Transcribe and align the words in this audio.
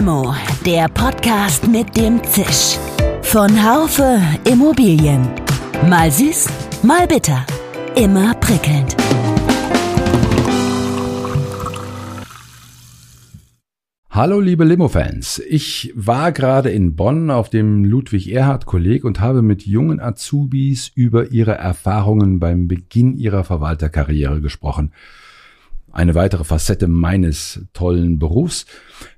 Limo, 0.00 0.34
der 0.64 0.88
Podcast 0.88 1.68
mit 1.68 1.94
dem 1.94 2.24
Zisch. 2.24 2.78
Von 3.20 3.50
Haufe 3.62 4.18
Immobilien. 4.50 5.28
Mal 5.90 6.10
süß, 6.10 6.48
mal 6.82 7.06
bitter. 7.06 7.44
Immer 7.96 8.32
prickelnd. 8.36 8.96
Hallo 14.08 14.40
liebe 14.40 14.64
Limo-Fans, 14.64 15.42
ich 15.46 15.92
war 15.94 16.32
gerade 16.32 16.70
in 16.70 16.96
Bonn 16.96 17.30
auf 17.30 17.50
dem 17.50 17.84
Ludwig-Erhard-Kolleg 17.84 19.04
und 19.04 19.20
habe 19.20 19.42
mit 19.42 19.66
jungen 19.66 20.00
Azubis 20.00 20.90
über 20.94 21.30
ihre 21.30 21.56
Erfahrungen 21.56 22.40
beim 22.40 22.68
Beginn 22.68 23.18
ihrer 23.18 23.44
Verwalterkarriere 23.44 24.40
gesprochen 24.40 24.92
eine 25.92 26.14
weitere 26.14 26.44
Facette 26.44 26.88
meines 26.88 27.66
tollen 27.72 28.18
Berufs. 28.18 28.66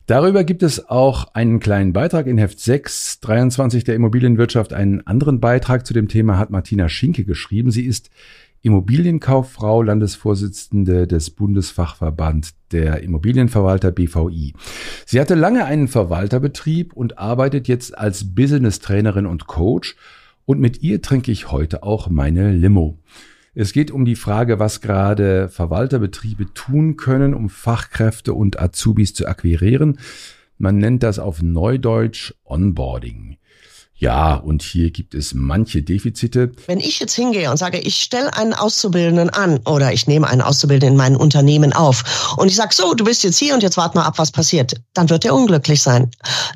Darüber 0.06 0.44
gibt 0.44 0.62
es 0.62 0.88
auch 0.88 1.34
einen 1.34 1.60
kleinen 1.60 1.92
Beitrag 1.92 2.26
in 2.26 2.38
Heft 2.38 2.60
6, 2.60 3.20
23 3.20 3.84
der 3.84 3.94
Immobilienwirtschaft. 3.94 4.72
Einen 4.72 5.06
anderen 5.06 5.40
Beitrag 5.40 5.86
zu 5.86 5.94
dem 5.94 6.08
Thema 6.08 6.38
hat 6.38 6.50
Martina 6.50 6.88
Schinke 6.88 7.24
geschrieben. 7.24 7.70
Sie 7.70 7.86
ist 7.86 8.10
Immobilienkauffrau, 8.62 9.82
Landesvorsitzende 9.82 11.06
des 11.06 11.30
Bundesfachverband 11.30 12.50
der 12.70 13.02
Immobilienverwalter 13.02 13.90
BVI. 13.90 14.54
Sie 15.04 15.20
hatte 15.20 15.34
lange 15.34 15.64
einen 15.64 15.88
Verwalterbetrieb 15.88 16.92
und 16.92 17.18
arbeitet 17.18 17.66
jetzt 17.68 17.98
als 17.98 18.34
Business 18.34 18.78
Trainerin 18.78 19.26
und 19.26 19.46
Coach. 19.46 19.96
Und 20.44 20.60
mit 20.60 20.82
ihr 20.82 21.02
trinke 21.02 21.32
ich 21.32 21.50
heute 21.50 21.82
auch 21.82 22.08
meine 22.08 22.52
Limo. 22.52 22.98
Es 23.54 23.74
geht 23.74 23.90
um 23.90 24.06
die 24.06 24.16
Frage, 24.16 24.58
was 24.58 24.80
gerade 24.80 25.50
Verwalterbetriebe 25.50 26.54
tun 26.54 26.96
können, 26.96 27.34
um 27.34 27.50
Fachkräfte 27.50 28.32
und 28.32 28.58
Azubis 28.58 29.12
zu 29.12 29.26
akquirieren. 29.26 29.98
Man 30.56 30.78
nennt 30.78 31.02
das 31.02 31.18
auf 31.18 31.42
Neudeutsch 31.42 32.32
Onboarding. 32.44 33.36
Ja, 33.94 34.34
und 34.34 34.62
hier 34.62 34.90
gibt 34.90 35.14
es 35.14 35.34
manche 35.34 35.82
Defizite. 35.82 36.50
Wenn 36.66 36.80
ich 36.80 36.98
jetzt 36.98 37.14
hingehe 37.14 37.50
und 37.50 37.58
sage, 37.58 37.78
ich 37.78 38.02
stelle 38.02 38.34
einen 38.34 38.54
Auszubildenden 38.54 39.28
an 39.28 39.60
oder 39.66 39.92
ich 39.92 40.06
nehme 40.06 40.26
einen 40.28 40.40
Auszubildenden 40.40 40.94
in 40.94 40.96
mein 40.96 41.14
Unternehmen 41.14 41.74
auf 41.74 42.34
und 42.38 42.48
ich 42.48 42.56
sage, 42.56 42.74
so, 42.74 42.94
du 42.94 43.04
bist 43.04 43.22
jetzt 43.22 43.38
hier 43.38 43.52
und 43.52 43.62
jetzt 43.62 43.76
warte 43.76 43.98
mal 43.98 44.06
ab, 44.06 44.14
was 44.16 44.32
passiert, 44.32 44.80
dann 44.94 45.10
wird 45.10 45.26
er 45.26 45.34
unglücklich 45.34 45.82
sein. 45.82 46.10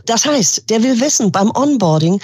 Das 0.07 0.25
heißt, 0.25 0.71
der 0.71 0.83
will 0.83 0.99
wissen 0.99 1.31
beim 1.31 1.51
Onboarding, 1.51 2.21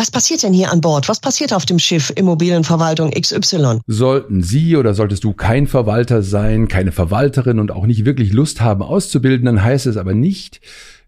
was 0.00 0.10
passiert 0.10 0.42
denn 0.42 0.54
hier 0.54 0.72
an 0.72 0.80
Bord? 0.80 1.10
Was 1.10 1.20
passiert 1.20 1.52
auf 1.52 1.66
dem 1.66 1.78
Schiff 1.78 2.10
Immobilienverwaltung 2.16 3.10
XY? 3.10 3.80
Sollten 3.86 4.42
Sie 4.42 4.76
oder 4.76 4.94
solltest 4.94 5.24
du 5.24 5.34
kein 5.34 5.66
Verwalter 5.66 6.22
sein, 6.22 6.68
keine 6.68 6.90
Verwalterin 6.90 7.58
und 7.58 7.70
auch 7.70 7.86
nicht 7.86 8.06
wirklich 8.06 8.32
Lust 8.32 8.62
haben 8.62 8.82
auszubilden, 8.82 9.44
dann 9.44 9.62
heißt 9.62 9.86
es 9.86 9.98
aber 9.98 10.14
nicht, 10.14 10.62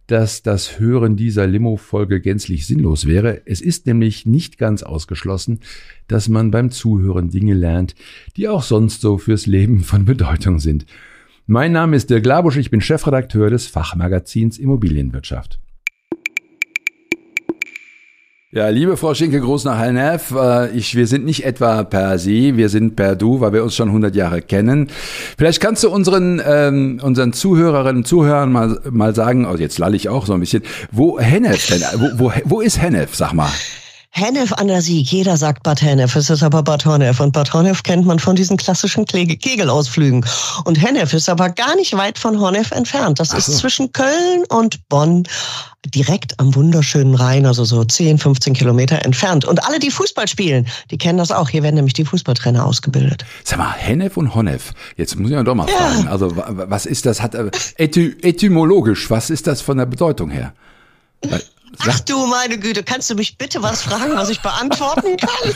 dass 0.09 0.43
das 0.43 0.79
Hören 0.79 1.17
dieser 1.17 1.47
Limo-Folge 1.47 2.21
gänzlich 2.21 2.67
sinnlos 2.67 3.07
wäre. 3.07 3.41
Es 3.47 3.63
ist 3.63 3.87
nämlich 3.87 4.27
nicht 4.27 4.59
ganz 4.59 4.83
ausgeschlossen, 4.83 5.61
dass 6.07 6.29
man 6.29 6.51
beim 6.51 6.71
Zuhören 6.71 7.31
Dinge 7.31 7.55
lernt, 7.55 7.95
die 8.37 8.47
auch 8.47 8.63
sonst 8.63 9.01
so 9.01 9.17
fürs 9.17 9.47
Leben 9.47 9.81
von 9.81 10.05
Bedeutung 10.05 10.59
sind. 10.59 10.85
Mein 11.47 11.73
Name 11.73 11.97
ist 11.97 12.11
Dirk 12.11 12.27
Labusch, 12.27 12.59
ich 12.59 12.71
bin 12.71 12.83
Chefredakteur 12.83 13.49
des 13.49 13.69
Fachmagazins 13.69 14.59
Immobilienwirtschaft. 14.59 15.61
Ja, 18.55 18.69
liebe 18.69 18.99
Frau 18.99 19.15
Schinke, 19.15 19.41
Groß 19.41 19.65
nach 19.65 19.79
Hallneff, 19.79 20.31
äh, 20.33 20.75
wir 20.75 21.07
sind 21.07 21.25
nicht 21.25 21.47
etwa 21.47 21.85
per 21.85 22.19
Sie, 22.19 22.59
wir 22.59 22.69
sind 22.69 22.97
per 22.97 23.17
Du, 23.17 23.41
weil 23.41 23.55
wir 23.55 23.63
uns 23.65 23.75
schon 23.75 23.89
100 23.89 24.15
Jahre 24.15 24.43
kennen. 24.43 24.89
Vielleicht 25.39 25.59
kannst 25.63 25.83
du 25.85 25.89
unseren, 25.89 26.39
ähm, 26.47 27.01
unseren 27.03 27.33
Zuhörerinnen 27.33 28.03
und 28.03 28.07
Zuhörern 28.07 28.53
mal, 28.53 28.79
mal 28.91 29.15
sagen, 29.15 29.47
also 29.47 29.63
jetzt 29.63 29.79
lall 29.79 29.95
ich 29.95 30.11
auch 30.11 30.27
so 30.27 30.35
ein 30.35 30.41
bisschen, 30.41 30.65
wo 30.91 31.19
Hennef 31.19 31.67
denn, 31.67 31.81
wo, 31.97 32.27
wo, 32.27 32.33
wo 32.45 32.61
ist 32.61 32.79
Hennef, 32.79 33.15
sag 33.15 33.33
mal? 33.33 33.49
Hennef 34.15 34.53
an 34.53 34.69
der 34.69 34.83
Sieg. 34.83 35.11
Jeder 35.11 35.39
sagt 35.39 35.63
Bad 35.63 35.81
Hennef. 35.81 36.15
Es 36.17 36.29
ist 36.29 36.43
aber 36.43 36.63
Bad 36.63 36.85
Honnef. 36.85 37.19
Und 37.19 37.33
Bad 37.33 37.55
Honnef 37.55 37.83
kennt 37.83 38.05
man 38.05 38.19
von 38.19 38.37
diesen 38.37 38.59
klassischen 38.59 39.07
Kegelausflügen. 39.07 40.25
Und 40.65 40.81
Hennef 40.81 41.15
ist 41.15 41.31
aber 41.31 41.49
gar 41.49 41.75
nicht 41.77 41.97
weit 41.97 42.19
von 42.19 42.39
Honnef 42.39 42.73
entfernt. 42.73 43.21
Das 43.21 43.31
so. 43.31 43.39
ist 43.39 43.57
zwischen 43.57 43.91
Köln 43.93 44.45
und 44.51 44.87
Bonn 44.91 45.23
direkt 45.87 46.39
am 46.39 46.55
wunderschönen 46.55 47.15
Rhein, 47.15 47.47
also 47.47 47.65
so 47.65 47.85
10, 47.85 48.19
15 48.19 48.53
Kilometer 48.53 49.03
entfernt. 49.03 49.47
Und 49.47 49.65
alle, 49.67 49.79
die 49.79 49.91
Fußball 49.91 50.29
spielen, 50.29 50.67
die 50.91 50.99
kennen 50.99 51.17
das 51.17 51.33
auch. 51.33 51.49
Hier 51.49 51.63
werden 51.63 51.77
nämlich 51.77 51.95
die 51.95 52.05
Fußballtrainer 52.05 52.67
ausgebildet. 52.67 53.25
Sag 53.45 53.59
mal, 53.59 53.73
Hennef 53.73 54.19
und 54.19 54.35
Honnef. 54.35 54.75
Jetzt 54.99 55.19
muss 55.19 55.31
ich 55.31 55.43
doch 55.43 55.55
mal 55.55 55.67
ja. 55.69 55.75
fragen. 55.75 56.09
Also, 56.09 56.37
was 56.37 56.85
ist 56.85 57.07
das? 57.07 57.23
Hat, 57.23 57.35
äh, 57.35 57.51
etym 57.79 58.15
etymologisch, 58.21 59.11
was 59.11 59.31
ist 59.31 59.47
das 59.47 59.63
von 59.63 59.79
der 59.79 59.87
Bedeutung 59.87 60.29
her? 60.29 60.53
Ach 61.79 62.01
du 62.01 62.27
meine 62.27 62.59
Güte, 62.59 62.83
kannst 62.83 63.11
du 63.11 63.15
mich 63.15 63.39
bitte 63.39 63.63
was 63.63 63.83
fragen, 63.83 64.13
was 64.15 64.29
ich 64.31 64.41
beantworten 64.41 65.17
kann? 65.17 65.53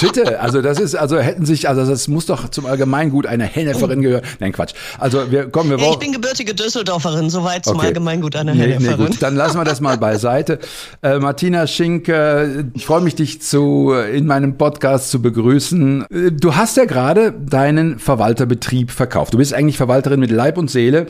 Bitte, 0.00 0.40
also 0.40 0.60
das 0.60 0.78
ist, 0.78 0.94
also 0.94 1.18
hätten 1.18 1.46
sich, 1.46 1.68
also 1.68 1.86
das 1.86 2.08
muss 2.08 2.26
doch 2.26 2.48
zum 2.48 2.66
Allgemeingut 2.66 3.26
einer 3.26 3.44
Henneferin 3.44 4.02
gehören. 4.02 4.22
Nein, 4.40 4.52
Quatsch. 4.52 4.74
Also 4.98 5.30
wir 5.30 5.48
kommen, 5.48 5.70
wir 5.70 5.78
ja, 5.78 5.90
Ich 5.90 5.98
bin 5.98 6.12
gebürtige 6.12 6.54
Düsseldorferin, 6.54 7.30
soweit 7.30 7.64
zum 7.64 7.76
okay. 7.76 7.88
Allgemeingut 7.88 8.36
einer 8.36 8.54
nee, 8.54 8.62
Henneferin. 8.62 9.00
Nee, 9.00 9.06
gut, 9.06 9.22
dann 9.22 9.36
lassen 9.36 9.56
wir 9.56 9.64
das 9.64 9.80
mal 9.80 9.96
beiseite. 9.96 10.58
Äh, 11.02 11.18
Martina 11.18 11.66
Schink, 11.66 12.08
äh, 12.08 12.64
ich 12.74 12.84
freue 12.86 13.00
mich, 13.00 13.14
dich 13.14 13.40
zu 13.40 13.92
in 13.92 14.26
meinem 14.26 14.58
Podcast 14.58 15.10
zu 15.10 15.22
begrüßen. 15.22 16.06
Äh, 16.10 16.32
du 16.32 16.54
hast 16.54 16.76
ja 16.76 16.84
gerade 16.84 17.32
deinen 17.32 17.98
Verwalterbetrieb 17.98 18.90
verkauft. 18.90 19.32
Du 19.34 19.38
bist 19.38 19.54
eigentlich 19.54 19.76
Verwalterin 19.76 20.20
mit 20.20 20.30
Leib 20.30 20.58
und 20.58 20.70
Seele. 20.70 21.06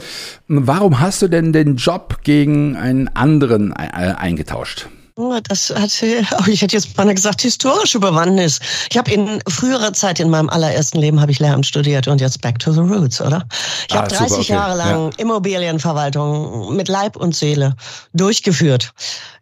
Warum 0.46 1.00
hast 1.00 1.22
du 1.22 1.28
denn 1.28 1.52
den 1.52 1.76
Job 1.76 2.18
gegen 2.22 2.76
einen 2.76 3.08
anderen 3.08 3.72
äh, 3.72 4.12
eingetragen? 4.44 5.03
Das 5.16 5.70
hat, 5.70 5.92
oh, 6.40 6.48
ich 6.48 6.62
hätte 6.62 6.74
jetzt 6.74 6.96
mal 6.96 7.14
gesagt, 7.14 7.42
historische 7.42 8.00
Bewandtnis. 8.00 8.58
Ich 8.90 8.98
habe 8.98 9.12
in 9.12 9.40
früherer 9.48 9.92
Zeit, 9.92 10.18
in 10.18 10.28
meinem 10.28 10.48
allerersten 10.48 10.98
Leben, 10.98 11.20
habe 11.20 11.30
ich 11.30 11.38
Lehramt 11.38 11.66
studiert 11.66 12.08
und 12.08 12.20
jetzt 12.20 12.40
back 12.40 12.58
to 12.58 12.72
the 12.72 12.80
roots, 12.80 13.20
oder? 13.20 13.44
Ich 13.88 13.94
ah, 13.94 13.98
habe 13.98 14.08
30 14.08 14.38
okay. 14.38 14.52
Jahre 14.52 14.76
lang 14.76 15.12
ja. 15.12 15.18
Immobilienverwaltung 15.18 16.74
mit 16.74 16.88
Leib 16.88 17.14
und 17.16 17.36
Seele 17.36 17.76
durchgeführt. 18.12 18.92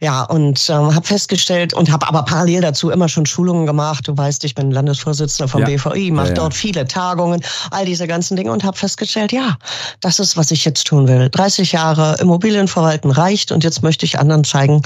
Ja, 0.00 0.24
und 0.24 0.68
ähm, 0.68 0.94
habe 0.94 1.06
festgestellt 1.06 1.72
und 1.72 1.90
habe 1.90 2.06
aber 2.06 2.22
parallel 2.24 2.60
dazu 2.60 2.90
immer 2.90 3.08
schon 3.08 3.24
Schulungen 3.24 3.66
gemacht. 3.66 4.06
Du 4.06 4.16
weißt, 4.16 4.44
ich 4.44 4.54
bin 4.54 4.72
Landesvorsitzender 4.72 5.48
vom 5.48 5.62
ja. 5.62 5.68
BVI, 5.68 6.10
mache 6.10 6.28
ja, 6.28 6.34
dort 6.34 6.54
viele 6.54 6.86
Tagungen, 6.86 7.40
all 7.70 7.86
diese 7.86 8.06
ganzen 8.06 8.36
Dinge 8.36 8.52
und 8.52 8.62
habe 8.64 8.76
festgestellt, 8.76 9.32
ja, 9.32 9.56
das 10.00 10.18
ist, 10.18 10.36
was 10.36 10.50
ich 10.50 10.66
jetzt 10.66 10.86
tun 10.86 11.08
will. 11.08 11.30
30 11.30 11.72
Jahre 11.72 12.16
Immobilienverwalten 12.20 13.10
reicht 13.10 13.52
und 13.52 13.64
jetzt 13.64 13.82
möchte 13.82 14.04
ich 14.04 14.18
anderen 14.18 14.44
zeigen, 14.44 14.82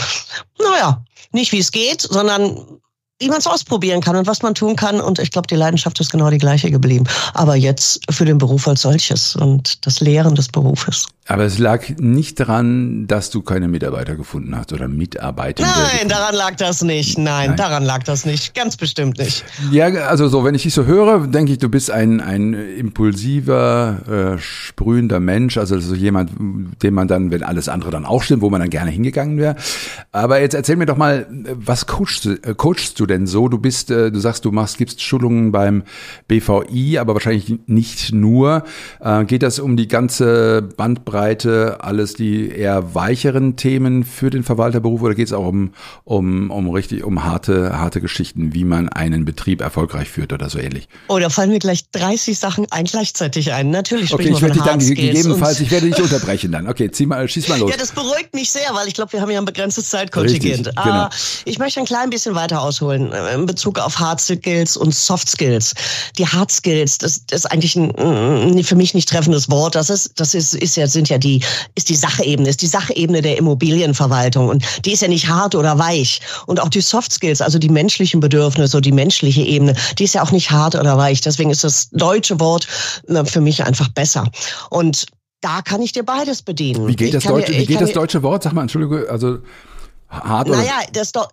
naja, 0.58 1.04
nicht 1.32 1.52
wie 1.52 1.58
es 1.58 1.70
geht, 1.70 2.00
sondern 2.00 2.80
wie 3.18 3.28
man 3.28 3.38
es 3.38 3.46
ausprobieren 3.46 4.02
kann 4.02 4.16
und 4.16 4.26
was 4.26 4.42
man 4.42 4.54
tun 4.54 4.76
kann. 4.76 5.00
Und 5.00 5.18
ich 5.18 5.30
glaube, 5.30 5.46
die 5.48 5.54
Leidenschaft 5.54 5.98
ist 6.00 6.10
genau 6.10 6.28
die 6.28 6.38
gleiche 6.38 6.70
geblieben. 6.70 7.04
Aber 7.32 7.56
jetzt 7.56 8.00
für 8.10 8.26
den 8.26 8.38
Beruf 8.38 8.68
als 8.68 8.82
solches 8.82 9.36
und 9.36 9.86
das 9.86 10.00
Lehren 10.00 10.34
des 10.34 10.48
Berufes. 10.48 11.06
Aber 11.28 11.44
es 11.44 11.58
lag 11.58 11.88
nicht 11.98 12.38
daran, 12.38 13.08
dass 13.08 13.30
du 13.30 13.42
keine 13.42 13.66
Mitarbeiter 13.66 14.14
gefunden 14.14 14.56
hast 14.56 14.72
oder 14.72 14.86
Mitarbeiter. 14.86 15.64
Nein, 15.64 16.08
daran 16.08 16.36
lag 16.36 16.54
das 16.54 16.82
nicht. 16.82 17.18
Nein, 17.18 17.48
Nein, 17.48 17.56
daran 17.56 17.84
lag 17.84 18.04
das 18.04 18.26
nicht. 18.26 18.54
Ganz 18.54 18.76
bestimmt 18.76 19.18
nicht. 19.18 19.44
Ja, 19.72 19.86
also 19.86 20.28
so, 20.28 20.44
wenn 20.44 20.54
ich 20.54 20.62
dich 20.62 20.74
so 20.74 20.84
höre, 20.84 21.26
denke 21.26 21.52
ich, 21.52 21.58
du 21.58 21.68
bist 21.68 21.90
ein, 21.90 22.20
ein 22.20 22.54
impulsiver, 22.54 24.36
äh, 24.36 24.38
sprühender 24.38 25.18
Mensch. 25.18 25.56
Also 25.56 25.80
so 25.80 25.96
jemand, 25.96 26.30
den 26.82 26.94
man 26.94 27.08
dann, 27.08 27.32
wenn 27.32 27.42
alles 27.42 27.68
andere 27.68 27.90
dann 27.90 28.04
auch 28.04 28.22
stimmt, 28.22 28.42
wo 28.42 28.50
man 28.50 28.60
dann 28.60 28.70
gerne 28.70 28.92
hingegangen 28.92 29.38
wäre. 29.38 29.56
Aber 30.12 30.40
jetzt 30.40 30.54
erzähl 30.54 30.76
mir 30.76 30.86
doch 30.86 30.96
mal, 30.96 31.26
was 31.28 31.86
coachst, 31.86 32.26
äh, 32.26 32.54
coachst 32.56 33.00
du 33.00 33.05
denn 33.06 33.26
so? 33.26 33.48
Du 33.48 33.58
bist, 33.58 33.90
äh, 33.90 34.10
du 34.10 34.20
sagst, 34.20 34.44
du 34.44 34.52
machst, 34.52 34.78
gibst 34.78 35.02
Schulungen 35.02 35.52
beim 35.52 35.82
BVI, 36.28 36.98
aber 36.98 37.14
wahrscheinlich 37.14 37.54
nicht 37.66 38.12
nur. 38.12 38.64
Äh, 39.00 39.24
geht 39.24 39.42
das 39.42 39.58
um 39.58 39.76
die 39.76 39.88
ganze 39.88 40.62
Bandbreite 40.76 41.78
alles 41.80 42.14
die 42.14 42.48
eher 42.48 42.94
weicheren 42.94 43.56
Themen 43.56 44.04
für 44.04 44.30
den 44.30 44.42
Verwalterberuf 44.42 45.02
oder 45.02 45.14
geht 45.14 45.28
es 45.28 45.32
auch 45.32 45.46
um, 45.46 45.72
um, 46.04 46.50
um 46.50 46.70
richtig, 46.70 47.04
um 47.04 47.24
harte, 47.24 47.78
harte 47.78 48.00
Geschichten, 48.00 48.54
wie 48.54 48.64
man 48.64 48.88
einen 48.88 49.24
Betrieb 49.24 49.60
erfolgreich 49.60 50.08
führt 50.08 50.32
oder 50.32 50.48
so 50.50 50.58
ähnlich? 50.58 50.88
Oh, 51.08 51.18
da 51.18 51.28
fallen 51.28 51.50
mir 51.50 51.58
gleich 51.58 51.90
30 51.90 52.38
Sachen 52.38 52.66
ein 52.70 52.84
gleichzeitig 52.84 53.52
ein. 53.52 53.70
Natürlich 53.70 54.12
Okay, 54.12 54.30
ich 54.30 54.40
werde 54.40 54.54
dich 54.54 54.62
dann 54.62 54.78
gegebenenfalls, 54.78 55.60
ich 55.60 55.70
werde 55.70 55.86
dich 55.86 56.00
unterbrechen 56.00 56.52
dann. 56.52 56.68
Okay, 56.68 56.90
zieh 56.90 57.06
mal, 57.06 57.28
schieß 57.28 57.48
mal 57.48 57.58
los. 57.58 57.70
Ja, 57.70 57.76
das 57.76 57.92
beruhigt 57.92 58.34
mich 58.34 58.50
sehr, 58.50 58.68
weil 58.72 58.88
ich 58.88 58.94
glaube, 58.94 59.12
wir 59.12 59.20
haben 59.20 59.30
ja 59.30 59.38
ein 59.38 59.44
begrenztes 59.44 59.90
Zeitkontingent. 59.90 60.66
Richtig, 60.68 60.82
genau. 60.82 61.08
Ich 61.44 61.58
möchte 61.58 61.80
ein 61.80 61.86
klein 61.86 62.10
bisschen 62.10 62.34
weiter 62.34 62.62
ausholen 62.62 62.95
äh, 62.96 63.34
in 63.34 63.46
Bezug 63.46 63.78
auf 63.78 63.98
Hard 63.98 64.20
Skills 64.20 64.76
und 64.76 64.94
Soft 64.94 65.28
Skills. 65.28 65.74
Die 66.18 66.26
Hard 66.26 66.50
Skills, 66.50 66.98
das, 66.98 67.24
das 67.26 67.40
ist 67.40 67.46
eigentlich 67.46 67.76
ein, 67.76 68.64
für 68.64 68.76
mich 68.76 68.94
nicht 68.94 69.08
treffendes 69.08 69.50
Wort. 69.50 69.74
Das 69.74 69.90
ist, 69.90 70.18
das 70.18 70.34
ist, 70.34 70.54
ist 70.54 70.76
ja, 70.76 70.86
sind 70.86 71.08
ja 71.08 71.18
die, 71.18 71.42
ist 71.74 71.88
die 71.88 71.94
Sachebene, 71.94 72.48
ist 72.48 72.62
die 72.62 72.66
Sachebene 72.66 73.22
der 73.22 73.38
Immobilienverwaltung. 73.38 74.48
Und 74.48 74.64
die 74.84 74.92
ist 74.92 75.02
ja 75.02 75.08
nicht 75.08 75.28
hart 75.28 75.54
oder 75.54 75.78
weich. 75.78 76.20
Und 76.46 76.60
auch 76.60 76.68
die 76.68 76.80
Soft 76.80 77.12
Skills, 77.12 77.40
also 77.40 77.58
die 77.58 77.68
menschlichen 77.68 78.20
Bedürfnisse, 78.20 78.80
die 78.80 78.92
menschliche 78.92 79.42
Ebene, 79.42 79.74
die 79.98 80.04
ist 80.04 80.14
ja 80.14 80.22
auch 80.22 80.32
nicht 80.32 80.50
hart 80.50 80.74
oder 80.74 80.96
weich. 80.96 81.20
Deswegen 81.20 81.50
ist 81.50 81.64
das 81.64 81.90
deutsche 81.90 82.40
Wort 82.40 82.66
für 83.24 83.40
mich 83.40 83.64
einfach 83.64 83.88
besser. 83.88 84.30
Und 84.70 85.06
da 85.40 85.62
kann 85.62 85.82
ich 85.82 85.92
dir 85.92 86.02
beides 86.02 86.42
bedienen. 86.42 86.88
Wie 86.88 86.96
geht, 86.96 87.14
das 87.14 87.24
deutsche, 87.24 87.52
dir, 87.52 87.60
wie 87.60 87.66
geht 87.66 87.80
das 87.80 87.92
deutsche 87.92 88.22
Wort? 88.22 88.42
Sag 88.42 88.52
mal, 88.52 88.62
Entschuldige, 88.62 89.08
also 89.10 89.38
Hard? 90.08 90.48
Naja, 90.48 90.82
das 90.92 91.12
doch, 91.12 91.28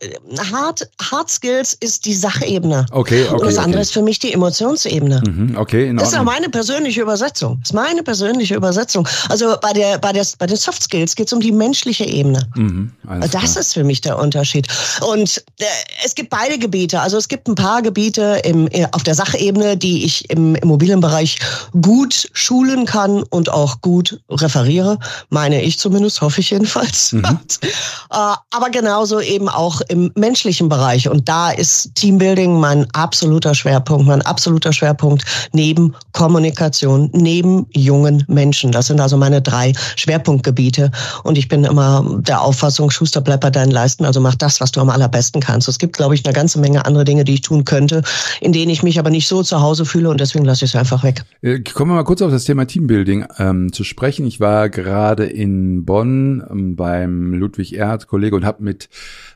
Hard, 0.51 0.89
Hard 0.99 1.29
Skills 1.29 1.73
ist 1.79 2.05
die 2.05 2.13
Sachebene. 2.13 2.85
Okay, 2.91 3.25
okay. 3.25 3.33
Und 3.33 3.45
das 3.45 3.57
andere 3.57 3.75
okay. 3.75 3.81
ist 3.81 3.93
für 3.93 4.01
mich 4.01 4.19
die 4.19 4.33
Emotionsebene. 4.33 5.21
Mhm, 5.25 5.57
okay, 5.57 5.93
Das 5.95 6.11
ist 6.11 6.17
auch 6.17 6.23
meine 6.23 6.49
persönliche 6.49 7.01
Übersetzung. 7.01 7.59
Das 7.61 7.69
ist 7.69 7.73
meine 7.73 8.01
persönliche 8.01 8.55
Übersetzung. 8.55 9.07
Also 9.29 9.55
bei 9.61 9.73
der, 9.73 9.99
bei 9.99 10.11
der, 10.11 10.25
bei 10.39 10.47
den 10.47 10.57
Soft 10.57 10.83
Skills 10.83 11.15
geht 11.15 11.27
es 11.27 11.33
um 11.33 11.39
die 11.39 11.51
menschliche 11.51 12.03
Ebene. 12.03 12.47
Mhm, 12.55 12.91
das 13.03 13.31
klar. 13.31 13.43
ist 13.43 13.73
für 13.73 13.83
mich 13.83 14.01
der 14.01 14.17
Unterschied. 14.17 14.67
Und 15.01 15.43
äh, 15.59 15.65
es 16.03 16.15
gibt 16.15 16.31
beide 16.31 16.57
Gebiete. 16.57 16.99
Also 16.99 17.17
es 17.17 17.27
gibt 17.27 17.47
ein 17.47 17.55
paar 17.55 17.83
Gebiete 17.83 18.41
im, 18.43 18.67
äh, 18.71 18.87
auf 18.91 19.03
der 19.03 19.13
Sachebene, 19.13 19.77
die 19.77 20.03
ich 20.03 20.29
im 20.31 20.55
Immobilienbereich 20.55 21.37
gut 21.79 22.29
schulen 22.33 22.85
kann 22.85 23.23
und 23.23 23.49
auch 23.49 23.81
gut 23.81 24.19
referiere. 24.29 24.97
Meine 25.29 25.61
ich 25.61 25.77
zumindest, 25.77 26.21
hoffe 26.21 26.41
ich 26.41 26.49
jedenfalls. 26.49 27.13
Mhm. 27.13 27.23
äh, 27.63 27.67
aber 28.09 28.62
genauso 28.71 29.19
eben 29.19 29.49
auch 29.49 29.81
im 29.89 30.11
menschlichen 30.15 30.69
Bereich. 30.69 31.09
Und 31.09 31.27
da 31.29 31.51
ist 31.51 31.95
Teambuilding 31.95 32.59
mein 32.59 32.87
absoluter 32.93 33.55
Schwerpunkt, 33.55 34.07
mein 34.07 34.21
absoluter 34.21 34.73
Schwerpunkt 34.73 35.23
neben 35.53 35.95
Kommunikation, 36.11 37.09
neben 37.13 37.65
jungen 37.73 38.23
Menschen. 38.27 38.71
Das 38.71 38.87
sind 38.87 38.99
also 38.99 39.17
meine 39.17 39.41
drei 39.41 39.73
Schwerpunktgebiete. 39.95 40.91
Und 41.23 41.37
ich 41.37 41.47
bin 41.47 41.63
immer 41.63 42.19
der 42.19 42.41
Auffassung, 42.41 42.91
Schuster, 42.91 43.21
bleib 43.21 43.41
bei 43.41 43.49
deinen 43.49 43.71
Leisten, 43.71 44.05
also 44.05 44.19
mach 44.19 44.35
das, 44.35 44.61
was 44.61 44.71
du 44.71 44.81
am 44.81 44.89
allerbesten 44.89 45.41
kannst. 45.41 45.67
Es 45.67 45.79
gibt, 45.79 45.95
glaube 45.97 46.15
ich, 46.15 46.25
eine 46.25 46.33
ganze 46.33 46.59
Menge 46.59 46.85
andere 46.85 47.03
Dinge, 47.03 47.23
die 47.23 47.35
ich 47.35 47.41
tun 47.41 47.65
könnte, 47.65 48.03
in 48.41 48.53
denen 48.53 48.69
ich 48.69 48.83
mich 48.83 48.99
aber 48.99 49.09
nicht 49.09 49.27
so 49.27 49.43
zu 49.43 49.61
Hause 49.61 49.85
fühle 49.85 50.09
und 50.09 50.19
deswegen 50.19 50.45
lasse 50.45 50.65
ich 50.65 50.71
es 50.71 50.75
einfach 50.75 51.03
weg. 51.03 51.23
Äh, 51.41 51.59
kommen 51.59 51.91
wir 51.91 51.95
mal 51.95 52.03
kurz 52.03 52.21
auf 52.21 52.31
das 52.31 52.43
Thema 52.43 52.65
Teambuilding 52.65 53.25
ähm, 53.37 53.73
zu 53.73 53.83
sprechen. 53.83 54.25
Ich 54.25 54.39
war 54.39 54.69
gerade 54.69 55.25
in 55.25 55.85
Bonn 55.85 56.43
ähm, 56.49 56.75
beim 56.75 57.33
Ludwig 57.33 57.75
Erhard 57.75 58.07
Kollege 58.07 58.35
und 58.35 58.45
habe 58.45 58.52
habe 58.53 58.63
mit 58.63 58.89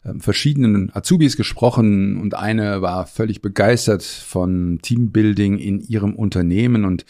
ähm, 0.06 0.22
verschiedenen 0.22 0.92
Azubis 0.94 1.38
gesprochen 1.38 2.20
und 2.20 2.36
eine 2.36 2.82
war 2.82 3.06
völlig 3.08 3.42
begeistert 3.42 4.04
von 4.04 4.80
Teambuilding 4.82 5.58
in 5.58 5.82
ihrem 5.82 6.16
Unternehmen 6.16 6.86
und 6.86 7.06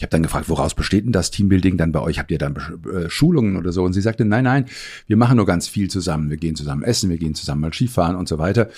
ich 0.00 0.02
habe 0.02 0.12
dann 0.12 0.22
gefragt, 0.22 0.48
woraus 0.48 0.74
besteht 0.74 1.04
denn 1.04 1.12
das 1.12 1.30
Teambuilding 1.30 1.76
dann 1.76 1.92
bei 1.92 2.00
euch? 2.00 2.18
Habt 2.18 2.30
ihr 2.30 2.38
dann 2.38 2.56
äh, 2.90 3.10
Schulungen 3.10 3.58
oder 3.58 3.70
so? 3.70 3.84
Und 3.84 3.92
sie 3.92 4.00
sagte, 4.00 4.24
nein, 4.24 4.44
nein, 4.44 4.64
wir 5.06 5.18
machen 5.18 5.36
nur 5.36 5.44
ganz 5.44 5.68
viel 5.68 5.90
zusammen. 5.90 6.30
Wir 6.30 6.38
gehen 6.38 6.56
zusammen 6.56 6.82
essen, 6.82 7.10
wir 7.10 7.18
gehen 7.18 7.34
zusammen 7.34 7.60
mal 7.60 7.74
Skifahren 7.74 8.16
und 8.16 8.26
so 8.26 8.38
weiter. 8.38 8.70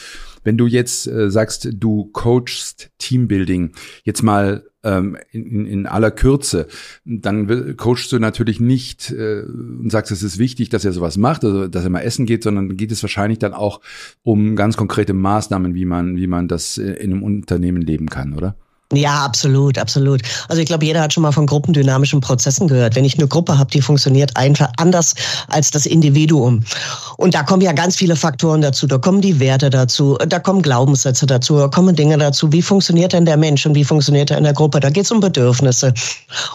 Wenn 0.43 0.59
du 0.59 0.67
jetzt 0.67 1.07
äh, 1.07 1.31
sagst, 1.31 1.69
du 1.75 2.07
coachst 2.07 2.91
Teambuilding, 2.99 3.71
jetzt 4.03 4.25
mal 4.25 4.65
ähm, 4.83 5.17
in, 5.31 5.65
in 5.65 5.87
aller 5.87 6.11
Kürze, 6.11 6.67
dann 7.05 7.77
coachst 7.77 8.11
du 8.11 8.19
natürlich 8.19 8.59
nicht 8.59 9.13
äh, 9.13 9.43
und 9.43 9.93
sagst, 9.93 10.11
es 10.11 10.25
ist 10.25 10.39
wichtig, 10.39 10.71
dass 10.71 10.85
er 10.85 10.91
sowas 10.91 11.19
macht, 11.19 11.45
also 11.45 11.69
dass 11.69 11.85
er 11.85 11.91
mal 11.91 12.01
essen 12.01 12.27
geht, 12.27 12.43
sondern 12.43 12.77
geht 12.77 12.91
es 12.91 13.01
wahrscheinlich 13.05 13.39
dann 13.39 13.55
auch 13.55 13.81
um 14.25 14.57
ganz 14.57 14.77
konkrete 14.77 15.13
Maßnahmen, 15.13 15.77
wie 15.77 15.85
man, 15.85 16.17
wie 16.17 16.27
man 16.27 16.49
das 16.49 16.79
äh, 16.79 16.95
in 16.95 17.13
einem 17.13 17.23
Unternehmen 17.23 17.81
leben 17.81 18.09
kann, 18.09 18.33
oder? 18.33 18.57
Ja, 18.95 19.25
absolut, 19.25 19.79
absolut. 19.79 20.21
Also 20.49 20.61
ich 20.61 20.69
glaube, 20.69 20.85
jeder 20.85 21.01
hat 21.01 21.15
schon 21.15 21.23
mal 21.23 21.33
von 21.33 21.47
gruppendynamischen 21.47 22.21
Prozessen 22.21 22.69
gehört. 22.69 22.95
Wenn 22.95 23.07
ich 23.07 23.19
eine 23.19 23.27
Gruppe 23.27 23.59
habe, 23.59 23.71
die 23.71 23.81
funktioniert 23.81 24.37
einfach 24.37 24.71
anders 24.77 25.15
als 25.49 25.71
das 25.71 25.87
Individuum. 25.87 26.63
Und 27.17 27.35
da 27.35 27.43
kommen 27.43 27.63
ja 27.63 27.73
ganz 27.73 27.97
viele 27.97 28.17
Faktoren 28.17 28.61
dazu. 28.61 28.87
Da 28.87 28.99
kommen 28.99 29.23
die 29.23 29.41
Werte 29.41 29.71
dazu, 29.71 30.19
da 30.29 30.39
kommen 30.39 30.61
Glaubenssätze 30.61 31.25
dazu, 31.25 31.57
da 31.57 31.69
kommen 31.69 31.97
Dinge 31.97 32.19
dazu. 32.19 32.53
Wie 32.53 32.61
funktioniert 32.61 33.15
denn 33.15 33.25
der 33.25 33.39
Mensch 33.39 33.65
und 33.65 33.75
wie 33.75 33.85
funktioniert 33.85 34.31
er 34.31 34.37
in 34.37 34.45
der 34.45 34.53
Gruppe? 34.53 34.81
Da 34.81 34.91
geht 34.91 35.05
es 35.07 35.11
um 35.11 35.21
Bedürfnisse. 35.21 35.95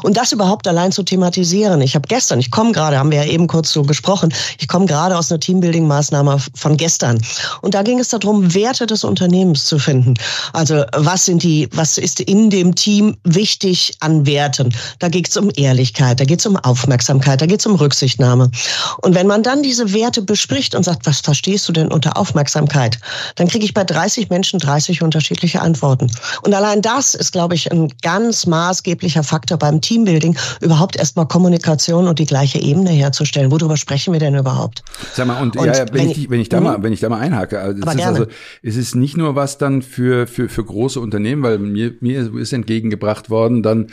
Und 0.04 0.16
das 0.16 0.32
überhaupt 0.32 0.68
allein 0.68 0.92
zu 0.92 1.02
thematisieren. 1.02 1.82
Ich 1.82 1.96
habe 1.96 2.08
gestern, 2.08 2.40
ich 2.40 2.52
komme 2.52 2.72
gerade, 2.72 3.00
haben 3.00 3.10
wir 3.10 3.24
ja 3.24 3.32
eben 3.32 3.48
kurz 3.48 3.72
so 3.72 3.82
gesprochen, 3.82 4.32
ich 4.60 4.68
komme 4.68 4.86
gerade 4.86 5.18
aus 5.18 5.32
einer 5.32 5.40
Teambuilding-Maßnahme 5.40 6.38
von 6.54 6.78
gestern. 6.78 7.20
Und 7.62 7.74
da 7.74 7.82
ging 7.82 7.98
es 7.98 8.10
darum, 8.10 8.54
Werte 8.54 8.86
des 8.86 9.04
Unternehmens 9.04 9.66
zu 9.66 9.80
finden. 9.80 10.14
Also 10.54 10.84
was 10.96 11.26
sind 11.26 11.42
die, 11.42 11.68
was 11.72 11.98
ist 11.98 12.27
in 12.28 12.50
dem 12.50 12.76
Team 12.76 13.18
wichtig 13.24 13.94
an 14.02 14.26
Werten. 14.26 14.74
Da 15.00 15.08
geht 15.10 15.30
es 15.30 15.38
um 15.38 15.50
Ehrlichkeit, 15.56 16.20
da 16.20 16.26
geht 16.26 16.40
es 16.40 16.46
um 16.46 16.58
Aufmerksamkeit, 16.58 17.42
da 17.42 17.46
geht 17.46 17.62
es 17.62 17.66
um 17.66 17.76
Rücksichtnahme. 17.76 18.52
Und 19.02 19.16
wenn 19.16 19.28
man 19.28 19.44
dann 19.44 19.64
diese 19.64 19.94
Werte 19.94 20.22
bespricht 20.22 20.76
und 20.76 20.84
sagt, 20.84 21.06
was 21.06 21.22
verstehst 21.22 21.68
du 21.68 21.74
denn 21.74 21.88
unter 21.88 22.18
Aufmerksamkeit, 22.18 23.00
dann 23.36 23.48
kriege 23.48 23.66
ich 23.66 23.74
bei 23.74 23.84
30 23.84 24.30
Menschen 24.30 24.60
30 24.60 25.02
unterschiedliche 25.02 25.62
Antworten. 25.62 26.12
Und 26.44 26.54
allein 26.54 26.82
das 26.82 27.16
ist, 27.16 27.32
glaube 27.32 27.56
ich, 27.56 27.72
ein 27.72 27.92
ganz 28.02 28.46
maßgeblicher 28.46 29.24
Faktor 29.24 29.58
beim 29.58 29.80
Teambuilding, 29.82 30.38
überhaupt 30.62 30.98
erstmal 30.98 31.28
Kommunikation 31.28 32.08
und 32.08 32.20
die 32.20 32.26
gleiche 32.26 32.60
Ebene 32.60 32.90
herzustellen. 32.90 33.52
Worüber 33.52 33.78
sprechen 33.78 34.12
wir 34.12 34.20
denn 34.20 34.36
überhaupt? 34.36 34.84
Sag 35.14 35.28
mal, 35.28 35.42
und, 35.42 35.56
und 35.56 35.66
ja, 35.66 35.86
wenn, 35.92 36.10
ich, 36.10 36.30
wenn 36.30 36.42
ich 36.42 36.50
da 36.50 36.60
mal, 36.60 36.84
wenn 36.84 36.92
ich 36.92 37.00
da 37.00 37.10
mal 37.10 37.20
einhake, 37.20 37.60
also 37.60 37.82
es 37.82 37.96
ist 37.96 38.06
also, 38.06 38.26
es 38.62 38.76
ist 38.76 38.96
nicht 38.96 39.16
nur 39.16 39.36
was 39.36 39.58
dann 39.58 39.82
für, 39.82 40.28
für, 40.28 40.50
für 40.50 40.64
große 40.64 41.00
Unternehmen, 41.00 41.44
weil 41.44 41.58
mir, 41.58 41.94
mir 42.02 42.17
mir 42.18 42.42
ist 42.42 42.54
entgegengebracht 42.54 43.30
worden, 43.30 43.64
dann 43.64 43.88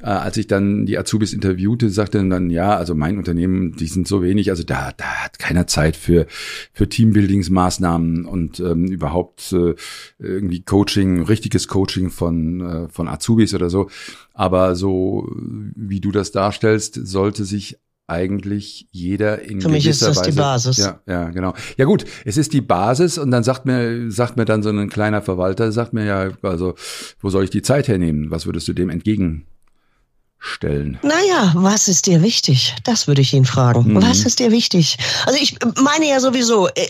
äh, 0.00 0.06
als 0.06 0.36
ich 0.36 0.46
dann 0.46 0.86
die 0.86 0.96
Azubis 0.96 1.32
interviewte, 1.32 1.90
sagte 1.90 2.26
dann, 2.28 2.50
ja, 2.50 2.76
also 2.76 2.94
mein 2.94 3.18
Unternehmen, 3.18 3.72
die 3.72 3.86
sind 3.86 4.06
so 4.06 4.22
wenig, 4.22 4.50
also 4.50 4.62
da, 4.62 4.92
da 4.96 5.04
hat 5.04 5.38
keiner 5.38 5.66
Zeit 5.66 5.96
für, 5.96 6.26
für 6.72 6.88
Teambuildingsmaßnahmen 6.88 8.24
und 8.24 8.60
ähm, 8.60 8.86
überhaupt 8.86 9.52
äh, 9.52 9.74
irgendwie 10.18 10.62
Coaching, 10.62 11.22
richtiges 11.22 11.68
Coaching 11.68 12.10
von, 12.10 12.60
äh, 12.60 12.88
von 12.88 13.08
Azubis 13.08 13.54
oder 13.54 13.70
so. 13.70 13.90
Aber 14.34 14.76
so, 14.76 15.28
wie 15.34 16.00
du 16.00 16.12
das 16.12 16.30
darstellst, 16.30 16.94
sollte 17.06 17.44
sich 17.44 17.78
eigentlich 18.08 18.88
jeder 18.90 19.42
in 19.42 19.60
Für 19.60 19.68
mich 19.68 19.86
ist 19.86 20.02
das 20.02 20.16
Weise, 20.16 20.30
die 20.30 20.36
Basis. 20.36 20.76
Ja, 20.78 21.00
ja, 21.06 21.30
genau. 21.30 21.54
Ja 21.76 21.84
gut, 21.84 22.04
es 22.24 22.36
ist 22.36 22.52
die 22.52 22.62
Basis 22.62 23.18
und 23.18 23.30
dann 23.30 23.44
sagt 23.44 23.66
mir, 23.66 24.10
sagt 24.10 24.36
mir 24.36 24.46
dann 24.46 24.62
so 24.62 24.70
ein 24.70 24.88
kleiner 24.88 25.22
Verwalter, 25.22 25.70
sagt 25.72 25.92
mir 25.92 26.04
ja, 26.04 26.30
also, 26.42 26.74
wo 27.20 27.28
soll 27.28 27.44
ich 27.44 27.50
die 27.50 27.62
Zeit 27.62 27.86
hernehmen? 27.86 28.30
Was 28.30 28.46
würdest 28.46 28.66
du 28.66 28.72
dem 28.72 28.88
entgegen 28.88 29.46
stellen? 30.40 30.98
Naja, 31.02 31.52
was 31.54 31.88
ist 31.88 32.06
dir 32.06 32.22
wichtig? 32.22 32.74
Das 32.84 33.06
würde 33.06 33.20
ich 33.20 33.32
ihn 33.34 33.44
fragen. 33.44 33.92
Mhm. 33.92 34.02
Was 34.02 34.20
ist 34.20 34.38
dir 34.38 34.52
wichtig? 34.52 34.96
Also 35.26 35.38
ich 35.40 35.56
meine 35.80 36.08
ja 36.08 36.20
sowieso, 36.20 36.68
äh, 36.68 36.88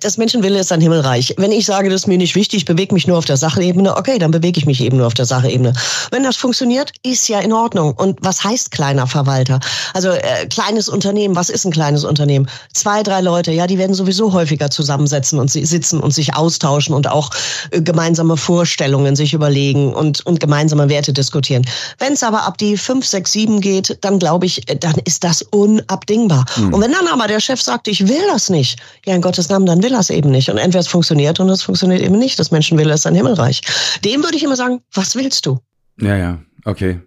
das 0.00 0.18
Menschenwille 0.18 0.58
ist 0.58 0.70
ein 0.72 0.80
Himmelreich. 0.80 1.34
Wenn 1.38 1.52
ich 1.52 1.64
sage, 1.64 1.88
das 1.88 2.02
ist 2.02 2.06
mir 2.06 2.18
nicht 2.18 2.34
wichtig, 2.34 2.64
bewege 2.66 2.94
mich 2.94 3.06
nur 3.06 3.16
auf 3.16 3.24
der 3.24 3.36
Sachebene, 3.36 3.96
okay, 3.96 4.18
dann 4.18 4.30
bewege 4.30 4.58
ich 4.58 4.66
mich 4.66 4.80
eben 4.82 4.98
nur 4.98 5.06
auf 5.06 5.14
der 5.14 5.24
Sachebene. 5.24 5.72
Wenn 6.10 6.22
das 6.22 6.36
funktioniert, 6.36 6.92
ist 7.02 7.28
ja 7.28 7.40
in 7.40 7.52
Ordnung. 7.52 7.94
Und 7.94 8.18
was 8.22 8.44
heißt 8.44 8.70
kleiner 8.70 9.06
Verwalter? 9.06 9.60
Also 9.94 10.10
äh, 10.10 10.46
kleines 10.50 10.88
Unternehmen, 10.88 11.36
was 11.36 11.48
ist 11.48 11.64
ein 11.64 11.72
kleines 11.72 12.04
Unternehmen? 12.04 12.48
Zwei, 12.74 13.02
drei 13.02 13.20
Leute, 13.20 13.52
ja, 13.52 13.66
die 13.66 13.78
werden 13.78 13.94
sowieso 13.94 14.32
häufiger 14.32 14.70
zusammensetzen 14.70 15.38
und 15.38 15.50
sie 15.50 15.64
sitzen 15.64 16.00
und 16.00 16.12
sich 16.12 16.34
austauschen 16.34 16.94
und 16.94 17.08
auch 17.08 17.30
äh, 17.70 17.80
gemeinsame 17.80 18.36
Vorstellungen 18.36 19.16
sich 19.16 19.32
überlegen 19.32 19.94
und, 19.94 20.24
und 20.26 20.40
gemeinsame 20.40 20.88
Werte 20.88 21.12
diskutieren. 21.12 21.64
Wenn 21.98 22.12
es 22.12 22.22
aber 22.22 22.42
ab 22.42 22.58
die 22.58 22.76
fünf, 22.90 23.06
sechs, 23.06 23.30
sieben 23.30 23.60
geht, 23.60 23.98
dann 24.00 24.18
glaube 24.18 24.46
ich, 24.46 24.62
dann 24.80 24.96
ist 25.04 25.22
das 25.22 25.42
unabdingbar. 25.42 26.44
Mhm. 26.56 26.74
Und 26.74 26.80
wenn 26.80 26.90
dann 26.90 27.06
aber 27.06 27.28
der 27.28 27.38
Chef 27.38 27.62
sagt, 27.62 27.86
ich 27.86 28.08
will 28.08 28.26
das 28.32 28.50
nicht, 28.50 28.80
ja 29.06 29.14
in 29.14 29.22
Gottes 29.22 29.48
Namen, 29.48 29.64
dann 29.64 29.80
will 29.80 29.92
er 29.92 30.00
es 30.00 30.10
eben 30.10 30.32
nicht. 30.32 30.50
Und 30.50 30.58
entweder 30.58 30.80
es 30.80 30.88
funktioniert 30.88 31.38
und 31.38 31.48
es 31.50 31.62
funktioniert 31.62 32.02
eben 32.02 32.18
nicht. 32.18 32.36
Das 32.40 32.50
Menschenwille 32.50 32.92
ist 32.92 33.06
ein 33.06 33.14
Himmelreich. 33.14 33.60
Dem 34.04 34.24
würde 34.24 34.36
ich 34.36 34.42
immer 34.42 34.56
sagen, 34.56 34.80
was 34.92 35.14
willst 35.14 35.46
du? 35.46 35.60
Ja, 36.00 36.16
ja, 36.16 36.38
okay. 36.64 37.00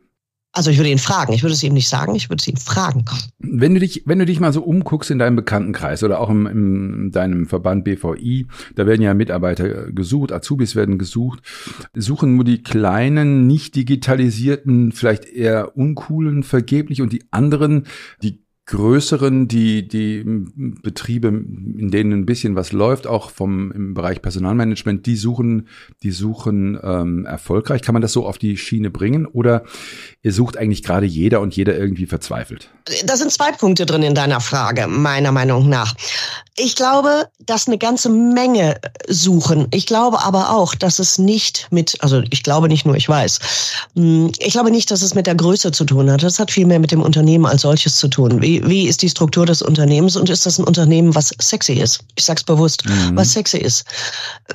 Also 0.55 0.69
ich 0.69 0.77
würde 0.77 0.91
ihn 0.91 0.99
fragen. 0.99 1.33
Ich 1.33 1.41
würde 1.41 1.53
es 1.53 1.63
ihm 1.63 1.73
nicht 1.73 1.89
sagen, 1.89 2.13
ich 2.13 2.29
würde 2.29 2.39
es 2.39 2.47
ihn 2.47 2.57
fragen. 2.57 3.03
Wenn 3.39 3.73
du 3.73 3.79
dich, 3.79 4.03
wenn 4.05 4.19
du 4.19 4.25
dich 4.25 4.39
mal 4.39 4.53
so 4.53 4.61
umguckst 4.61 5.09
in 5.09 5.17
deinem 5.17 5.35
Bekanntenkreis 5.35 6.03
oder 6.03 6.19
auch 6.19 6.29
im, 6.29 6.45
im 6.45 7.11
deinem 7.11 7.47
Verband 7.47 7.83
BVI, 7.83 8.45
da 8.75 8.85
werden 8.85 9.01
ja 9.01 9.15
Mitarbeiter 9.15 9.91
gesucht, 9.91 10.31
Azubis 10.31 10.75
werden 10.75 10.99
gesucht, 10.99 11.41
suchen 11.95 12.35
nur 12.35 12.43
die 12.43 12.61
kleinen, 12.61 13.47
nicht 13.47 13.75
digitalisierten, 13.75 14.91
vielleicht 14.91 15.25
eher 15.25 15.75
uncoolen 15.75 16.43
vergeblich 16.43 17.01
und 17.01 17.11
die 17.11 17.23
anderen, 17.31 17.87
die 18.21 18.42
größeren, 18.65 19.49
die, 19.49 19.87
die 19.87 20.23
Betriebe, 20.25 21.27
in 21.27 21.91
denen 21.91 22.13
ein 22.13 22.25
bisschen 22.25 22.55
was 22.55 22.71
läuft, 22.71 23.07
auch 23.07 23.29
vom 23.29 23.71
im 23.73 23.93
Bereich 23.93 24.21
Personalmanagement, 24.21 25.05
die 25.05 25.17
suchen, 25.17 25.67
die 26.01 26.11
suchen 26.11 26.79
ähm, 26.81 27.25
erfolgreich. 27.25 27.81
Kann 27.81 27.93
man 27.93 28.01
das 28.01 28.13
so 28.13 28.25
auf 28.25 28.37
die 28.37 28.55
Schiene 28.55 28.89
bringen 28.89 29.25
oder 29.25 29.63
ihr 30.21 30.31
sucht 30.31 30.57
eigentlich 30.57 30.81
gerade 30.81 31.05
jeder 31.05 31.41
und 31.41 31.55
jeder 31.55 31.77
irgendwie 31.77 32.05
verzweifelt? 32.05 32.69
Da 33.05 33.17
sind 33.17 33.31
zwei 33.31 33.51
Punkte 33.51 33.85
drin 33.85 34.03
in 34.03 34.15
deiner 34.15 34.39
Frage, 34.39 34.87
meiner 34.87 35.33
Meinung 35.33 35.67
nach. 35.67 35.93
Ich 36.55 36.75
glaube, 36.75 37.27
dass 37.39 37.67
eine 37.67 37.77
ganze 37.77 38.09
Menge 38.09 38.79
suchen. 39.07 39.67
Ich 39.71 39.87
glaube 39.87 40.23
aber 40.23 40.51
auch, 40.51 40.75
dass 40.75 40.99
es 40.99 41.17
nicht 41.17 41.67
mit, 41.71 41.97
also 42.01 42.21
ich 42.29 42.43
glaube 42.43 42.67
nicht 42.67 42.85
nur, 42.85 42.95
ich 42.95 43.09
weiß. 43.09 43.39
Hm, 43.95 44.31
ich 44.37 44.53
glaube 44.53 44.71
nicht, 44.71 44.91
dass 44.91 45.01
es 45.01 45.15
mit 45.15 45.25
der 45.25 45.35
Größe 45.35 45.71
zu 45.71 45.83
tun 45.83 46.11
hat. 46.11 46.23
Das 46.23 46.39
hat 46.39 46.51
viel 46.51 46.67
mehr 46.67 46.79
mit 46.79 46.91
dem 46.91 47.01
Unternehmen 47.01 47.45
als 47.45 47.63
solches 47.63 47.95
zu 47.95 48.07
tun. 48.07 48.41
Wie, 48.41 48.52
wie 48.63 48.87
ist 48.87 49.01
die 49.01 49.09
Struktur 49.09 49.45
des 49.45 49.61
Unternehmens 49.61 50.15
und 50.15 50.29
ist 50.29 50.45
das 50.45 50.59
ein 50.59 50.65
Unternehmen, 50.65 51.15
was 51.15 51.33
sexy 51.39 51.73
ist? 51.73 52.03
Ich 52.15 52.25
sag's 52.25 52.43
bewusst, 52.43 52.85
mhm. 52.85 53.15
was 53.15 53.33
sexy 53.33 53.57
ist. 53.57 53.85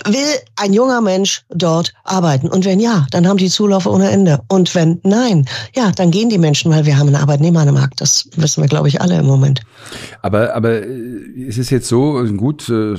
Will 0.07 0.27
ein 0.57 0.73
junger 0.73 1.01
Mensch 1.01 1.45
dort 1.49 1.93
arbeiten? 2.05 2.49
Und 2.49 2.65
wenn 2.65 2.81
ja, 2.81 3.07
dann 3.11 3.27
haben 3.27 3.39
die 3.39 3.49
Zulauf 3.49 3.87
ohne 3.87 4.11
Ende. 4.11 4.41
Und 4.49 4.75
wenn 4.75 5.01
nein, 5.03 5.47
ja, 5.75 5.91
dann 5.93 6.11
gehen 6.11 6.29
die 6.29 6.39
Menschen, 6.39 6.71
weil 6.71 6.87
wir 6.87 6.99
haben 6.99 7.09
einen 7.09 7.17
Arbeitnehmermarkt. 7.17 8.01
Das 8.01 8.29
wissen 8.37 8.63
wir, 8.63 8.69
glaube 8.69 8.89
ich, 8.89 9.01
alle 9.01 9.19
im 9.19 9.27
Moment. 9.27 9.63
Aber, 10.23 10.55
aber 10.55 10.83
äh, 10.83 11.47
es 11.49 11.59
ist 11.59 11.71
jetzt 11.71 11.89
so, 11.89 12.25
gut, 12.37 12.69
äh, 12.69 12.95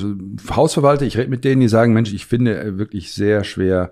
Hausverwalter, 0.49 1.05
ich 1.05 1.17
rede 1.17 1.29
mit 1.29 1.43
denen, 1.43 1.61
die 1.61 1.67
sagen, 1.67 1.93
Mensch, 1.93 2.13
ich 2.13 2.25
finde 2.25 2.59
äh, 2.59 2.77
wirklich 2.77 3.13
sehr 3.13 3.43
schwer 3.43 3.91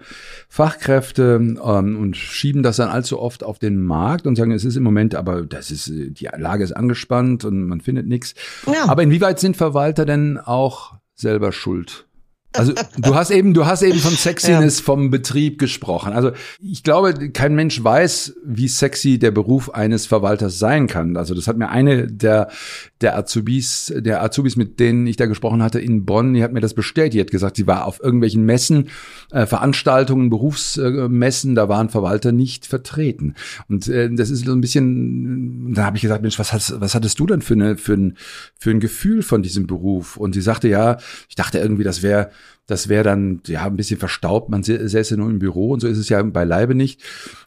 Fachkräfte 0.49 1.39
ähm, 1.41 1.97
und 1.97 2.17
schieben 2.17 2.63
das 2.63 2.77
dann 2.77 2.89
allzu 2.89 3.19
oft 3.19 3.43
auf 3.43 3.59
den 3.59 3.81
Markt 3.81 4.25
und 4.27 4.35
sagen, 4.35 4.51
es 4.51 4.65
ist 4.65 4.75
im 4.75 4.83
Moment, 4.83 5.15
aber 5.15 5.43
das 5.43 5.71
ist, 5.71 5.89
äh, 5.89 6.09
die 6.09 6.29
Lage 6.37 6.63
ist 6.63 6.71
angespannt 6.71 6.96
und 7.45 7.67
man 7.67 7.81
findet 7.81 8.07
nichts. 8.07 8.33
Ja. 8.65 8.87
Aber 8.87 9.03
inwieweit 9.03 9.39
sind 9.39 9.57
Verwalter 9.57 10.05
denn 10.05 10.37
auch 10.37 10.95
selber 11.15 11.51
schuld? 11.51 12.06
Also 12.53 12.73
du 12.97 13.15
hast 13.15 13.29
eben, 13.29 13.53
du 13.53 13.65
hast 13.65 13.83
eben 13.83 13.99
von 13.99 14.13
Sexiness 14.13 14.79
ja. 14.79 14.85
vom 14.85 15.11
Betrieb 15.11 15.59
gesprochen. 15.59 16.13
Also 16.13 16.31
ich 16.59 16.83
glaube, 16.83 17.29
kein 17.31 17.55
Mensch 17.55 17.83
weiß, 17.83 18.35
wie 18.45 18.67
sexy 18.67 19.19
der 19.19 19.31
Beruf 19.31 19.69
eines 19.69 20.05
Verwalters 20.05 20.57
sein 20.57 20.87
kann. 20.87 21.17
Also 21.17 21.35
das 21.35 21.47
hat 21.47 21.57
mir 21.57 21.69
eine 21.69 22.07
der 22.07 22.49
der 23.01 23.15
Azubis, 23.15 23.93
der 23.95 24.23
Azubis, 24.23 24.55
mit 24.55 24.79
denen 24.79 25.05
ich 25.05 25.17
da 25.17 25.27
gesprochen 25.27 25.61
hatte 25.61 25.79
in 25.79 26.05
Bonn, 26.05 26.33
die 26.33 26.43
hat 26.43 26.51
mir 26.51 26.61
das 26.61 26.73
bestätigt. 26.73 27.13
Die 27.13 27.19
hat 27.19 27.31
gesagt, 27.31 27.57
sie 27.57 27.67
war 27.67 27.85
auf 27.85 28.01
irgendwelchen 28.01 28.43
Messen, 28.43 28.89
äh, 29.31 29.45
Veranstaltungen, 29.45 30.29
Berufsmessen, 30.29 31.53
da 31.53 31.69
waren 31.69 31.89
Verwalter 31.89 32.31
nicht 32.31 32.65
vertreten. 32.65 33.35
Und 33.69 33.87
äh, 33.87 34.09
das 34.11 34.31
ist 34.31 34.45
so 34.45 34.51
ein 34.51 34.61
bisschen, 34.61 35.73
da 35.73 35.85
habe 35.85 35.97
ich 35.97 36.01
gesagt, 36.01 36.23
Mensch, 36.23 36.39
was, 36.39 36.53
hast, 36.53 36.81
was 36.81 36.95
hattest 36.95 37.19
du 37.19 37.27
denn 37.27 37.41
für, 37.41 37.53
eine, 37.53 37.77
für, 37.77 37.93
ein, 37.93 38.17
für 38.59 38.71
ein 38.71 38.79
Gefühl 38.79 39.21
von 39.21 39.43
diesem 39.43 39.67
Beruf? 39.67 40.17
Und 40.17 40.33
sie 40.33 40.41
sagte, 40.41 40.67
ja, 40.67 40.97
ich 41.29 41.35
dachte 41.35 41.59
irgendwie, 41.59 41.83
das 41.83 42.01
wäre 42.01 42.31
das 42.67 42.89
wäre 42.89 43.03
dann 43.03 43.39
ja 43.47 43.63
ein 43.65 43.77
bisschen 43.77 43.97
verstaubt. 43.97 44.49
Man 44.49 44.61
säße 44.61 45.15
nur 45.15 45.29
im 45.29 45.39
Büro 45.39 45.71
und 45.71 45.79
so 45.79 45.87
ist 45.87 45.97
es 45.97 46.09
ja 46.09 46.21
beileibe 46.21 46.75
nicht. 46.75 47.01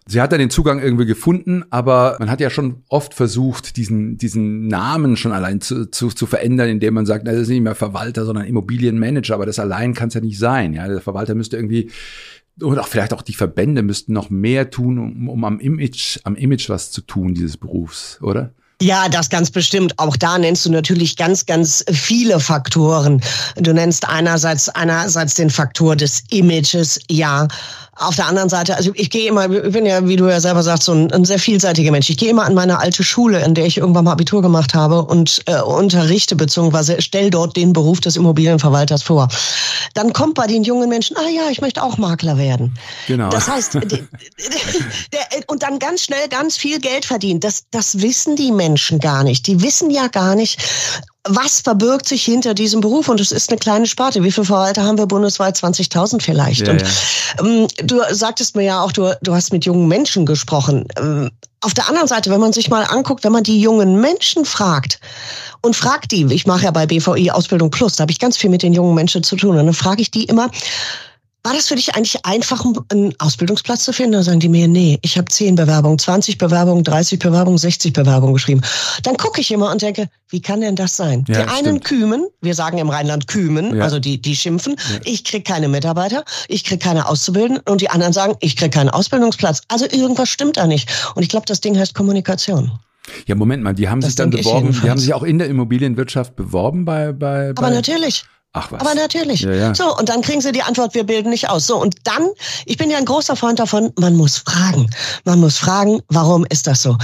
Sie 0.07 0.21
hat 0.21 0.33
dann 0.33 0.39
den 0.39 0.49
Zugang 0.49 0.81
irgendwie 0.81 1.05
gefunden, 1.05 1.63
aber 1.69 2.17
man 2.19 2.31
hat 2.31 2.41
ja 2.41 2.49
schon 2.49 2.83
oft 2.89 3.13
versucht, 3.13 3.77
diesen, 3.77 4.17
diesen 4.17 4.67
Namen 4.67 5.19
schon 5.19 5.33
allein 5.33 5.61
zu, 5.61 5.91
zu, 5.91 6.09
zu 6.09 6.27
verändern, 6.27 6.71
indem 6.71 6.95
man 6.95 7.05
sagt, 7.05 7.25
na, 7.27 7.33
das 7.33 7.43
ist 7.43 7.49
nicht 7.49 7.61
mehr 7.61 7.75
Verwalter, 7.75 8.25
sondern 8.25 8.47
Immobilienmanager. 8.47 9.35
Aber 9.35 9.47
das 9.47 9.59
allein 9.59 9.93
kann 9.93 10.09
es 10.09 10.15
ja 10.15 10.23
nicht 10.23 10.39
sein. 10.39 10.73
Ja, 10.73 10.89
der 10.89 11.03
Verwalter 11.03 11.35
müsste 11.35 11.57
irgendwie 11.57 11.91
und 12.63 12.79
auch 12.79 12.89
vielleicht 12.89 13.13
auch 13.13 13.23
die 13.23 13.35
Verbände 13.35 13.83
müssten 13.83 14.13
noch 14.13 14.31
mehr 14.31 14.71
tun, 14.71 14.99
um, 14.99 15.29
um 15.29 15.45
am 15.45 15.61
Image, 15.61 16.19
am 16.25 16.35
Image 16.35 16.69
was 16.69 16.91
zu 16.91 17.03
tun 17.03 17.35
dieses 17.35 17.57
Berufs, 17.57 18.19
oder? 18.23 18.53
Ja, 18.83 19.11
das 19.11 19.29
ganz 19.29 19.51
bestimmt. 19.51 19.99
Auch 19.99 20.17
da 20.17 20.39
nennst 20.39 20.65
du 20.65 20.71
natürlich 20.71 21.17
ganz, 21.17 21.45
ganz 21.45 21.85
viele 21.93 22.41
Faktoren. 22.41 23.23
Du 23.57 23.75
nennst 23.75 24.09
einerseits, 24.09 24.71
einerseits 24.71 25.35
den 25.35 25.51
Faktor 25.51 25.97
des 25.97 26.23
Images, 26.31 26.99
ja. 27.11 27.47
Auf 28.01 28.17
der 28.17 28.29
anderen 28.29 28.49
Seite, 28.49 28.77
also 28.77 28.93
ich 28.95 29.11
gehe 29.11 29.29
immer, 29.29 29.51
ich 29.51 29.73
bin 29.73 29.85
ja, 29.85 30.09
wie 30.09 30.17
du 30.17 30.27
ja 30.27 30.41
selber 30.41 30.63
sagst, 30.63 30.85
so 30.85 30.93
ein, 30.93 31.13
ein 31.13 31.27
sehr 31.27 31.39
vielseitiger 31.39 31.91
Mensch. 31.91 32.09
Ich 32.09 32.17
gehe 32.17 32.31
immer 32.31 32.45
an 32.45 32.55
meine 32.55 32.79
alte 32.79 33.05
Schule, 33.05 33.45
in 33.45 33.55
der 33.55 33.67
ich 33.67 33.77
irgendwann 33.77 34.05
mal 34.05 34.13
Abitur 34.13 34.41
gemacht 34.41 34.73
habe 34.73 35.05
und 35.05 35.43
äh, 35.45 35.61
unterrichte 35.61 36.35
beziehungsweise 36.35 37.03
stell 37.03 37.29
dort 37.29 37.57
den 37.57 37.75
Beruf 37.75 38.01
des 38.01 38.17
Immobilienverwalters 38.17 39.03
vor. 39.03 39.29
Dann 39.93 40.15
kommt 40.15 40.35
bei 40.35 40.47
den 40.47 40.65
jungen 40.65 40.89
Menschen, 40.89 41.19
ah 41.19 41.29
ja, 41.29 41.51
ich 41.51 41.61
möchte 41.61 41.83
auch 41.83 41.99
Makler 41.99 42.39
werden. 42.39 42.75
Genau. 43.07 43.29
Das 43.29 43.49
heißt, 43.49 43.75
der, 43.75 43.83
der, 43.83 45.21
und 45.49 45.63
dann 45.63 45.79
ganz 45.79 46.03
schnell 46.03 46.27
ganz 46.31 46.57
viel 46.57 46.81
Geld 46.81 47.05
verdienen. 47.05 47.41
Das, 47.41 47.65
das 47.71 48.01
wissen 48.01 48.35
die 48.35 48.51
Menschen 48.51 48.99
gar 48.99 49.25
nicht. 49.25 49.47
Die 49.47 49.63
wissen 49.63 49.91
ja 49.91 50.09
gar 50.09 50.35
nicht, 50.37 50.59
was 51.25 51.61
verbirgt 51.61 52.09
sich 52.09 52.25
hinter 52.25 52.55
diesem 52.55 52.81
Beruf? 52.81 53.09
Und 53.09 53.21
es 53.21 53.31
ist 53.31 53.51
eine 53.51 53.59
kleine 53.59 53.87
Sparte. 53.87 54.25
Wie 54.25 54.33
viele 54.33 54.47
Verwalter 54.47 54.85
haben 54.85 54.97
wir 54.97 55.07
bundesweit? 55.07 55.57
20.000 55.57 56.23
vielleicht. 56.23 56.67
Ja, 56.67 56.73
und. 56.73 56.85
Ähm, 57.41 57.69
du 57.85 58.01
sagtest 58.11 58.57
mir 58.57 58.65
ja 58.65 58.81
auch, 58.81 58.93
du, 58.93 59.17
du 59.21 59.35
hast 59.35 59.53
mit 59.53 59.65
jungen 59.65 59.87
Menschen 59.87 60.25
gesprochen. 60.25 60.87
Ähm, 60.99 61.31
auf 61.61 61.75
der 61.75 61.89
anderen 61.89 62.09
Seite, 62.09 62.31
wenn 62.31 62.41
man 62.41 62.55
sich 62.55 62.71
mal 62.71 62.85
anguckt, 62.85 63.23
wenn 63.23 63.33
man 63.33 63.45
die 63.45 63.61
jungen 63.61 64.01
Menschen 64.01 64.47
fragt 64.47 64.99
und 65.61 65.77
fragt 65.77 66.11
die, 66.11 66.25
ich 66.33 66.47
mache 66.47 66.65
ja 66.65 66.71
bei 66.71 66.87
BVI 66.87 67.31
Ausbildung 67.33 67.71
Plus, 67.71 67.97
da 67.97 68.03
habe 68.03 68.13
ich 68.13 68.19
ganz 68.19 68.39
viel 68.39 68.49
mit 68.49 68.63
den 68.63 68.73
jungen 68.73 68.95
Menschen 68.95 69.23
zu 69.23 69.37
tun. 69.37 69.59
Und 69.59 69.67
dann 69.67 69.75
frage 69.75 70.01
ich 70.01 70.11
die 70.11 70.25
immer, 70.25 70.51
war 71.43 71.55
das 71.55 71.69
für 71.69 71.75
dich 71.75 71.95
eigentlich 71.95 72.25
einfach, 72.27 72.65
einen 72.91 73.15
Ausbildungsplatz 73.19 73.85
zu 73.85 73.93
finden? 73.93 74.13
Da 74.13 74.23
sagen 74.23 74.41
die 74.41 74.49
mir, 74.49 74.69
nee, 74.69 74.99
ich 75.03 75.17
habe 75.17 75.27
10 75.27 75.55
Bewerbungen, 75.55 75.99
20 75.99 76.39
Bewerbungen, 76.39 76.85
30 76.85 77.19
Bewerbungen, 77.19 77.59
60 77.59 77.93
Bewerbungen 77.93 78.35
geschrieben. 78.35 78.61
Dann 79.03 79.17
gucke 79.17 79.41
ich 79.41 79.51
immer 79.51 79.71
und 79.71 79.81
denke, 79.81 80.09
wie 80.29 80.43
kann 80.43 80.61
denn 80.61 80.77
das 80.77 80.97
sein? 80.97 81.25
Ja, 81.29 81.43
die 81.43 81.49
einen 81.49 81.81
kümen, 81.81 82.27
wir 82.41 82.55
sagen 82.55 82.79
im 82.79 82.91
Rheinland 82.91 83.27
kümen, 83.27 83.77
ja. 83.77 83.85
also 83.85 83.99
die, 83.99 84.21
die 84.21 84.37
schimpfen, 84.37 84.77
ja. 84.93 85.01
ich 85.05 85.25
krieg 85.25 85.47
keine 85.47 85.69
Mitarbeiter, 85.69 86.25
ich 86.49 86.65
krieg 86.65 86.81
keine 86.81 87.09
Auszubildenden 87.09 87.63
und 87.69 87.81
die 87.81 87.89
anderen 87.89 88.13
sagen, 88.13 88.35
ich 88.41 88.57
krieg 88.57 88.73
keinen 88.73 88.91
Ausbildungsplatz. 88.91 89.63
Also 89.69 89.87
irgendwas 89.87 90.29
stimmt 90.29 90.57
da 90.59 90.67
nicht. 90.67 90.91
Und 91.15 91.23
ich 91.23 91.29
glaube, 91.31 91.47
das 91.47 91.61
Ding 91.61 91.79
heißt 91.79 91.95
Kommunikation. 91.95 92.73
Ja, 93.27 93.35
Moment 93.35 93.63
mal, 93.63 93.75
die 93.75 93.89
haben 93.89 94.01
das 94.01 94.11
sich 94.11 94.17
dann 94.17 94.31
beworben, 94.31 94.79
die 94.85 94.91
haben 94.91 95.01
sich 95.01 95.15
auch 95.15 95.23
in 95.23 95.39
der 95.39 95.49
Immobilienwirtschaft 95.49 96.37
beworben 96.37 96.85
bei, 96.85 97.13
bei, 97.13 97.53
bei 97.53 97.63
Aber 97.63 97.75
natürlich. 97.75 98.25
Ach 98.53 98.73
was. 98.73 98.81
Aber 98.81 98.95
natürlich. 98.95 99.43
Ja, 99.43 99.53
ja. 99.53 99.75
So, 99.75 99.97
und 99.97 100.09
dann 100.09 100.23
kriegen 100.23 100.41
sie 100.41 100.53
die 100.53 100.63
Antwort, 100.63 100.95
wir 100.95 101.05
bilden 101.05 101.31
nicht 101.31 101.49
aus. 101.49 101.67
So, 101.67 101.81
und 101.81 101.97
dann, 102.05 102.31
ich 102.67 102.77
bin 102.77 102.91
ja 102.91 102.99
ein 102.99 103.05
großer 103.05 103.37
Freund 103.37 103.59
davon, 103.59 103.93
man 103.99 104.17
muss 104.17 104.39
fragen. 104.39 104.91
Man 105.25 105.41
muss 105.41 105.59
fragen, 105.59 106.01
warum 106.09 106.45
ist 106.47 106.67
das 106.67 106.83
so? 106.83 106.97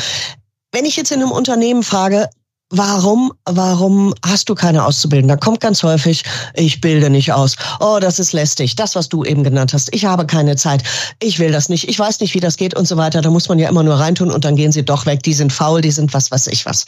Wenn 0.72 0.84
ich 0.84 0.96
jetzt 0.96 1.12
in 1.12 1.20
einem 1.20 1.30
Unternehmen 1.30 1.82
frage, 1.82 2.28
Warum, 2.70 3.32
warum 3.44 4.12
hast 4.24 4.48
du 4.48 4.56
keine 4.56 4.84
Auszubildenden? 4.84 5.38
Da 5.38 5.44
kommt 5.44 5.60
ganz 5.60 5.84
häufig, 5.84 6.24
ich 6.54 6.80
bilde 6.80 7.10
nicht 7.10 7.32
aus. 7.32 7.54
Oh, 7.78 7.98
das 8.00 8.18
ist 8.18 8.32
lästig. 8.32 8.74
Das, 8.74 8.96
was 8.96 9.08
du 9.08 9.22
eben 9.22 9.44
genannt 9.44 9.72
hast. 9.72 9.94
Ich 9.94 10.04
habe 10.04 10.26
keine 10.26 10.56
Zeit. 10.56 10.82
Ich 11.22 11.38
will 11.38 11.52
das 11.52 11.68
nicht. 11.68 11.88
Ich 11.88 11.96
weiß 11.96 12.18
nicht, 12.18 12.34
wie 12.34 12.40
das 12.40 12.56
geht 12.56 12.74
und 12.74 12.88
so 12.88 12.96
weiter. 12.96 13.22
Da 13.22 13.30
muss 13.30 13.48
man 13.48 13.60
ja 13.60 13.68
immer 13.68 13.84
nur 13.84 13.94
reintun 13.94 14.32
und 14.32 14.44
dann 14.44 14.56
gehen 14.56 14.72
sie 14.72 14.84
doch 14.84 15.06
weg. 15.06 15.22
Die 15.22 15.34
sind 15.34 15.52
faul, 15.52 15.80
die 15.80 15.92
sind 15.92 16.12
was, 16.12 16.32
was 16.32 16.48
ich 16.48 16.66
was. 16.66 16.86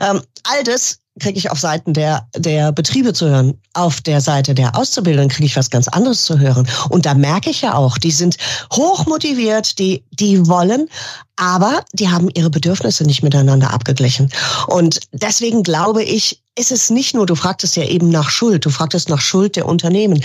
Ähm, 0.00 0.22
all 0.44 0.64
das 0.64 1.00
kriege 1.18 1.38
ich 1.38 1.50
auf 1.50 1.58
Seiten 1.58 1.92
der, 1.92 2.26
der 2.36 2.72
Betriebe 2.72 3.12
zu 3.12 3.28
hören. 3.28 3.60
Auf 3.74 4.00
der 4.00 4.20
Seite 4.20 4.54
der 4.54 4.76
Auszubildenden 4.76 5.28
kriege 5.28 5.46
ich 5.46 5.56
was 5.56 5.70
ganz 5.70 5.88
anderes 5.88 6.24
zu 6.24 6.38
hören. 6.38 6.68
Und 6.88 7.06
da 7.06 7.14
merke 7.14 7.50
ich 7.50 7.62
ja 7.62 7.74
auch, 7.74 7.98
die 7.98 8.10
sind 8.10 8.36
hoch 8.72 9.06
motiviert, 9.06 9.78
die, 9.78 10.04
die 10.10 10.46
wollen, 10.46 10.88
aber 11.36 11.84
die 11.92 12.08
haben 12.08 12.28
ihre 12.34 12.50
Bedürfnisse 12.50 13.04
nicht 13.04 13.22
miteinander 13.22 13.72
abgeglichen. 13.72 14.30
Und 14.66 15.00
deswegen 15.12 15.62
glaube 15.62 16.02
ich, 16.02 16.42
ist 16.58 16.72
es 16.72 16.90
nicht 16.90 17.14
nur, 17.14 17.26
du 17.26 17.34
fragtest 17.34 17.76
ja 17.76 17.84
eben 17.84 18.08
nach 18.08 18.30
Schuld, 18.30 18.64
du 18.64 18.70
fragtest 18.70 19.08
nach 19.08 19.20
Schuld 19.20 19.56
der 19.56 19.66
Unternehmen. 19.66 20.22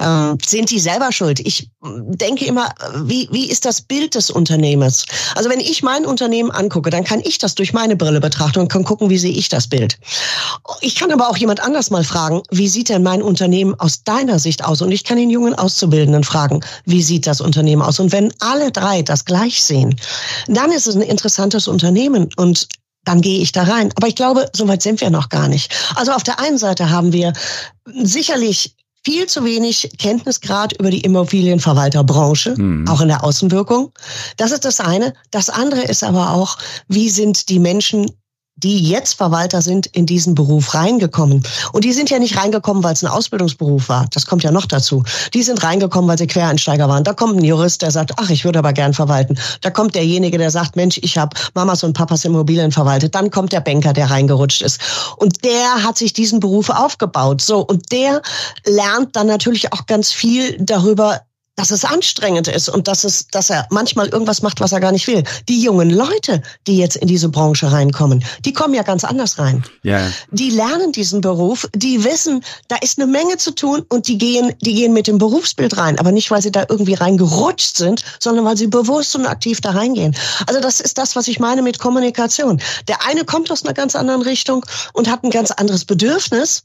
Ähm, 0.00 0.38
sind 0.46 0.70
die 0.70 0.78
selber 0.78 1.12
schuld? 1.12 1.40
Ich 1.40 1.70
denke 1.82 2.44
immer, 2.46 2.72
wie, 3.04 3.28
wie 3.32 3.50
ist 3.50 3.64
das 3.64 3.80
Bild 3.82 4.14
des 4.14 4.30
Unternehmers? 4.30 5.04
Also 5.34 5.50
wenn 5.50 5.60
ich 5.60 5.82
mein 5.82 6.06
Unternehmen 6.06 6.50
angucke, 6.50 6.90
dann 6.90 7.04
kann 7.04 7.20
ich 7.24 7.38
das 7.38 7.54
durch 7.54 7.72
meine 7.72 7.96
Brille 7.96 8.20
betrachten 8.20 8.60
und 8.60 8.68
kann 8.68 8.84
gucken, 8.84 9.10
wie 9.10 9.18
sehe 9.18 9.32
ich 9.32 9.48
das 9.48 9.66
Bild. 9.66 9.98
Ich 10.80 10.94
kann 10.94 11.10
aber 11.10 11.28
auch 11.28 11.36
jemand 11.36 11.60
anders 11.60 11.90
mal 11.90 12.04
fragen, 12.04 12.42
wie 12.50 12.68
sieht 12.68 12.88
denn 12.88 13.02
mein 13.02 13.22
Unternehmen 13.22 13.74
aus 13.78 14.04
deiner 14.04 14.38
Sicht 14.38 14.64
aus? 14.64 14.82
Und 14.82 14.92
ich 14.92 15.04
kann 15.04 15.16
den 15.16 15.30
jungen 15.30 15.54
Auszubildenden 15.54 16.24
fragen, 16.24 16.60
wie 16.84 17.02
sieht 17.02 17.26
das 17.26 17.40
Unternehmen 17.40 17.82
aus? 17.82 17.98
Und 17.98 18.12
wenn 18.12 18.32
alle 18.40 18.70
drei 18.70 19.02
das 19.02 19.24
gleich 19.24 19.62
sehen, 19.62 19.96
dann 20.46 20.70
ist 20.70 20.86
es 20.86 20.94
ein 20.94 21.02
interessantes 21.02 21.66
Unternehmen. 21.66 22.28
Und 22.36 22.68
dann 23.04 23.20
gehe 23.20 23.40
ich 23.40 23.52
da 23.52 23.64
rein. 23.64 23.92
Aber 23.96 24.08
ich 24.08 24.16
glaube, 24.16 24.48
so 24.54 24.68
weit 24.68 24.82
sind 24.82 25.00
wir 25.00 25.10
noch 25.10 25.28
gar 25.28 25.48
nicht. 25.48 25.74
Also 25.96 26.12
auf 26.12 26.22
der 26.22 26.40
einen 26.40 26.58
Seite 26.58 26.90
haben 26.90 27.12
wir 27.12 27.32
sicherlich 28.02 28.76
viel 29.04 29.26
zu 29.26 29.44
wenig 29.44 29.90
Kenntnisgrad 29.98 30.74
über 30.78 30.90
die 30.90 31.00
Immobilienverwalterbranche, 31.00 32.54
mhm. 32.56 32.86
auch 32.88 33.00
in 33.00 33.08
der 33.08 33.24
Außenwirkung. 33.24 33.92
Das 34.36 34.52
ist 34.52 34.64
das 34.64 34.80
eine. 34.80 35.12
Das 35.30 35.50
andere 35.50 35.82
ist 35.82 36.04
aber 36.04 36.30
auch, 36.30 36.56
wie 36.88 37.10
sind 37.10 37.48
die 37.48 37.58
Menschen 37.58 38.06
die 38.56 38.88
jetzt 38.88 39.14
Verwalter 39.14 39.62
sind, 39.62 39.86
in 39.86 40.06
diesen 40.06 40.34
Beruf 40.34 40.74
reingekommen. 40.74 41.42
Und 41.72 41.84
die 41.84 41.92
sind 41.92 42.10
ja 42.10 42.18
nicht 42.18 42.36
reingekommen, 42.36 42.84
weil 42.84 42.92
es 42.92 43.02
ein 43.02 43.10
Ausbildungsberuf 43.10 43.88
war. 43.88 44.06
Das 44.12 44.26
kommt 44.26 44.42
ja 44.42 44.52
noch 44.52 44.66
dazu. 44.66 45.02
Die 45.34 45.42
sind 45.42 45.62
reingekommen, 45.62 46.08
weil 46.08 46.18
sie 46.18 46.26
Quereinsteiger 46.26 46.88
waren. 46.88 47.02
Da 47.02 47.12
kommt 47.12 47.38
ein 47.38 47.44
Jurist, 47.44 47.82
der 47.82 47.90
sagt, 47.90 48.12
ach, 48.18 48.30
ich 48.30 48.44
würde 48.44 48.58
aber 48.58 48.72
gern 48.72 48.94
verwalten. 48.94 49.38
Da 49.62 49.70
kommt 49.70 49.94
derjenige, 49.94 50.38
der 50.38 50.50
sagt, 50.50 50.76
Mensch, 50.76 50.98
ich 51.02 51.18
habe 51.18 51.36
Mamas 51.54 51.82
und 51.82 51.94
Papas 51.94 52.24
Immobilien 52.24 52.72
verwaltet. 52.72 53.14
Dann 53.14 53.30
kommt 53.30 53.52
der 53.52 53.60
Banker, 53.60 53.92
der 53.92 54.10
reingerutscht 54.10 54.62
ist. 54.62 54.80
Und 55.16 55.44
der 55.44 55.82
hat 55.82 55.98
sich 55.98 56.12
diesen 56.12 56.40
Beruf 56.40 56.70
aufgebaut. 56.70 57.40
So, 57.40 57.60
und 57.60 57.90
der 57.90 58.22
lernt 58.64 59.16
dann 59.16 59.26
natürlich 59.26 59.72
auch 59.72 59.86
ganz 59.86 60.12
viel 60.12 60.56
darüber, 60.60 61.22
dass 61.56 61.70
es 61.70 61.84
anstrengend 61.84 62.48
ist 62.48 62.68
und 62.68 62.88
dass 62.88 63.04
es, 63.04 63.26
dass 63.28 63.50
er 63.50 63.66
manchmal 63.70 64.08
irgendwas 64.08 64.42
macht, 64.42 64.60
was 64.60 64.72
er 64.72 64.80
gar 64.80 64.92
nicht 64.92 65.06
will. 65.06 65.22
Die 65.48 65.62
jungen 65.62 65.90
Leute, 65.90 66.42
die 66.66 66.78
jetzt 66.78 66.96
in 66.96 67.08
diese 67.08 67.28
Branche 67.28 67.70
reinkommen, 67.70 68.24
die 68.44 68.52
kommen 68.52 68.74
ja 68.74 68.82
ganz 68.82 69.04
anders 69.04 69.38
rein. 69.38 69.62
Ja. 69.82 70.00
Die 70.30 70.50
lernen 70.50 70.92
diesen 70.92 71.20
Beruf, 71.20 71.68
die 71.74 72.04
wissen, 72.04 72.42
da 72.68 72.76
ist 72.76 72.98
eine 72.98 73.10
Menge 73.10 73.36
zu 73.36 73.54
tun 73.54 73.84
und 73.88 74.08
die 74.08 74.16
gehen, 74.16 74.54
die 74.62 74.74
gehen 74.74 74.94
mit 74.94 75.06
dem 75.06 75.18
Berufsbild 75.18 75.76
rein, 75.76 75.98
aber 75.98 76.10
nicht, 76.10 76.30
weil 76.30 76.42
sie 76.42 76.52
da 76.52 76.64
irgendwie 76.68 76.94
reingerutscht 76.94 77.76
sind, 77.76 78.02
sondern 78.18 78.44
weil 78.44 78.56
sie 78.56 78.68
bewusst 78.68 79.14
und 79.14 79.26
aktiv 79.26 79.60
da 79.60 79.72
reingehen. 79.72 80.16
Also 80.46 80.60
das 80.60 80.80
ist 80.80 80.96
das, 80.96 81.16
was 81.16 81.28
ich 81.28 81.38
meine 81.38 81.62
mit 81.62 81.78
Kommunikation. 81.78 82.62
Der 82.88 83.06
eine 83.06 83.24
kommt 83.24 83.50
aus 83.50 83.64
einer 83.64 83.74
ganz 83.74 83.94
anderen 83.94 84.22
Richtung 84.22 84.64
und 84.94 85.10
hat 85.10 85.22
ein 85.22 85.30
ganz 85.30 85.50
anderes 85.50 85.84
Bedürfnis 85.84 86.64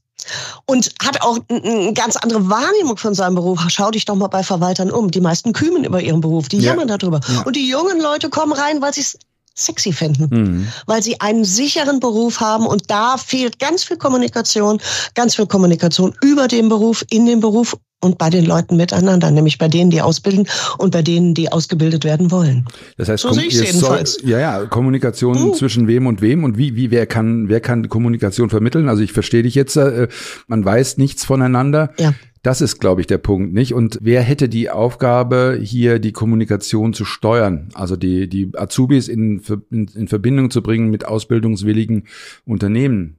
und 0.66 0.94
hat 1.04 1.22
auch 1.22 1.40
eine 1.50 1.94
ganz 1.94 2.16
andere 2.16 2.50
Wahrnehmung 2.50 2.98
von 2.98 3.14
seinem 3.14 3.36
Beruf. 3.36 3.64
Schau 3.70 3.92
dich 3.92 4.06
doch 4.06 4.16
mal 4.16 4.28
bei 4.28 4.44
Verwaltern 4.44 4.92
um. 4.92 5.12
Die 5.12 5.22
meisten 5.22 5.54
kümen 5.54 5.84
über 5.84 6.02
ihren 6.02 6.22
Beruf, 6.22 6.48
die 6.50 6.58
ja. 6.58 6.72
jammern 6.72 6.88
darüber. 6.88 7.20
Ja. 7.28 7.42
Und 7.44 7.56
die 7.56 7.68
jungen 7.68 8.00
Leute 8.00 8.30
kommen 8.30 8.54
rein, 8.54 8.82
weil 8.82 8.94
sie 8.94 9.02
es 9.02 9.18
sexy 9.58 9.92
finden, 9.92 10.28
mhm. 10.30 10.68
weil 10.86 11.02
sie 11.02 11.20
einen 11.20 11.44
sicheren 11.44 12.00
Beruf 12.00 12.40
haben 12.40 12.68
und 12.68 12.92
da 12.92 13.18
fehlt 13.18 13.58
ganz 13.60 13.84
viel 13.84 13.98
Kommunikation, 13.98 14.80
ganz 15.16 15.36
viel 15.36 15.48
Kommunikation 15.48 16.14
über 16.22 16.48
den 16.48 16.70
Beruf, 16.70 17.04
in 17.10 17.26
den 17.26 17.40
Beruf 17.40 17.76
und 18.00 18.18
bei 18.18 18.30
den 18.30 18.46
Leuten 18.46 18.78
miteinander, 18.78 19.32
nämlich 19.32 19.58
bei 19.58 19.68
denen, 19.68 19.90
die 19.90 20.02
ausbilden 20.02 20.48
und 20.78 20.92
bei 20.92 21.02
denen, 21.02 21.34
die 21.34 21.52
ausgebildet 21.52 22.04
werden 22.04 22.30
wollen. 22.30 22.66
Das 22.98 23.10
heißt, 23.10 23.24
so 23.24 23.32
jedenfalls. 23.40 24.16
Soll, 24.16 24.30
ja, 24.30 24.40
ja, 24.40 24.66
Kommunikation 24.66 25.38
uh. 25.38 25.54
zwischen 25.54 25.88
wem 25.88 26.06
und 26.06 26.22
wem 26.22 26.44
und 26.44 26.58
wie, 26.58 26.76
wie, 26.76 26.92
wer 26.92 27.08
kann, 27.08 27.50
wer 27.50 27.60
kann 27.60 27.90
Kommunikation 27.90 28.50
vermitteln? 28.50 28.88
Also 28.88 29.02
ich 29.02 29.14
verstehe 29.14 29.44
dich 29.44 29.56
jetzt, 29.56 29.76
äh, 29.78 30.08
man 30.48 30.64
weiß 30.64 30.98
nichts 30.98 31.26
voneinander. 31.26 31.92
Ja. 32.00 32.14
Das 32.44 32.62
ist, 32.62 32.80
glaube 32.80 33.02
ich, 33.02 33.08
der 33.08 33.18
Punkt, 33.18 33.54
nicht? 33.54 33.74
Und 33.74 33.98
wer 34.02 34.22
hätte 34.22 34.48
die 34.48 34.70
Aufgabe, 34.70 35.60
hier 35.62 36.00
die 36.00 36.14
Kommunikation 36.14 36.94
zu 36.94 37.04
steuern? 37.04 37.70
Also 37.74 37.98
die, 37.98 38.30
die 38.30 38.52
Azubis 38.56 39.08
in, 39.08 39.42
in, 39.72 39.88
in 39.94 40.08
Verbindung 40.08 40.52
zu 40.52 40.62
bringen 40.62 40.90
mit 40.90 41.06
ausbildungswilligen 41.06 42.08
Unternehmen? 42.46 43.18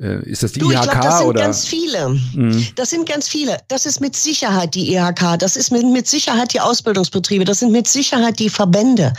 Äh, 0.00 0.28
ist 0.28 0.42
das 0.42 0.52
die 0.52 0.60
du, 0.60 0.70
IHK 0.70 0.80
ich 0.80 0.90
glaub, 0.90 1.02
das 1.02 1.18
sind 1.18 1.26
oder? 1.28 1.40
ganz 1.40 1.66
viele. 1.66 2.08
Mhm. 2.08 2.66
Das 2.74 2.90
sind 2.90 3.08
ganz 3.08 3.28
viele. 3.28 3.58
Das 3.68 3.86
ist 3.86 4.00
mit 4.00 4.16
Sicherheit 4.16 4.74
die 4.74 4.94
IHK. 4.94 5.38
Das 5.38 5.56
ist 5.56 5.70
mit, 5.70 5.84
mit 5.86 6.06
Sicherheit 6.06 6.52
die 6.52 6.60
Ausbildungsbetriebe. 6.60 7.44
Das 7.44 7.60
sind 7.60 7.72
mit 7.72 7.86
Sicherheit 7.86 8.38
die 8.38 8.50
Verbände. 8.50 9.12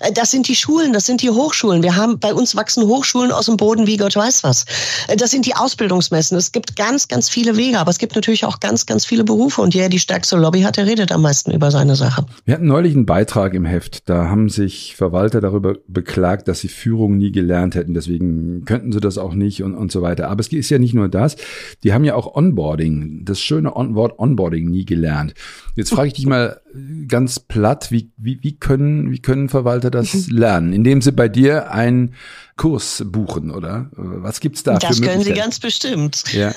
Äh, 0.00 0.12
das 0.12 0.30
sind 0.30 0.48
die 0.48 0.54
Schulen. 0.54 0.92
Das 0.92 1.06
sind 1.06 1.22
die 1.22 1.30
Hochschulen. 1.30 1.82
Wir 1.82 1.96
haben 1.96 2.18
bei 2.18 2.32
uns 2.32 2.56
wachsen 2.56 2.84
Hochschulen 2.84 3.32
aus 3.32 3.46
dem 3.46 3.56
Boden 3.56 3.86
wie 3.86 3.96
Gott 3.96 4.16
weiß 4.16 4.44
was. 4.44 4.64
Äh, 5.08 5.16
das 5.16 5.30
sind 5.30 5.46
die 5.46 5.54
Ausbildungsmessen. 5.54 6.36
Es 6.36 6.52
gibt 6.52 6.76
ganz, 6.76 7.08
ganz 7.08 7.28
viele 7.28 7.56
Wege, 7.56 7.78
aber 7.78 7.90
es 7.90 7.98
gibt 7.98 8.14
natürlich 8.14 8.44
auch 8.44 8.60
ganz, 8.60 8.86
ganz 8.86 9.04
viele 9.04 9.24
Berufe. 9.24 9.60
Und 9.60 9.74
der 9.74 9.88
die 9.88 9.98
stärkste 9.98 10.36
Lobby 10.36 10.62
hat, 10.62 10.76
der 10.76 10.86
redet 10.86 11.12
am 11.12 11.22
meisten 11.22 11.50
über 11.50 11.70
seine 11.70 11.96
Sache. 11.96 12.24
Wir 12.44 12.54
hatten 12.54 12.66
neulich 12.66 12.94
einen 12.94 13.06
Beitrag 13.06 13.54
im 13.54 13.64
Heft. 13.64 14.08
Da 14.08 14.28
haben 14.28 14.48
sich 14.48 14.96
Verwalter 14.96 15.40
darüber 15.40 15.74
beklagt, 15.86 16.48
dass 16.48 16.60
sie 16.60 16.68
Führung 16.68 17.18
nie 17.18 17.32
gelernt 17.32 17.74
hätten. 17.74 17.94
Deswegen 17.94 18.64
könnten 18.64 18.92
sie 18.92 19.00
das 19.00 19.18
auch 19.18 19.34
nicht 19.34 19.62
und, 19.62 19.74
und 19.74 19.92
so 19.92 20.02
weiter 20.02 20.21
weiter. 20.22 20.30
Aber 20.30 20.40
es 20.40 20.48
ist 20.48 20.70
ja 20.70 20.78
nicht 20.78 20.94
nur 20.94 21.08
das. 21.08 21.36
Die 21.82 21.92
haben 21.92 22.04
ja 22.04 22.14
auch 22.14 22.34
Onboarding, 22.34 23.24
das 23.24 23.40
schöne 23.40 23.72
Wort 23.74 24.18
Onboarding 24.18 24.70
nie 24.70 24.84
gelernt. 24.84 25.34
Jetzt 25.76 25.90
frage 25.90 26.08
ich 26.08 26.14
dich 26.14 26.26
mal 26.26 26.60
ganz 27.08 27.40
platt, 27.40 27.90
wie, 27.90 28.10
wie, 28.16 28.38
wie, 28.42 28.56
können, 28.56 29.10
wie 29.10 29.18
können 29.18 29.48
Verwalter 29.48 29.90
das 29.90 30.14
mhm. 30.14 30.36
lernen? 30.36 30.72
Indem 30.72 31.02
sie 31.02 31.12
bei 31.12 31.28
dir 31.28 31.70
einen 31.70 32.14
Kurs 32.56 33.02
buchen, 33.06 33.50
oder? 33.50 33.90
Was 33.96 34.38
gibt's 34.40 34.62
da 34.62 34.78
das 34.78 34.98
für 34.98 35.04
können 35.04 35.22
Sie 35.22 35.32
ganz 35.32 35.58
bestimmt. 35.58 36.24
Ja. 36.32 36.52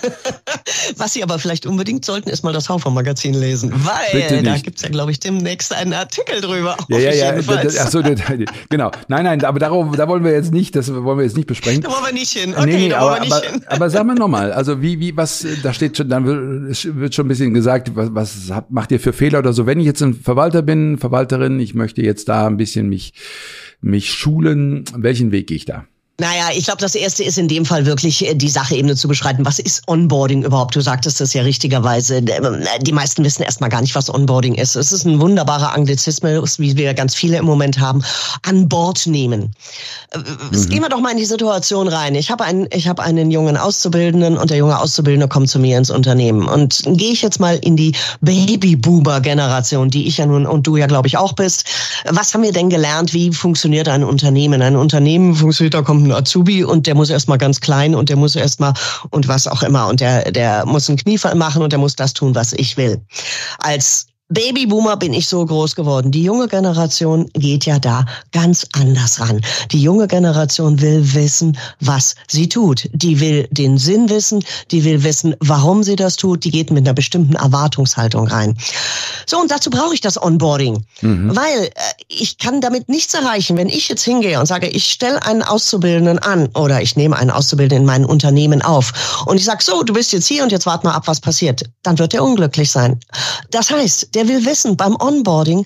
Was 0.98 1.14
Sie 1.14 1.24
aber 1.24 1.40
vielleicht 1.40 1.66
unbedingt 1.66 2.04
sollten, 2.04 2.30
ist 2.30 2.44
mal 2.44 2.54
das 2.54 2.68
Haufer-Magazin 2.68 3.34
lesen, 3.34 3.72
weil 3.74 4.44
da 4.44 4.58
gibt's 4.58 4.82
ja, 4.82 4.90
glaube 4.90 5.12
ich, 5.12 5.20
demnächst 5.20 5.74
einen 5.74 5.94
Artikel 5.94 6.42
drüber. 6.42 6.76
Ja, 6.90 7.00
ja, 7.00 7.12
ja. 7.12 7.42
Ach 7.80 7.90
so, 7.90 8.04
genau. 8.70 8.92
Nein, 9.08 9.24
nein, 9.24 9.44
aber 9.46 9.58
darauf, 9.58 9.96
da 9.96 10.08
wollen 10.08 10.24
wir 10.24 10.32
jetzt 10.32 10.52
nicht, 10.52 10.76
das 10.76 10.94
wollen 10.94 11.18
wir 11.18 11.24
jetzt 11.24 11.38
nicht 11.38 11.48
besprechen. 11.48 11.82
Da 11.82 11.90
wollen 11.90 12.06
wir 12.06 12.14
nicht 12.14 12.34
hin. 12.34 12.54
Okay, 12.56 12.66
nee, 12.66 12.88
nee, 12.88 12.94
aber, 12.94 13.22
aber, 13.22 13.42
aber 13.68 13.90
sagen 13.90 14.08
wir 14.10 14.16
nochmal, 14.16 14.52
also 14.52 14.82
wie, 14.82 15.00
wie, 15.00 15.16
was, 15.16 15.48
da 15.64 15.74
steht 15.74 15.98
schon, 15.98 16.10
dann 16.10 16.26
wird 16.26 17.16
schon 17.16 17.26
ein 17.26 17.30
bisschen 17.30 17.54
gesagt, 17.54 17.92
was, 17.96 18.14
was 18.14 18.52
macht 18.70 18.92
ihr 18.92 19.00
für 19.00 19.14
Fehler 19.14 19.40
oder 19.40 19.54
so. 19.54 19.66
Wenn 19.66 19.80
ich 19.80 19.86
jetzt 19.86 20.02
ein 20.06 20.14
Verwalter 20.14 20.62
bin, 20.62 20.98
Verwalterin, 20.98 21.60
ich 21.60 21.74
möchte 21.74 22.02
jetzt 22.02 22.30
da 22.30 22.48
ein 22.48 22.58
bisschen 22.58 22.88
mich, 22.88 23.14
mich 23.82 24.14
schulen, 24.14 24.86
welchen 24.96 25.32
Weg 25.32 25.48
gehe 25.48 25.58
ich 25.58 25.66
da? 25.66 25.86
Naja, 26.18 26.48
ich 26.56 26.64
glaube, 26.64 26.80
das 26.80 26.96
erste 26.96 27.26
ist 27.26 27.38
in 27.38 27.50
dem 27.50 27.66
Fall 27.66 27.86
wirklich 27.86 28.26
äh, 28.26 28.36
die 28.36 28.48
Sachebene 28.48 28.96
zu 28.96 29.10
beschreiten. 29.10 29.46
Was 29.46 29.60
ist 29.60 29.84
Onboarding 29.86 30.44
überhaupt? 30.44 30.74
Du 30.74 30.80
sagtest 30.80 31.20
das 31.20 31.34
ja 31.34 31.42
richtigerweise. 31.42 32.20
Ähm, 32.20 32.64
die 32.82 32.94
meisten 32.94 33.22
wissen 33.26 33.44
erstmal 33.44 33.70
gar 33.70 33.82
nicht, 33.82 33.96
was 33.96 34.10
Onboarding 34.10 34.56
ist. 34.56 34.78
Es 34.78 34.94
ist 34.94 35.06
ein 35.06 35.20
wunderbarer 35.20 35.74
Anglizismus, 35.74 36.58
wie 36.58 36.78
wir 36.78 36.94
ganz 36.94 37.16
viele 37.16 37.38
im 37.38 37.44
Moment 37.44 37.80
haben. 37.80 38.02
An 38.44 38.70
Bord 38.70 39.08
nehmen. 39.08 39.52
Äh, 40.12 40.20
mhm. 40.20 40.70
Gehen 40.70 40.82
wir 40.82 40.88
doch 40.88 41.02
mal 41.02 41.12
in 41.12 41.18
die 41.18 41.26
Situation 41.26 41.90
rein. 41.90 42.16
Ich 42.16 42.32
habe 42.32 42.46
einen, 42.46 42.70
ich 42.72 42.88
habe 42.88 43.04
einen 43.04 43.30
jungen 43.30 43.58
Auszubildenden 43.58 44.38
und 44.38 44.50
der 44.50 44.58
junge 44.58 44.80
Auszubildende 44.80 45.28
kommt 45.28 45.50
zu 45.50 45.60
mir 45.60 45.78
ins 45.78 45.90
Unternehmen. 45.90 46.48
Und 46.48 46.82
gehe 46.86 47.12
ich 47.12 47.24
jetzt 47.24 47.42
mal 47.42 47.58
in 47.58 47.76
die 47.76 47.92
Babyboomer-Generation, 48.22 49.90
die 49.90 50.08
ich 50.08 50.20
ja 50.20 50.26
nun 50.26 50.46
und 50.46 50.66
du 50.66 50.78
ja, 50.78 50.88
glaube 50.88 51.10
ich, 51.10 51.18
auch 51.18 51.34
bist. 51.34 51.66
Was 52.08 52.34
haben 52.34 52.44
wir 52.44 52.52
denn 52.52 52.70
gelernt? 52.70 53.14
Wie 53.14 53.32
funktioniert 53.32 53.88
ein 53.88 54.04
Unternehmen? 54.04 54.62
Ein 54.62 54.76
Unternehmen 54.76 55.34
funktioniert, 55.36 55.74
da 55.74 55.82
kommt 55.82 56.08
ein 56.08 56.12
Azubi 56.12 56.64
und 56.64 56.86
der 56.86 56.96
muss 56.96 57.10
erstmal 57.10 57.38
ganz 57.38 57.62
klein 57.62 57.96
und 57.96 58.10
der 58.10 58.16
muss 58.16 58.36
erstmal 58.36 58.74
und 59.10 59.28
was 59.28 59.48
auch 59.48 59.64
immer 59.64 59.88
und 59.88 60.02
der, 60.02 60.32
der 60.32 60.66
muss 60.66 60.88
einen 60.88 60.98
Kniefall 60.98 61.36
machen 61.36 61.64
und 61.64 61.72
der 61.72 61.80
muss 61.80 61.96
das 61.96 62.14
tun, 62.14 62.36
was 62.36 62.54
ich 62.54 62.78
will. 62.78 63.02
Als 63.58 64.08
Babyboomer 64.30 64.98
bin 64.98 65.14
ich 65.14 65.28
so 65.28 65.46
groß 65.46 65.76
geworden. 65.76 66.10
Die 66.10 66.24
junge 66.24 66.48
Generation 66.48 67.30
geht 67.34 67.68
ja 67.68 67.78
da 67.78 68.06
ganz 68.32 68.66
anders 68.74 69.20
ran. 69.20 69.40
Die 69.72 69.80
junge 69.80 70.08
Generation 70.08 70.82
will 70.82 71.14
wissen, 71.14 71.56
was 71.80 72.16
sie 72.28 72.50
tut. 72.50 72.90
Die 72.92 73.20
will 73.20 73.48
den 73.52 73.78
Sinn 73.78 74.10
wissen, 74.10 74.44
die 74.72 74.84
will 74.84 75.04
wissen, 75.04 75.36
warum 75.42 75.84
sie 75.84 75.96
das 75.96 76.16
tut. 76.16 76.44
Die 76.44 76.50
geht 76.50 76.72
mit 76.72 76.88
einer 76.88 76.96
bestimmten 76.96 77.36
Erwartungshaltung 77.36 78.28
rein. 78.28 78.58
So, 79.28 79.40
und 79.40 79.52
dazu 79.52 79.70
brauche 79.70 79.94
ich 79.94 80.02
das 80.02 80.20
Onboarding. 80.20 80.84
Mhm. 81.02 81.36
Weil 81.36 81.66
äh, 81.66 81.70
ich 82.08 82.40
kann 82.40 82.62
damit 82.62 82.90
nichts 82.90 83.14
erreichen, 83.14 83.58
wenn 83.58 83.70
ich 83.70 83.90
jetzt 83.90 84.04
hingehe 84.04 84.40
und 84.40 84.48
sage, 84.48 84.68
ich 84.68 84.86
stelle 84.92 85.24
einen 85.24 85.44
Auszubildenden 85.44 86.18
an 86.18 86.48
oder 86.56 86.82
ich 86.82 86.96
nehme 86.96 87.16
einen 87.16 87.30
Auszubildenden 87.30 87.84
in 87.84 87.86
mein 87.86 88.06
Unternehmen 88.06 88.64
auf 88.64 89.24
und 89.28 89.38
ich 89.38 89.46
sage, 89.46 89.64
so, 89.64 89.84
du 89.84 89.94
bist 89.94 90.14
jetzt 90.14 90.28
hier 90.28 90.42
und 90.42 90.52
jetzt 90.52 90.66
wart 90.66 90.84
mal 90.84 90.94
ab, 90.94 91.04
was 91.06 91.20
passiert. 91.20 91.64
Dann 91.84 92.00
wird 92.00 92.16
er 92.16 92.24
unglücklich 92.24 92.72
sein. 92.72 93.00
Das 93.52 93.70
heißt, 93.70 94.15
der 94.16 94.28
will 94.28 94.46
wissen 94.46 94.76
beim 94.78 94.96
Onboarding, 94.96 95.66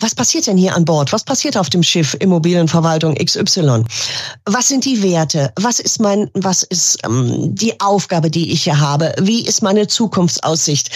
was 0.00 0.14
passiert 0.14 0.46
denn 0.46 0.56
hier 0.56 0.76
an 0.76 0.84
Bord? 0.84 1.12
Was 1.12 1.24
passiert 1.24 1.56
auf 1.56 1.70
dem 1.70 1.82
Schiff 1.82 2.16
Immobilienverwaltung 2.20 3.16
XY? 3.16 3.82
Was 4.44 4.68
sind 4.68 4.84
die 4.84 5.02
Werte? 5.02 5.52
Was 5.56 5.80
ist 5.80 6.00
mein, 6.00 6.30
was 6.34 6.62
ist 6.62 6.98
ähm, 7.04 7.52
die 7.56 7.80
Aufgabe, 7.80 8.30
die 8.30 8.52
ich 8.52 8.62
hier 8.62 8.78
habe? 8.78 9.12
Wie 9.20 9.44
ist 9.44 9.60
meine 9.60 9.88
Zukunftsaussicht? 9.88 10.90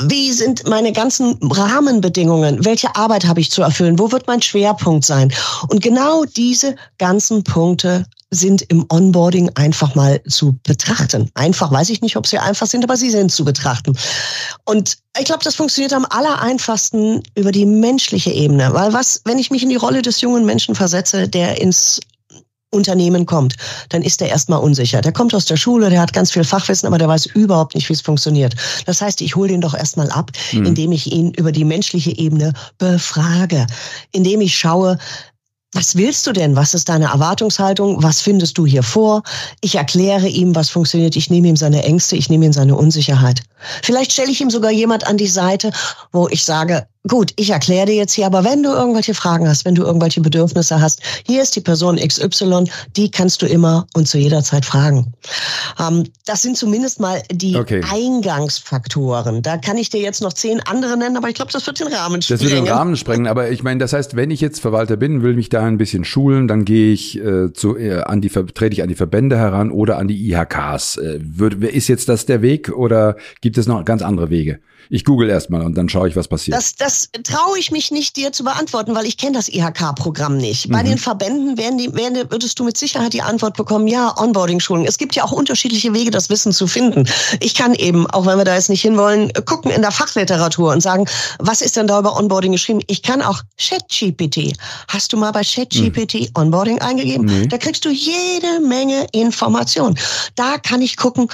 Wie 0.00 0.32
sind 0.32 0.66
meine 0.66 0.92
ganzen 0.92 1.38
Rahmenbedingungen? 1.42 2.64
Welche 2.64 2.96
Arbeit 2.96 3.26
habe 3.26 3.40
ich 3.40 3.50
zu 3.50 3.60
erfüllen? 3.60 3.98
Wo 3.98 4.12
wird 4.12 4.26
mein 4.26 4.40
Schwerpunkt 4.40 5.04
sein? 5.04 5.30
Und 5.68 5.82
genau 5.82 6.24
diese 6.24 6.74
ganzen 6.96 7.44
Punkte 7.44 8.06
sind 8.30 8.62
im 8.62 8.84
Onboarding 8.90 9.50
einfach 9.54 9.94
mal 9.94 10.22
zu 10.24 10.58
betrachten. 10.62 11.30
Einfach 11.34 11.72
weiß 11.72 11.88
ich 11.90 12.02
nicht, 12.02 12.16
ob 12.16 12.26
sie 12.26 12.38
einfach 12.38 12.66
sind, 12.66 12.84
aber 12.84 12.96
sie 12.96 13.10
sind 13.10 13.32
zu 13.32 13.44
betrachten. 13.44 13.96
Und 14.64 14.98
ich 15.18 15.24
glaube, 15.24 15.44
das 15.44 15.54
funktioniert 15.54 15.92
am 15.92 16.06
aller 16.10 16.40
einfachsten 16.40 17.22
über 17.34 17.52
die 17.52 17.64
menschliche 17.64 18.30
Ebene. 18.30 18.72
Weil 18.74 18.92
was, 18.92 19.22
wenn 19.24 19.38
ich 19.38 19.50
mich 19.50 19.62
in 19.62 19.70
die 19.70 19.76
Rolle 19.76 20.02
des 20.02 20.20
jungen 20.20 20.44
Menschen 20.44 20.74
versetze, 20.74 21.28
der 21.28 21.60
ins 21.60 22.00
Unternehmen 22.70 23.24
kommt, 23.24 23.56
dann 23.88 24.02
ist 24.02 24.20
er 24.20 24.28
erstmal 24.28 24.60
unsicher. 24.60 25.00
Der 25.00 25.12
kommt 25.12 25.34
aus 25.34 25.46
der 25.46 25.56
Schule, 25.56 25.88
der 25.88 26.02
hat 26.02 26.12
ganz 26.12 26.32
viel 26.32 26.44
Fachwissen, 26.44 26.86
aber 26.86 26.98
der 26.98 27.08
weiß 27.08 27.26
überhaupt 27.26 27.74
nicht, 27.74 27.88
wie 27.88 27.94
es 27.94 28.02
funktioniert. 28.02 28.54
Das 28.84 29.00
heißt, 29.00 29.22
ich 29.22 29.36
hole 29.36 29.48
den 29.48 29.62
doch 29.62 29.74
erstmal 29.74 30.10
ab, 30.10 30.30
mhm. 30.52 30.66
indem 30.66 30.92
ich 30.92 31.10
ihn 31.10 31.32
über 31.32 31.50
die 31.50 31.64
menschliche 31.64 32.16
Ebene 32.16 32.52
befrage, 32.76 33.66
indem 34.12 34.42
ich 34.42 34.56
schaue, 34.56 34.98
was 35.72 35.96
willst 35.96 36.26
du 36.26 36.32
denn? 36.32 36.56
Was 36.56 36.72
ist 36.72 36.88
deine 36.88 37.06
Erwartungshaltung? 37.06 38.02
Was 38.02 38.22
findest 38.22 38.56
du 38.56 38.64
hier 38.64 38.82
vor? 38.82 39.22
Ich 39.60 39.74
erkläre 39.74 40.26
ihm, 40.26 40.54
was 40.54 40.70
funktioniert. 40.70 41.14
Ich 41.14 41.28
nehme 41.28 41.48
ihm 41.48 41.56
seine 41.56 41.82
Ängste, 41.84 42.16
ich 42.16 42.30
nehme 42.30 42.46
ihm 42.46 42.54
seine 42.54 42.74
Unsicherheit. 42.74 43.42
Vielleicht 43.82 44.12
stelle 44.12 44.30
ich 44.30 44.40
ihm 44.40 44.50
sogar 44.50 44.70
jemand 44.70 45.06
an 45.06 45.18
die 45.18 45.26
Seite, 45.26 45.70
wo 46.12 46.28
ich 46.28 46.44
sage, 46.44 46.86
gut, 47.06 47.32
ich 47.36 47.50
erkläre 47.50 47.86
dir 47.86 47.94
jetzt 47.94 48.12
hier, 48.12 48.26
aber 48.26 48.44
wenn 48.44 48.62
du 48.62 48.70
irgendwelche 48.70 49.14
Fragen 49.14 49.48
hast, 49.48 49.64
wenn 49.64 49.74
du 49.74 49.82
irgendwelche 49.82 50.20
Bedürfnisse 50.20 50.80
hast, 50.80 51.00
hier 51.26 51.42
ist 51.42 51.56
die 51.56 51.60
Person 51.60 51.96
XY, 51.96 52.64
die 52.96 53.10
kannst 53.10 53.42
du 53.42 53.46
immer 53.46 53.86
und 53.94 54.06
zu 54.06 54.18
jeder 54.18 54.42
Zeit 54.42 54.64
fragen. 54.64 55.12
Ähm, 55.78 56.04
das 56.26 56.42
sind 56.42 56.56
zumindest 56.56 57.00
mal 57.00 57.22
die 57.30 57.56
okay. 57.56 57.82
Eingangsfaktoren. 57.90 59.42
Da 59.42 59.56
kann 59.56 59.78
ich 59.78 59.90
dir 59.90 60.00
jetzt 60.00 60.20
noch 60.22 60.32
zehn 60.32 60.60
andere 60.60 60.96
nennen, 60.96 61.16
aber 61.16 61.28
ich 61.28 61.34
glaube, 61.34 61.50
das 61.50 61.66
wird 61.66 61.80
den 61.80 61.88
Rahmen 61.88 62.22
sprengen. 62.22 62.40
Das 62.40 62.50
wird 62.50 62.66
den 62.66 62.72
Rahmen 62.72 62.96
sprengen, 62.96 63.26
aber 63.26 63.50
ich 63.50 63.62
meine, 63.62 63.80
das 63.80 63.92
heißt, 63.92 64.14
wenn 64.14 64.30
ich 64.30 64.40
jetzt 64.40 64.60
Verwalter 64.60 64.96
bin, 64.96 65.22
will 65.22 65.34
mich 65.34 65.48
da 65.48 65.57
da 65.58 65.66
ein 65.66 65.78
bisschen 65.78 66.04
schulen, 66.04 66.48
dann 66.48 66.64
gehe 66.64 66.92
ich 66.92 67.18
äh, 67.18 67.52
zu, 67.52 67.76
äh, 67.76 68.00
an 68.02 68.20
die 68.20 68.28
trete 68.28 68.72
ich 68.72 68.82
an 68.82 68.88
die 68.88 68.94
Verbände 68.94 69.36
heran 69.36 69.70
oder 69.70 69.98
an 69.98 70.08
die 70.08 70.30
IHKs. 70.30 70.96
Äh, 70.98 71.20
wird, 71.20 71.62
ist 71.64 71.88
jetzt 71.88 72.08
das 72.08 72.26
der 72.26 72.42
Weg 72.42 72.70
oder 72.70 73.16
gibt 73.40 73.58
es 73.58 73.66
noch 73.66 73.84
ganz 73.84 74.02
andere 74.02 74.30
Wege? 74.30 74.60
Ich 74.90 75.04
google 75.04 75.28
erstmal 75.28 75.62
und 75.62 75.76
dann 75.76 75.88
schaue 75.88 76.08
ich, 76.08 76.16
was 76.16 76.28
passiert. 76.28 76.56
Das, 76.56 76.74
das 76.74 77.10
traue 77.22 77.58
ich 77.58 77.70
mich 77.70 77.90
nicht, 77.90 78.16
dir 78.16 78.32
zu 78.32 78.44
beantworten, 78.44 78.94
weil 78.94 79.06
ich 79.06 79.16
kenne 79.16 79.32
das 79.32 79.48
IHK-Programm 79.48 80.36
nicht. 80.36 80.70
Bei 80.70 80.82
mhm. 80.82 80.88
den 80.88 80.98
Verbänden 80.98 81.58
werden 81.58 81.78
die, 81.78 81.94
werden, 81.94 82.30
würdest 82.30 82.58
du 82.58 82.64
mit 82.64 82.76
Sicherheit 82.76 83.12
die 83.12 83.22
Antwort 83.22 83.56
bekommen, 83.56 83.86
ja, 83.86 84.16
Onboarding-Schulen. 84.18 84.86
Es 84.86 84.98
gibt 84.98 85.14
ja 85.14 85.24
auch 85.24 85.32
unterschiedliche 85.32 85.92
Wege, 85.92 86.10
das 86.10 86.30
Wissen 86.30 86.52
zu 86.52 86.66
finden. 86.66 87.08
Ich 87.40 87.54
kann 87.54 87.74
eben, 87.74 88.06
auch 88.08 88.26
wenn 88.26 88.38
wir 88.38 88.44
da 88.44 88.54
jetzt 88.54 88.70
nicht 88.70 88.82
hinwollen, 88.82 89.32
gucken 89.44 89.70
in 89.70 89.82
der 89.82 89.90
Fachliteratur 89.90 90.72
und 90.72 90.80
sagen, 90.80 91.06
was 91.38 91.60
ist 91.60 91.76
denn 91.76 91.86
da 91.86 91.98
über 91.98 92.16
Onboarding 92.16 92.52
geschrieben? 92.52 92.80
Ich 92.86 93.02
kann 93.02 93.22
auch 93.22 93.42
ChatGPT. 93.58 94.54
Hast 94.88 95.12
du 95.12 95.16
mal 95.16 95.32
bei 95.32 95.42
ChatGPT 95.42 96.14
mhm. 96.14 96.28
Onboarding 96.34 96.80
eingegeben? 96.80 97.26
Nee. 97.26 97.46
Da 97.46 97.58
kriegst 97.58 97.84
du 97.84 97.90
jede 97.90 98.60
Menge 98.60 99.06
Informationen. 99.12 99.98
Da 100.34 100.58
kann 100.58 100.82
ich 100.82 100.96
gucken, 100.96 101.28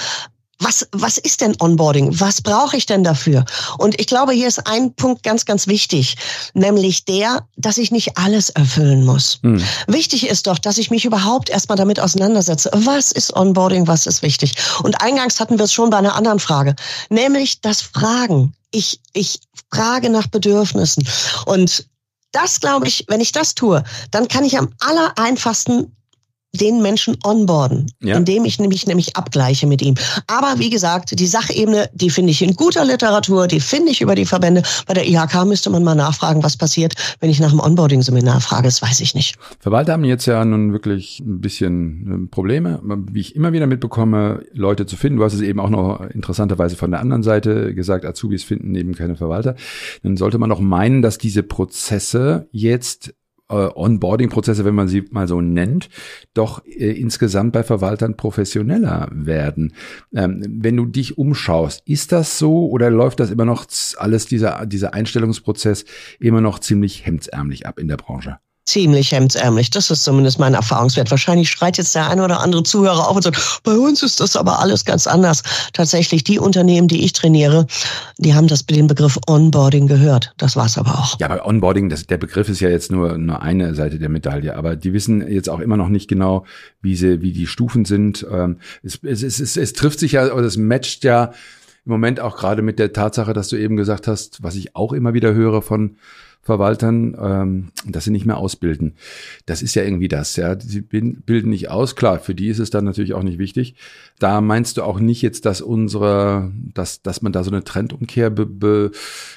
was, 0.59 0.87
was 0.91 1.17
ist 1.17 1.41
denn 1.41 1.55
Onboarding? 1.59 2.19
Was 2.19 2.41
brauche 2.41 2.77
ich 2.77 2.85
denn 2.85 3.03
dafür? 3.03 3.43
Und 3.77 3.99
ich 3.99 4.07
glaube, 4.07 4.31
hier 4.31 4.47
ist 4.47 4.65
ein 4.67 4.93
Punkt 4.93 5.23
ganz, 5.23 5.45
ganz 5.45 5.67
wichtig, 5.67 6.15
nämlich 6.53 7.03
der, 7.03 7.45
dass 7.57 7.77
ich 7.77 7.91
nicht 7.91 8.17
alles 8.17 8.51
erfüllen 8.51 9.03
muss. 9.03 9.39
Hm. 9.43 9.61
Wichtig 9.87 10.27
ist 10.27 10.47
doch, 10.47 10.57
dass 10.57 10.77
ich 10.77 10.91
mich 10.91 11.03
überhaupt 11.03 11.49
erstmal 11.49 11.77
damit 11.77 11.99
auseinandersetze. 11.99 12.69
Was 12.73 13.11
ist 13.11 13.35
Onboarding? 13.35 13.87
Was 13.87 14.05
ist 14.05 14.21
wichtig? 14.21 14.53
Und 14.81 15.01
eingangs 15.01 15.39
hatten 15.39 15.57
wir 15.57 15.65
es 15.65 15.73
schon 15.73 15.89
bei 15.89 15.97
einer 15.97 16.15
anderen 16.15 16.39
Frage, 16.39 16.75
nämlich 17.09 17.59
das 17.59 17.81
Fragen. 17.81 18.53
Ich, 18.71 19.01
ich 19.13 19.39
frage 19.71 20.09
nach 20.09 20.27
Bedürfnissen. 20.27 21.07
Und 21.45 21.85
das 22.31 22.59
glaube 22.59 22.87
ich, 22.87 23.05
wenn 23.07 23.21
ich 23.21 23.31
das 23.31 23.55
tue, 23.55 23.83
dann 24.11 24.27
kann 24.27 24.43
ich 24.43 24.57
am 24.57 24.69
aller 24.79 25.17
einfachsten 25.17 25.95
den 26.57 26.81
Menschen 26.81 27.17
onboarden, 27.23 27.91
ja. 28.01 28.17
indem 28.17 28.45
ich 28.45 28.59
nämlich 28.59 28.87
nämlich 28.87 29.15
abgleiche 29.15 29.67
mit 29.67 29.81
ihm. 29.81 29.95
Aber 30.27 30.59
wie 30.59 30.69
gesagt, 30.69 31.19
die 31.19 31.27
Sachebene, 31.27 31.89
die 31.93 32.09
finde 32.09 32.31
ich 32.31 32.41
in 32.41 32.55
guter 32.55 32.85
Literatur, 32.85 33.47
die 33.47 33.59
finde 33.59 33.91
ich 33.91 34.01
über 34.01 34.15
die 34.15 34.25
Verbände. 34.25 34.63
Bei 34.87 34.93
der 34.93 35.07
IHK 35.07 35.45
müsste 35.45 35.69
man 35.69 35.83
mal 35.83 35.95
nachfragen, 35.95 36.43
was 36.43 36.57
passiert, 36.57 36.93
wenn 37.19 37.29
ich 37.29 37.39
nach 37.39 37.51
einem 37.51 37.59
Onboarding-Seminar 37.59 38.41
frage. 38.41 38.63
Das 38.63 38.81
weiß 38.81 38.99
ich 39.01 39.15
nicht. 39.15 39.35
Verwalter 39.59 39.93
haben 39.93 40.03
jetzt 40.03 40.25
ja 40.25 40.43
nun 40.43 40.73
wirklich 40.73 41.19
ein 41.19 41.41
bisschen 41.41 42.25
äh, 42.25 42.27
Probleme, 42.27 42.81
wie 43.11 43.19
ich 43.19 43.35
immer 43.35 43.53
wieder 43.53 43.67
mitbekomme, 43.67 44.43
Leute 44.53 44.85
zu 44.85 44.97
finden. 44.97 45.19
Du 45.19 45.23
hast 45.23 45.33
es 45.33 45.41
eben 45.41 45.59
auch 45.59 45.69
noch 45.69 46.01
interessanterweise 46.09 46.75
von 46.75 46.91
der 46.91 46.99
anderen 46.99 47.23
Seite 47.23 47.73
gesagt, 47.73 48.05
Azubis 48.05 48.43
finden 48.43 48.75
eben 48.75 48.95
keine 48.95 49.15
Verwalter. 49.15 49.55
Dann 50.03 50.17
sollte 50.17 50.37
man 50.37 50.49
doch 50.49 50.59
meinen, 50.59 51.01
dass 51.01 51.17
diese 51.17 51.43
Prozesse 51.43 52.47
jetzt 52.51 53.13
äh, 53.49 53.53
Onboarding-Prozesse, 53.53 54.65
wenn 54.65 54.75
man 54.75 54.87
sie 54.87 55.05
mal 55.11 55.27
so 55.27 55.41
nennt, 55.41 55.89
doch 56.33 56.65
äh, 56.65 56.91
insgesamt 56.91 57.53
bei 57.53 57.63
Verwaltern 57.63 58.17
professioneller 58.17 59.09
werden. 59.11 59.73
Ähm, 60.13 60.43
wenn 60.47 60.77
du 60.77 60.85
dich 60.85 61.17
umschaust, 61.17 61.83
ist 61.85 62.11
das 62.11 62.39
so 62.39 62.67
oder 62.69 62.89
läuft 62.89 63.19
das 63.19 63.31
immer 63.31 63.45
noch 63.45 63.65
alles, 63.97 64.25
dieser, 64.25 64.65
dieser 64.65 64.93
Einstellungsprozess 64.93 65.85
immer 66.19 66.41
noch 66.41 66.59
ziemlich 66.59 67.05
hemdsärmlich 67.05 67.67
ab 67.67 67.79
in 67.79 67.87
der 67.87 67.97
Branche? 67.97 68.39
Ziemlich 68.65 69.11
hemdsärmlich. 69.11 69.69
Das 69.69 69.91
ist 69.91 70.03
zumindest 70.03 70.39
mein 70.39 70.55
Erfahrungswert. 70.55 71.11
Wahrscheinlich 71.11 71.49
schreit 71.49 71.77
jetzt 71.77 71.93
der 71.93 72.09
eine 72.09 72.23
oder 72.23 72.39
andere 72.39 72.63
Zuhörer 72.63 73.07
auf 73.07 73.15
und 73.15 73.21
sagt, 73.21 73.61
bei 73.63 73.73
uns 73.73 74.01
ist 74.01 74.19
das 74.19 74.35
aber 74.35 74.59
alles 74.59 74.85
ganz 74.85 75.05
anders. 75.07 75.43
Tatsächlich, 75.73 76.23
die 76.23 76.39
Unternehmen, 76.39 76.87
die 76.87 77.05
ich 77.05 77.13
trainiere, 77.13 77.67
die 78.17 78.33
haben 78.33 78.47
das 78.47 78.65
den 78.65 78.87
Begriff 78.87 79.19
Onboarding 79.27 79.87
gehört. 79.87 80.33
Das 80.37 80.55
war's 80.55 80.77
aber 80.77 80.97
auch. 80.97 81.19
Ja, 81.19 81.29
aber 81.29 81.45
Onboarding, 81.45 81.89
das, 81.89 82.07
der 82.07 82.17
Begriff 82.17 82.49
ist 82.49 82.59
ja 82.59 82.69
jetzt 82.69 82.91
nur, 82.91 83.17
nur 83.17 83.41
eine 83.41 83.75
Seite 83.75 83.99
der 83.99 84.09
Medaille. 84.09 84.55
Aber 84.55 84.75
die 84.75 84.93
wissen 84.93 85.25
jetzt 85.31 85.49
auch 85.49 85.59
immer 85.59 85.77
noch 85.77 85.89
nicht 85.89 86.07
genau, 86.07 86.45
wie 86.81 86.95
sie, 86.95 87.21
wie 87.21 87.33
die 87.33 87.47
Stufen 87.47 87.85
sind. 87.85 88.25
Ähm, 88.31 88.57
es, 88.81 88.99
es, 89.03 89.21
es, 89.21 89.39
es, 89.39 89.57
es 89.57 89.73
trifft 89.73 89.99
sich 89.99 90.13
ja, 90.13 90.33
oder 90.33 90.47
es 90.47 90.57
matcht 90.57 91.03
ja 91.03 91.33
im 91.85 91.91
Moment 91.91 92.19
auch 92.19 92.35
gerade 92.35 92.63
mit 92.63 92.79
der 92.79 92.93
Tatsache, 92.93 93.33
dass 93.33 93.49
du 93.49 93.57
eben 93.57 93.75
gesagt 93.75 94.07
hast, 94.07 94.41
was 94.41 94.55
ich 94.55 94.75
auch 94.75 94.91
immer 94.91 95.13
wieder 95.13 95.35
höre 95.35 95.61
von 95.61 95.97
Verwaltern, 96.45 97.17
ähm, 97.19 97.71
dass 97.87 98.03
sie 98.03 98.11
nicht 98.11 98.27
mehr 98.27 98.37
ausbilden. 98.37 98.93
Das 99.47 99.63
ist 99.63 99.73
ja 99.73 99.81
irgendwie 99.83 100.07
das, 100.07 100.35
ja. 100.35 100.55
Sie 100.59 100.81
bilden 100.81 101.49
nicht 101.49 101.71
aus, 101.71 101.95
klar, 101.95 102.19
für 102.19 102.35
die 102.35 102.49
ist 102.49 102.59
es 102.59 102.69
dann 102.69 102.85
natürlich 102.85 103.15
auch 103.15 103.23
nicht 103.23 103.39
wichtig. 103.39 103.73
Da 104.19 104.41
meinst 104.41 104.77
du 104.77 104.83
auch 104.83 104.99
nicht 104.99 105.23
jetzt, 105.23 105.47
dass 105.47 105.61
unsere, 105.61 106.51
dass, 106.71 107.01
dass 107.01 107.23
man 107.23 107.31
da 107.31 107.43
so 107.43 107.49
eine 107.49 107.63
Trendumkehr 107.63 108.29
be, 108.29 108.45
be, 108.45 108.91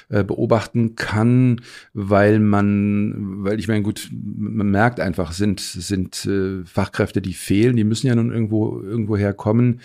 äh, 0.09 0.23
beobachten 0.23 0.93
kann, 0.93 1.61
weil 1.95 2.39
man, 2.39 3.43
weil 3.43 3.59
ich 3.59 3.67
meine, 3.67 3.81
gut, 3.81 4.11
man 4.11 4.69
merkt 4.69 4.99
einfach, 4.99 5.31
sind, 5.31 5.61
sind 5.61 6.27
äh, 6.27 6.63
Fachkräfte, 6.63 7.23
die 7.23 7.33
fehlen, 7.33 7.75
die 7.75 7.85
müssen 7.85 8.05
ja 8.05 8.13
nun 8.13 8.31
irgendwo, 8.31 8.79
irgendwo 8.83 9.17
herkommen. 9.17 9.81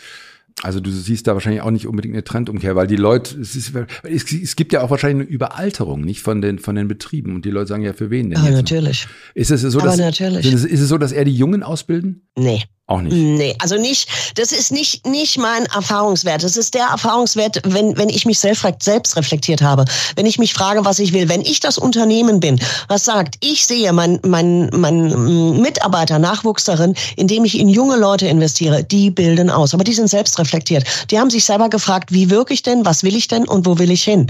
Also 0.63 0.81
du 0.81 0.91
siehst 0.91 1.27
da 1.27 1.35
wahrscheinlich 1.35 1.63
auch 1.63 1.71
nicht 1.71 1.87
unbedingt 1.87 2.15
eine 2.15 2.25
Trendumkehr, 2.25 2.75
weil 2.77 2.87
die 2.87 2.97
Leute, 2.97 3.39
es, 3.39 3.55
ist, 3.55 3.73
es, 4.03 4.33
es 4.33 4.57
gibt 4.57 4.73
ja 4.73 4.83
auch 4.83 4.91
wahrscheinlich 4.91 5.27
eine 5.27 5.35
Überalterung, 5.35 6.01
nicht 6.01 6.23
von 6.23 6.41
den 6.41 6.59
von 6.59 6.75
den 6.75 6.89
Betrieben 6.89 7.35
und 7.35 7.45
die 7.45 7.51
Leute 7.51 7.67
sagen 7.67 7.83
ja 7.83 7.93
für 7.93 8.11
wen 8.11 8.31
denn? 8.31 8.43
Ja, 8.43 8.51
natürlich. 8.51 9.07
Ist 9.35 9.51
es 9.51 9.63
so, 9.63 9.81
dass, 9.81 9.99
natürlich. 9.99 10.51
Ist 10.51 10.65
es 10.65 10.89
so, 10.89 10.97
dass 10.97 11.13
eher 11.13 11.25
die 11.25 11.37
Jungen 11.37 11.63
ausbilden? 11.63 12.29
Nee. 12.39 12.63
Auch 12.87 13.01
nicht. 13.01 13.17
Nee, 13.17 13.57
also 13.61 13.77
nicht, 13.77 14.09
das 14.35 14.53
ist 14.53 14.71
nicht, 14.71 15.07
nicht 15.07 15.39
mein 15.39 15.65
Erfahrungswert. 15.75 16.43
Das 16.43 16.59
ist 16.59 16.75
der 16.75 16.85
Erfahrungswert, 16.89 17.63
wenn, 17.65 17.97
wenn 17.97 18.11
ich 18.11 18.27
mich 18.27 18.39
selbst, 18.39 18.67
selbst 18.81 19.17
reflektiert 19.17 19.63
habe. 19.63 19.87
Wenn 20.17 20.27
ich 20.27 20.39
mich 20.39 20.53
frage, 20.53 20.85
was 20.85 20.99
ich 20.99 21.15
will. 21.15 21.31
Wenn 21.31 21.41
ich 21.41 21.61
das 21.61 21.79
Unternehmen 21.79 22.41
bin, 22.41 22.61
was 22.89 23.07
sagt, 23.07 23.37
ich 23.41 23.65
sehe 23.65 23.91
mein, 23.95 24.21
mein, 24.23 24.69
mein 24.75 25.63
Mitarbeiter, 25.63 26.19
Nachwuchs 26.19 26.65
darin, 26.65 26.95
indem 27.17 27.47
ich 27.47 27.59
in 27.59 27.71
junge 27.71 27.97
Leute 27.97 28.27
investiere, 28.27 28.85
die 28.85 29.11
bilden 29.11 29.49
aus. 29.49 29.73
Aber 29.73 29.85
die 29.85 29.95
sind 29.95 30.09
selbst 30.09 30.39
reflektiert. 30.39 30.85
Die 31.11 31.19
haben 31.19 31.31
sich 31.31 31.47
selber 31.47 31.71
gefragt, 31.71 32.13
wie 32.13 32.29
wirke 32.29 32.53
ich 32.53 32.63
denn, 32.63 32.85
was 32.85 33.03
will 33.03 33.17
ich 33.17 33.29
denn 33.29 33.49
und 33.49 33.65
wo 33.65 33.79
will 33.79 33.91
ich 33.91 34.05
hin? 34.05 34.27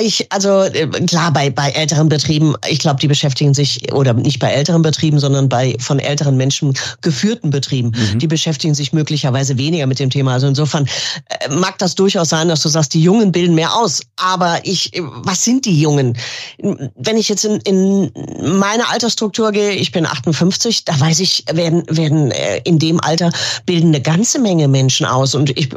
Ich, 0.00 0.32
also, 0.32 0.62
äh, 0.62 0.88
klar, 1.06 1.32
bei, 1.32 1.48
bei 1.48 1.70
älteren 1.70 2.08
Betrieben, 2.08 2.56
ich 2.68 2.80
glaube, 2.80 2.98
die 2.98 3.08
beschäftigen 3.08 3.54
sich, 3.54 3.92
oder 3.92 4.14
nicht 4.14 4.40
bei 4.40 4.48
älteren 4.48 4.82
Betrieben, 4.82 5.20
sondern 5.20 5.48
bei 5.48 5.76
von 5.78 6.00
älteren 6.00 6.36
Menschen 6.36 6.76
geführten 7.00 7.50
Betrieben 7.50 7.83
Betrieben. 7.90 8.14
Mhm. 8.14 8.18
Die 8.18 8.26
beschäftigen 8.26 8.74
sich 8.74 8.92
möglicherweise 8.92 9.58
weniger 9.58 9.86
mit 9.86 9.98
dem 9.98 10.10
Thema. 10.10 10.32
Also 10.32 10.46
insofern 10.46 10.86
äh, 11.28 11.48
mag 11.54 11.78
das 11.78 11.94
durchaus 11.94 12.28
sein, 12.28 12.48
dass 12.48 12.62
du 12.62 12.68
sagst, 12.68 12.94
die 12.94 13.02
Jungen 13.02 13.32
bilden 13.32 13.54
mehr 13.54 13.74
aus. 13.74 14.02
Aber 14.16 14.60
ich, 14.64 14.92
was 14.98 15.44
sind 15.44 15.64
die 15.64 15.80
Jungen? 15.80 16.16
Wenn 16.58 17.16
ich 17.16 17.28
jetzt 17.28 17.44
in, 17.44 17.60
in 17.60 18.12
meine 18.58 18.88
Altersstruktur 18.88 19.52
gehe, 19.52 19.72
ich 19.72 19.92
bin 19.92 20.06
58, 20.06 20.84
da 20.84 20.98
weiß 20.98 21.20
ich, 21.20 21.44
werden, 21.52 21.84
werden 21.88 22.30
äh, 22.30 22.60
in 22.64 22.78
dem 22.78 23.00
Alter 23.00 23.32
bilden 23.66 23.88
eine 23.88 24.00
ganze 24.00 24.38
Menge 24.38 24.68
Menschen 24.68 25.06
aus. 25.06 25.34
Und 25.34 25.50
ich, 25.58 25.70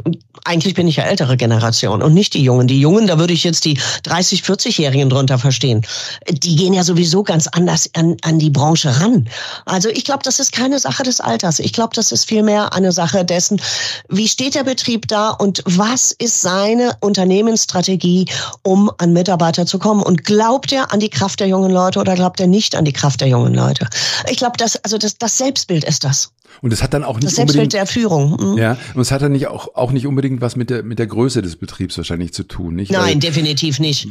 eigentlich 0.44 0.74
bin 0.74 0.88
ich 0.88 0.96
ja 0.96 1.04
ältere 1.04 1.36
Generation 1.36 2.02
und 2.02 2.14
nicht 2.14 2.34
die 2.34 2.42
Jungen. 2.42 2.66
Die 2.68 2.80
Jungen, 2.80 3.06
da 3.06 3.18
würde 3.18 3.32
ich 3.32 3.44
jetzt 3.44 3.64
die 3.64 3.78
30, 4.04 4.42
40-Jährigen 4.42 5.10
drunter 5.10 5.38
verstehen. 5.38 5.82
Die 6.30 6.56
gehen 6.56 6.72
ja 6.72 6.84
sowieso 6.84 7.22
ganz 7.22 7.46
anders 7.48 7.90
an, 7.94 8.16
an 8.22 8.38
die 8.38 8.50
Branche 8.50 9.00
ran. 9.00 9.28
Also 9.64 9.88
ich 9.88 10.04
glaube, 10.04 10.22
das 10.22 10.38
ist 10.38 10.52
keine 10.52 10.78
Sache 10.78 11.02
des 11.02 11.20
Alters. 11.20 11.58
Ich 11.58 11.72
glaube, 11.72 11.94
das 11.98 12.12
ist 12.12 12.24
vielmehr 12.24 12.72
eine 12.72 12.92
Sache 12.92 13.24
dessen, 13.24 13.60
wie 14.08 14.28
steht 14.28 14.54
der 14.54 14.64
Betrieb 14.64 15.08
da 15.08 15.30
und 15.30 15.62
was 15.66 16.12
ist 16.12 16.40
seine 16.40 16.96
Unternehmensstrategie, 17.00 18.26
um 18.62 18.90
an 18.98 19.12
Mitarbeiter 19.12 19.66
zu 19.66 19.78
kommen? 19.78 20.02
Und 20.02 20.24
glaubt 20.24 20.72
er 20.72 20.92
an 20.92 21.00
die 21.00 21.10
Kraft 21.10 21.40
der 21.40 21.48
jungen 21.48 21.72
Leute 21.72 21.98
oder 21.98 22.14
glaubt 22.14 22.40
er 22.40 22.46
nicht 22.46 22.74
an 22.76 22.84
die 22.84 22.92
Kraft 22.92 23.20
der 23.20 23.28
jungen 23.28 23.52
Leute? 23.52 23.86
Ich 24.30 24.38
glaube, 24.38 24.56
das, 24.56 24.82
also 24.84 24.96
das, 24.96 25.18
das 25.18 25.36
Selbstbild 25.36 25.84
ist 25.84 26.04
das. 26.04 26.30
Und 26.60 26.72
es 26.72 26.82
hat 26.82 26.94
dann 26.94 27.04
auch 27.04 27.16
nicht 27.16 27.26
das 27.26 27.34
Selbstbild 27.34 27.72
der 27.72 27.86
Führung. 27.86 28.52
Mhm. 28.52 28.58
Ja, 28.58 28.76
und 28.94 29.00
es 29.00 29.12
hat 29.12 29.22
dann 29.22 29.32
nicht 29.32 29.46
auch, 29.48 29.74
auch 29.74 29.92
nicht 29.92 30.06
unbedingt 30.06 30.40
was 30.40 30.56
mit 30.56 30.70
der, 30.70 30.82
mit 30.82 30.98
der 30.98 31.06
Größe 31.06 31.42
des 31.42 31.56
Betriebs 31.56 31.96
wahrscheinlich 31.96 32.32
zu 32.32 32.44
tun, 32.44 32.74
nicht? 32.74 32.90
Nein, 32.90 33.02
weil, 33.02 33.16
definitiv 33.16 33.78
nicht. 33.78 34.08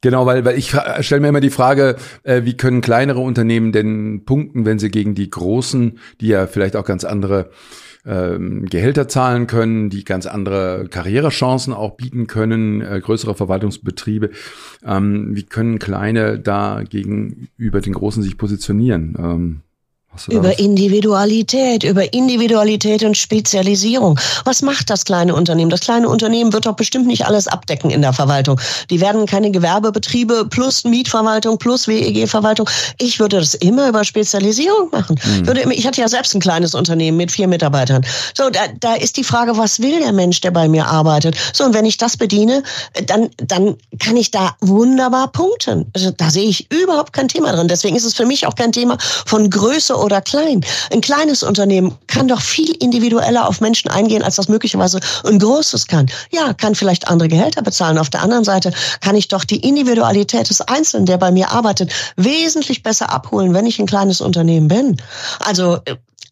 Genau, 0.00 0.26
weil, 0.26 0.44
weil 0.44 0.58
ich 0.58 0.74
stelle 1.00 1.20
mir 1.20 1.28
immer 1.28 1.40
die 1.40 1.50
Frage, 1.50 1.96
äh, 2.22 2.42
wie 2.44 2.56
können 2.56 2.80
kleinere 2.80 3.20
Unternehmen 3.20 3.72
denn 3.72 4.24
punkten, 4.24 4.64
wenn 4.66 4.78
sie 4.78 4.90
gegen 4.90 5.14
die 5.14 5.30
großen, 5.30 5.98
die 6.20 6.28
ja 6.28 6.46
vielleicht 6.46 6.76
auch 6.76 6.84
ganz 6.84 7.04
andere 7.04 7.50
ähm, 8.06 8.66
Gehälter 8.66 9.08
zahlen 9.08 9.46
können, 9.46 9.90
die 9.90 10.04
ganz 10.04 10.26
andere 10.26 10.86
Karrierechancen 10.88 11.72
auch 11.72 11.96
bieten 11.96 12.26
können, 12.26 12.80
äh, 12.80 13.00
größere 13.00 13.34
Verwaltungsbetriebe. 13.34 14.30
Ähm, 14.84 15.34
wie 15.34 15.42
können 15.42 15.78
kleine 15.78 16.38
da 16.38 16.82
gegenüber 16.88 17.80
den 17.80 17.94
großen 17.94 18.22
sich 18.22 18.38
positionieren? 18.38 19.16
Ähm, 19.18 19.60
Über 20.28 20.58
Individualität, 20.58 21.82
über 21.84 22.12
Individualität 22.12 23.02
und 23.02 23.16
Spezialisierung. 23.16 24.18
Was 24.44 24.62
macht 24.62 24.90
das 24.90 25.04
kleine 25.04 25.34
Unternehmen? 25.34 25.70
Das 25.70 25.80
kleine 25.80 26.08
Unternehmen 26.08 26.52
wird 26.52 26.66
doch 26.66 26.76
bestimmt 26.76 27.06
nicht 27.06 27.26
alles 27.26 27.48
abdecken 27.48 27.90
in 27.90 28.02
der 28.02 28.12
Verwaltung. 28.12 28.60
Die 28.90 29.00
werden 29.00 29.26
keine 29.26 29.50
Gewerbebetriebe 29.50 30.46
plus 30.48 30.84
Mietverwaltung 30.84 31.58
plus 31.58 31.88
WEG-Verwaltung. 31.88 32.68
Ich 32.98 33.18
würde 33.20 33.38
das 33.38 33.54
immer 33.54 33.88
über 33.88 34.04
Spezialisierung 34.04 34.90
machen. 34.90 35.18
Mhm. 35.24 35.70
Ich 35.70 35.86
hatte 35.86 36.00
ja 36.00 36.08
selbst 36.08 36.34
ein 36.34 36.40
kleines 36.40 36.74
Unternehmen 36.74 37.16
mit 37.16 37.32
vier 37.32 37.48
Mitarbeitern. 37.48 38.04
So, 38.36 38.50
da, 38.50 38.60
da 38.80 38.94
ist 38.94 39.16
die 39.16 39.24
Frage, 39.24 39.56
was 39.56 39.80
will 39.80 40.00
der 40.00 40.12
Mensch, 40.12 40.40
der 40.40 40.50
bei 40.50 40.68
mir 40.68 40.86
arbeitet? 40.86 41.36
So, 41.52 41.64
und 41.64 41.74
wenn 41.74 41.84
ich 41.84 41.96
das 41.96 42.16
bediene, 42.16 42.62
dann, 43.06 43.30
dann 43.38 43.76
kann 43.98 44.16
ich 44.16 44.30
da 44.30 44.56
wunderbar 44.60 45.28
punkten. 45.32 45.86
Also, 45.94 46.10
da 46.10 46.30
sehe 46.30 46.48
ich 46.48 46.70
überhaupt 46.70 47.12
kein 47.12 47.28
Thema 47.28 47.52
drin. 47.52 47.68
Deswegen 47.68 47.96
ist 47.96 48.04
es 48.04 48.14
für 48.14 48.26
mich 48.26 48.46
auch 48.46 48.54
kein 48.54 48.72
Thema 48.72 48.96
von 49.26 49.50
Größe 49.50 49.96
oder 50.06 50.22
klein. 50.22 50.64
Ein 50.90 51.02
kleines 51.02 51.42
Unternehmen 51.42 51.94
kann 52.06 52.28
doch 52.28 52.40
viel 52.40 52.70
individueller 52.76 53.46
auf 53.48 53.60
Menschen 53.60 53.90
eingehen, 53.90 54.22
als 54.22 54.36
das 54.36 54.48
möglicherweise 54.48 55.00
ein 55.24 55.38
großes 55.38 55.86
kann. 55.88 56.06
Ja, 56.30 56.54
kann 56.54 56.74
vielleicht 56.74 57.08
andere 57.08 57.28
Gehälter 57.28 57.62
bezahlen. 57.62 57.98
Auf 57.98 58.08
der 58.08 58.22
anderen 58.22 58.44
Seite 58.44 58.72
kann 59.00 59.16
ich 59.16 59.28
doch 59.28 59.44
die 59.44 59.60
Individualität 59.60 60.48
des 60.48 60.62
Einzelnen, 60.62 61.06
der 61.06 61.18
bei 61.18 61.30
mir 61.32 61.50
arbeitet, 61.50 61.92
wesentlich 62.16 62.82
besser 62.82 63.10
abholen, 63.10 63.52
wenn 63.52 63.66
ich 63.66 63.78
ein 63.78 63.86
kleines 63.86 64.20
Unternehmen 64.20 64.68
bin. 64.68 64.96
Also 65.40 65.80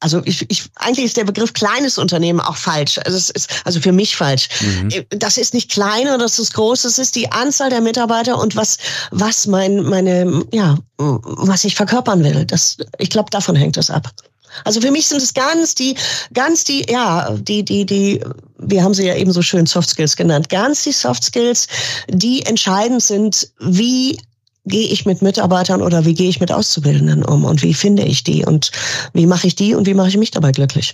also 0.01 0.23
ich, 0.25 0.49
ich, 0.51 0.65
eigentlich 0.77 1.07
ist 1.07 1.17
der 1.17 1.25
Begriff 1.25 1.53
kleines 1.53 1.99
Unternehmen 1.99 2.41
auch 2.41 2.57
falsch. 2.57 2.99
Also 3.05 3.17
es 3.17 3.31
ist 3.31 3.51
also 3.65 3.81
für 3.81 3.93
mich 3.93 4.17
falsch. 4.17 4.49
Mhm. 4.61 5.05
Das 5.11 5.37
ist 5.37 5.55
nicht 5.55 5.71
klein 5.71 6.07
oder 6.07 6.19
das 6.19 6.39
ist 6.39 6.55
groß. 6.55 6.85
Es 6.85 6.99
ist 6.99 7.17
die 7.17 7.31
Anzahl 7.33 7.71
der 7.71 7.81
Mitarbeiter 7.81 8.39
und 8.39 8.57
was 8.57 8.79
was 9.11 9.47
mein 9.47 9.83
meine 9.83 10.45
ja 10.53 10.79
was 10.97 11.65
ich 11.65 11.75
verkörpern 11.75 12.25
will. 12.25 12.45
Das 12.45 12.77
ich 12.99 13.11
glaube 13.11 13.31
davon 13.31 13.57
hängt 13.57 13.77
es 13.77 13.91
ab. 13.91 14.13
Also 14.63 14.81
für 14.81 14.93
mich 14.93 15.09
sind 15.09 15.21
es 15.21 15.35
ganz 15.35 15.75
die, 15.75 15.97
ganz 16.33 16.63
die, 16.63 16.87
ja, 16.89 17.31
die, 17.37 17.65
die, 17.65 17.87
die, 17.87 18.21
wir 18.59 18.85
haben 18.85 18.95
sie 18.95 19.07
ja 19.07 19.17
eben 19.17 19.33
so 19.33 19.43
schön 19.43 19.67
Soft 19.67 19.91
Skills 19.91 20.15
genannt, 20.15 20.49
ganz 20.49 20.85
die 20.85 20.93
Soft 20.93 21.25
Skills, 21.25 21.67
die 22.09 22.43
entscheidend 22.43 23.03
sind, 23.03 23.51
wie 23.59 24.19
gehe 24.67 24.89
ich 24.89 25.05
mit 25.05 25.23
Mitarbeitern 25.23 25.83
oder 25.83 26.05
wie 26.05 26.15
gehe 26.15 26.29
ich 26.29 26.41
mit 26.41 26.51
Auszubildenden 26.51 27.25
um 27.25 27.45
und 27.45 27.63
wie 27.63 27.75
finde 27.75 28.03
ich 28.05 28.25
die 28.25 28.45
und 28.45 28.71
wie 29.13 29.27
mache 29.27 29.47
ich 29.47 29.55
die 29.55 29.75
und 29.75 29.87
wie 29.87 29.95
mache 29.95 30.09
ich 30.09 30.17
mich 30.17 30.31
dabei 30.31 30.53
glücklich? 30.53 30.93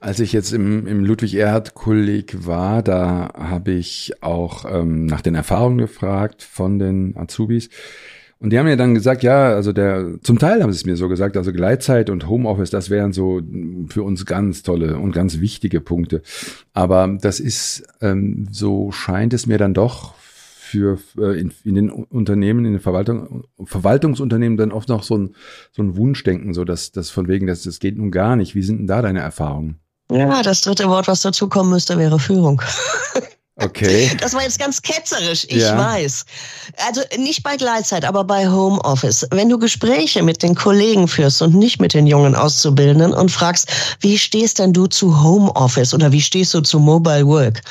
Als 0.00 0.20
ich 0.20 0.32
jetzt 0.32 0.52
im, 0.52 0.86
im 0.86 1.04
Ludwig-Erhard-Kolleg 1.04 2.46
war, 2.46 2.82
da 2.82 3.30
habe 3.34 3.72
ich 3.72 4.12
auch 4.20 4.64
ähm, 4.64 5.06
nach 5.06 5.20
den 5.20 5.34
Erfahrungen 5.34 5.78
gefragt 5.78 6.42
von 6.42 6.78
den 6.78 7.16
Azubis. 7.16 7.68
Und 8.40 8.50
die 8.50 8.58
haben 8.58 8.66
mir 8.66 8.76
dann 8.76 8.96
gesagt, 8.96 9.22
ja, 9.22 9.54
also 9.54 9.72
der, 9.72 10.18
zum 10.24 10.40
Teil 10.40 10.64
haben 10.64 10.72
sie 10.72 10.78
es 10.78 10.84
mir 10.84 10.96
so 10.96 11.08
gesagt, 11.08 11.36
also 11.36 11.52
Gleitzeit 11.52 12.10
und 12.10 12.28
Homeoffice, 12.28 12.70
das 12.70 12.90
wären 12.90 13.12
so 13.12 13.40
für 13.88 14.02
uns 14.02 14.26
ganz 14.26 14.64
tolle 14.64 14.98
und 14.98 15.12
ganz 15.12 15.38
wichtige 15.38 15.80
Punkte. 15.80 16.22
Aber 16.72 17.06
das 17.20 17.38
ist, 17.38 17.84
ähm, 18.00 18.48
so 18.50 18.90
scheint 18.90 19.32
es 19.32 19.46
mir 19.46 19.58
dann 19.58 19.74
doch 19.74 20.14
für 20.72 20.98
äh, 21.18 21.38
in, 21.38 21.52
in, 21.64 21.74
den 21.74 21.90
Unternehmen, 21.90 22.64
in 22.64 22.72
den 22.72 22.80
Verwaltung, 22.80 23.44
Verwaltungsunternehmen 23.62 24.56
dann 24.56 24.72
oft 24.72 24.88
noch 24.88 25.02
so 25.02 25.18
ein, 25.18 25.34
so 25.70 25.82
ein 25.82 25.96
Wunschdenken, 25.96 26.54
so 26.54 26.64
dass 26.64 26.92
das 26.92 27.10
von 27.10 27.28
wegen, 27.28 27.46
dass 27.46 27.62
das 27.64 27.78
geht 27.78 27.98
nun 27.98 28.10
gar 28.10 28.36
nicht. 28.36 28.54
Wie 28.54 28.62
sind 28.62 28.78
denn 28.78 28.86
da 28.86 29.02
deine 29.02 29.20
Erfahrungen? 29.20 29.80
Ja, 30.10 30.42
das 30.42 30.62
dritte 30.62 30.88
Wort, 30.88 31.08
was 31.08 31.22
dazu 31.22 31.48
kommen 31.48 31.70
müsste, 31.70 31.98
wäre 31.98 32.18
Führung. 32.18 32.62
Okay. 33.56 34.10
Das 34.22 34.34
war 34.34 34.42
jetzt 34.42 34.58
ganz 34.58 34.80
ketzerisch, 34.80 35.44
ich 35.48 35.62
ja. 35.62 35.76
weiß. 35.76 36.24
Also 36.86 37.02
nicht 37.18 37.42
bei 37.42 37.56
Gleitzeit, 37.56 38.04
aber 38.04 38.24
bei 38.24 38.48
Homeoffice. 38.48 39.26
Wenn 39.30 39.48
du 39.48 39.58
Gespräche 39.58 40.22
mit 40.22 40.42
den 40.42 40.54
Kollegen 40.54 41.08
führst 41.08 41.42
und 41.42 41.54
nicht 41.54 41.80
mit 41.80 41.92
den 41.92 42.06
jungen 42.06 42.34
Auszubildenden 42.34 43.12
und 43.12 43.30
fragst, 43.30 43.68
wie 44.00 44.16
stehst 44.16 44.58
denn 44.58 44.72
du 44.72 44.86
zu 44.86 45.22
Homeoffice 45.22 45.92
oder 45.92 46.12
wie 46.12 46.20
stehst 46.22 46.54
du 46.54 46.60
zu 46.60 46.78
Mobile 46.78 47.26
Work? 47.26 47.62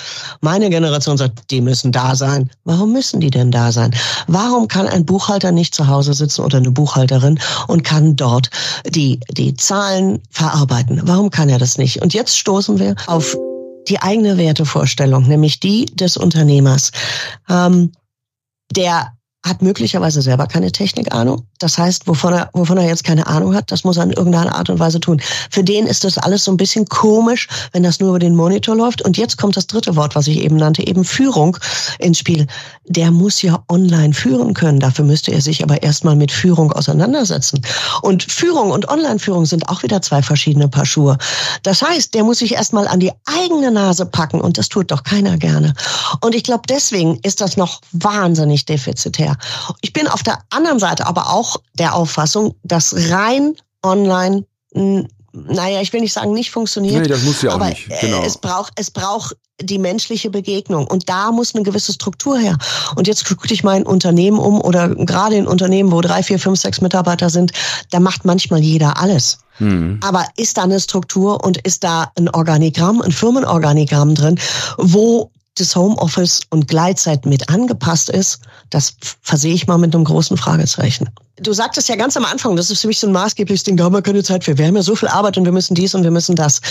Meine 0.41 0.69
Generation 0.69 1.17
sagt, 1.17 1.39
die 1.49 1.61
müssen 1.61 1.91
da 1.91 2.15
sein. 2.15 2.51
Warum 2.65 2.91
müssen 2.91 3.19
die 3.19 3.31
denn 3.31 3.49
da 3.49 3.71
sein? 3.71 3.95
Warum 4.27 4.67
kann 4.67 4.87
ein 4.87 5.05
Buchhalter 5.05 5.51
nicht 5.51 5.73
zu 5.73 5.87
Hause 5.87 6.13
sitzen 6.13 6.41
oder 6.41 6.57
eine 6.57 6.71
Buchhalterin 6.71 7.39
und 7.67 7.83
kann 7.83 8.15
dort 8.15 8.49
die, 8.85 9.19
die 9.31 9.55
Zahlen 9.55 10.21
verarbeiten? 10.29 11.01
Warum 11.05 11.31
kann 11.31 11.49
er 11.49 11.59
das 11.59 11.77
nicht? 11.77 12.01
Und 12.01 12.13
jetzt 12.13 12.37
stoßen 12.37 12.77
wir 12.77 12.95
auf 13.07 13.35
die 13.87 14.01
eigene 14.01 14.37
Wertevorstellung, 14.37 15.27
nämlich 15.27 15.59
die 15.59 15.85
des 15.87 16.17
Unternehmers. 16.17 16.91
Ähm, 17.49 17.91
der 18.75 19.13
hat 19.43 19.61
möglicherweise 19.61 20.21
selber 20.21 20.47
keine 20.47 20.71
Technikahnung. 20.71 21.47
Das 21.63 21.77
heißt, 21.77 22.07
wovon 22.07 22.33
er, 22.33 22.49
wovon 22.53 22.77
er 22.77 22.87
jetzt 22.87 23.03
keine 23.03 23.27
Ahnung 23.27 23.55
hat, 23.55 23.71
das 23.71 23.83
muss 23.83 23.97
er 23.97 24.03
in 24.03 24.11
irgendeiner 24.11 24.55
Art 24.55 24.69
und 24.69 24.79
Weise 24.79 24.99
tun. 24.99 25.21
Für 25.49 25.63
den 25.63 25.87
ist 25.87 26.03
das 26.03 26.17
alles 26.17 26.43
so 26.43 26.51
ein 26.51 26.57
bisschen 26.57 26.85
komisch, 26.87 27.47
wenn 27.71 27.83
das 27.83 27.99
nur 27.99 28.09
über 28.09 28.19
den 28.19 28.35
Monitor 28.35 28.75
läuft. 28.75 29.01
Und 29.01 29.17
jetzt 29.17 29.37
kommt 29.37 29.57
das 29.57 29.67
dritte 29.67 29.95
Wort, 29.95 30.15
was 30.15 30.27
ich 30.27 30.39
eben 30.39 30.55
nannte, 30.55 30.85
eben 30.85 31.05
Führung 31.05 31.57
ins 31.99 32.19
Spiel. 32.19 32.47
Der 32.85 33.11
muss 33.11 33.41
ja 33.41 33.63
online 33.69 34.13
führen 34.13 34.53
können. 34.53 34.79
Dafür 34.79 35.05
müsste 35.05 35.31
er 35.31 35.41
sich 35.41 35.63
aber 35.63 35.83
erstmal 35.83 36.15
mit 36.15 36.31
Führung 36.31 36.71
auseinandersetzen. 36.71 37.61
Und 38.01 38.23
Führung 38.23 38.71
und 38.71 38.89
Online-Führung 38.89 39.45
sind 39.45 39.69
auch 39.69 39.83
wieder 39.83 40.01
zwei 40.01 40.21
verschiedene 40.21 40.67
Paar 40.67 40.85
Schuhe. 40.85 41.17
Das 41.63 41.81
heißt, 41.81 42.13
der 42.13 42.23
muss 42.23 42.39
sich 42.39 42.53
erstmal 42.53 42.87
an 42.87 42.99
die 42.99 43.11
eigene 43.25 43.71
Nase 43.71 44.05
packen 44.05 44.41
und 44.41 44.57
das 44.57 44.69
tut 44.69 44.91
doch 44.91 45.03
keiner 45.03 45.37
gerne. 45.37 45.73
Und 46.21 46.35
ich 46.35 46.43
glaube, 46.43 46.63
deswegen 46.67 47.19
ist 47.23 47.41
das 47.41 47.57
noch 47.57 47.81
wahnsinnig 47.91 48.65
defizitär. 48.65 49.37
Ich 49.81 49.93
bin 49.93 50.07
auf 50.07 50.23
der 50.23 50.39
anderen 50.49 50.79
Seite 50.79 51.05
aber 51.05 51.29
auch 51.29 51.50
der 51.73 51.95
Auffassung, 51.95 52.55
dass 52.63 52.93
rein 53.09 53.55
online 53.83 54.45
naja, 55.33 55.81
ich 55.81 55.93
will 55.93 56.01
nicht 56.01 56.13
sagen, 56.13 56.33
nicht 56.33 56.51
funktioniert. 56.51 57.03
Nee, 57.03 57.07
das 57.07 57.23
muss 57.23 57.41
ja 57.41 57.55
auch 57.55 57.65
nicht. 57.65 57.87
Genau. 58.01 58.21
Es 58.23 58.37
braucht, 58.37 58.73
es 58.75 58.91
braucht 58.91 59.37
die 59.61 59.79
menschliche 59.79 60.29
Begegnung. 60.29 60.87
Und 60.87 61.07
da 61.07 61.31
muss 61.31 61.55
eine 61.55 61.63
gewisse 61.63 61.93
Struktur 61.93 62.37
her. 62.37 62.57
Und 62.95 63.07
jetzt 63.07 63.25
gucke 63.25 63.51
ich 63.53 63.63
mein 63.63 63.83
Unternehmen 63.83 64.39
um 64.39 64.59
oder 64.59 64.89
gerade 64.89 65.35
in 65.35 65.47
Unternehmen, 65.47 65.91
wo 65.91 66.01
drei, 66.01 66.23
vier, 66.23 66.39
fünf, 66.39 66.59
sechs 66.59 66.81
Mitarbeiter 66.81 67.29
sind, 67.29 67.51
da 67.91 67.99
macht 67.99 68.25
manchmal 68.25 68.59
jeder 68.59 68.97
alles. 68.97 69.39
Mhm. 69.59 69.99
Aber 70.01 70.25
ist 70.35 70.57
da 70.57 70.63
eine 70.63 70.79
Struktur 70.79 71.43
und 71.43 71.57
ist 71.59 71.83
da 71.83 72.11
ein 72.17 72.29
Organigramm, 72.29 73.01
ein 73.01 73.11
Firmenorganigramm 73.11 74.15
drin, 74.15 74.39
wo 74.77 75.31
des 75.59 75.75
Homeoffice 75.75 76.41
und 76.49 76.67
Gleitzeit 76.67 77.25
mit 77.25 77.49
angepasst 77.49 78.09
ist, 78.09 78.39
das 78.69 78.95
versehe 79.21 79.53
ich 79.53 79.67
mal 79.67 79.77
mit 79.77 79.93
einem 79.93 80.05
großen 80.05 80.37
Fragezeichen. 80.37 81.09
Du 81.37 81.53
sagtest 81.53 81.89
ja 81.89 81.95
ganz 81.95 82.15
am 82.15 82.25
Anfang, 82.25 82.55
das 82.55 82.71
ist 82.71 82.81
für 82.81 82.87
mich 82.87 82.99
so 82.99 83.07
ein 83.07 83.13
maßgebliches 83.13 83.63
Ding, 83.63 83.75
da 83.77 83.85
haben 83.85 83.93
wir 83.93 84.01
keine 84.01 84.23
Zeit 84.23 84.43
für. 84.43 84.57
Wir 84.57 84.67
haben 84.67 84.75
ja 84.75 84.83
so 84.83 84.95
viel 84.95 85.09
Arbeit 85.09 85.37
und 85.37 85.45
wir 85.45 85.51
müssen 85.51 85.75
dies 85.75 85.93
und 85.95 86.03
wir 86.03 86.11
müssen 86.11 86.35
das. 86.35 86.61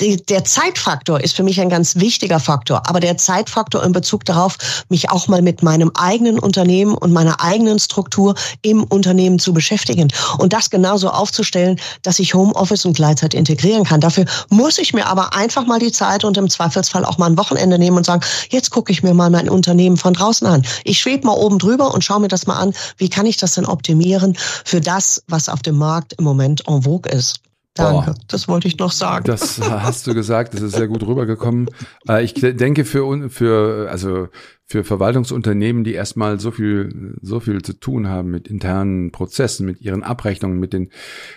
Der 0.00 0.44
Zeitfaktor 0.44 1.20
ist 1.20 1.36
für 1.36 1.42
mich 1.42 1.60
ein 1.60 1.68
ganz 1.68 1.96
wichtiger 1.96 2.40
Faktor, 2.40 2.88
aber 2.88 2.98
der 2.98 3.18
Zeitfaktor 3.18 3.84
in 3.84 3.92
Bezug 3.92 4.24
darauf, 4.24 4.56
mich 4.88 5.10
auch 5.10 5.28
mal 5.28 5.42
mit 5.42 5.62
meinem 5.62 5.90
eigenen 5.94 6.38
Unternehmen 6.38 6.94
und 6.94 7.12
meiner 7.12 7.42
eigenen 7.42 7.78
Struktur 7.78 8.34
im 8.62 8.84
Unternehmen 8.84 9.38
zu 9.38 9.52
beschäftigen 9.52 10.08
und 10.38 10.54
das 10.54 10.70
genauso 10.70 11.10
aufzustellen, 11.10 11.78
dass 12.02 12.18
ich 12.18 12.32
Homeoffice 12.32 12.86
und 12.86 12.96
Gleitzeit 12.96 13.34
integrieren 13.34 13.84
kann. 13.84 14.00
Dafür 14.00 14.24
muss 14.48 14.78
ich 14.78 14.94
mir 14.94 15.06
aber 15.06 15.34
einfach 15.36 15.66
mal 15.66 15.78
die 15.78 15.92
Zeit 15.92 16.24
und 16.24 16.38
im 16.38 16.48
Zweifelsfall 16.48 17.04
auch 17.04 17.18
mal 17.18 17.26
ein 17.26 17.36
Wochenende 17.36 17.78
nehmen 17.78 17.98
und 17.98 18.06
sagen, 18.06 18.24
jetzt 18.48 18.70
gucke 18.70 18.92
ich 18.92 19.02
mir 19.02 19.12
mal 19.12 19.28
mein 19.28 19.50
Unternehmen 19.50 19.98
von 19.98 20.14
draußen 20.14 20.46
an. 20.46 20.64
Ich 20.84 21.00
schwebe 21.00 21.26
mal 21.26 21.34
oben 21.34 21.58
drüber 21.58 21.92
und 21.92 22.02
schaue 22.02 22.20
mir 22.20 22.28
das 22.28 22.46
mal 22.46 22.56
an, 22.56 22.72
wie 22.96 23.10
kann 23.10 23.26
ich 23.26 23.36
das 23.36 23.54
denn 23.54 23.66
optimieren 23.66 24.38
für 24.64 24.80
das, 24.80 25.22
was 25.28 25.50
auf 25.50 25.60
dem 25.60 25.76
Markt 25.76 26.14
im 26.14 26.24
Moment 26.24 26.66
en 26.66 26.82
vogue 26.82 27.12
ist. 27.12 27.40
Danke, 27.74 28.14
oh, 28.16 28.20
das 28.26 28.48
wollte 28.48 28.66
ich 28.66 28.78
noch 28.78 28.90
sagen. 28.90 29.24
Das 29.24 29.60
hast 29.60 30.06
du 30.06 30.14
gesagt, 30.14 30.54
das 30.54 30.62
ist 30.62 30.74
sehr 30.74 30.88
gut 30.88 31.06
rübergekommen. 31.06 31.68
Äh, 32.08 32.24
ich 32.24 32.34
denke 32.34 32.84
für, 32.84 33.30
für, 33.30 33.88
also 33.90 34.28
für 34.70 34.84
Verwaltungsunternehmen, 34.84 35.82
die 35.82 35.94
erstmal 35.94 36.38
so 36.38 36.52
viel, 36.52 37.16
so 37.22 37.40
viel 37.40 37.60
zu 37.60 37.72
tun 37.72 38.06
haben 38.06 38.30
mit 38.30 38.46
internen 38.46 39.10
Prozessen, 39.10 39.66
mit 39.66 39.80
ihren 39.80 40.04
Abrechnungen, 40.04 40.60
mit 40.60 40.72
den, 40.72 40.90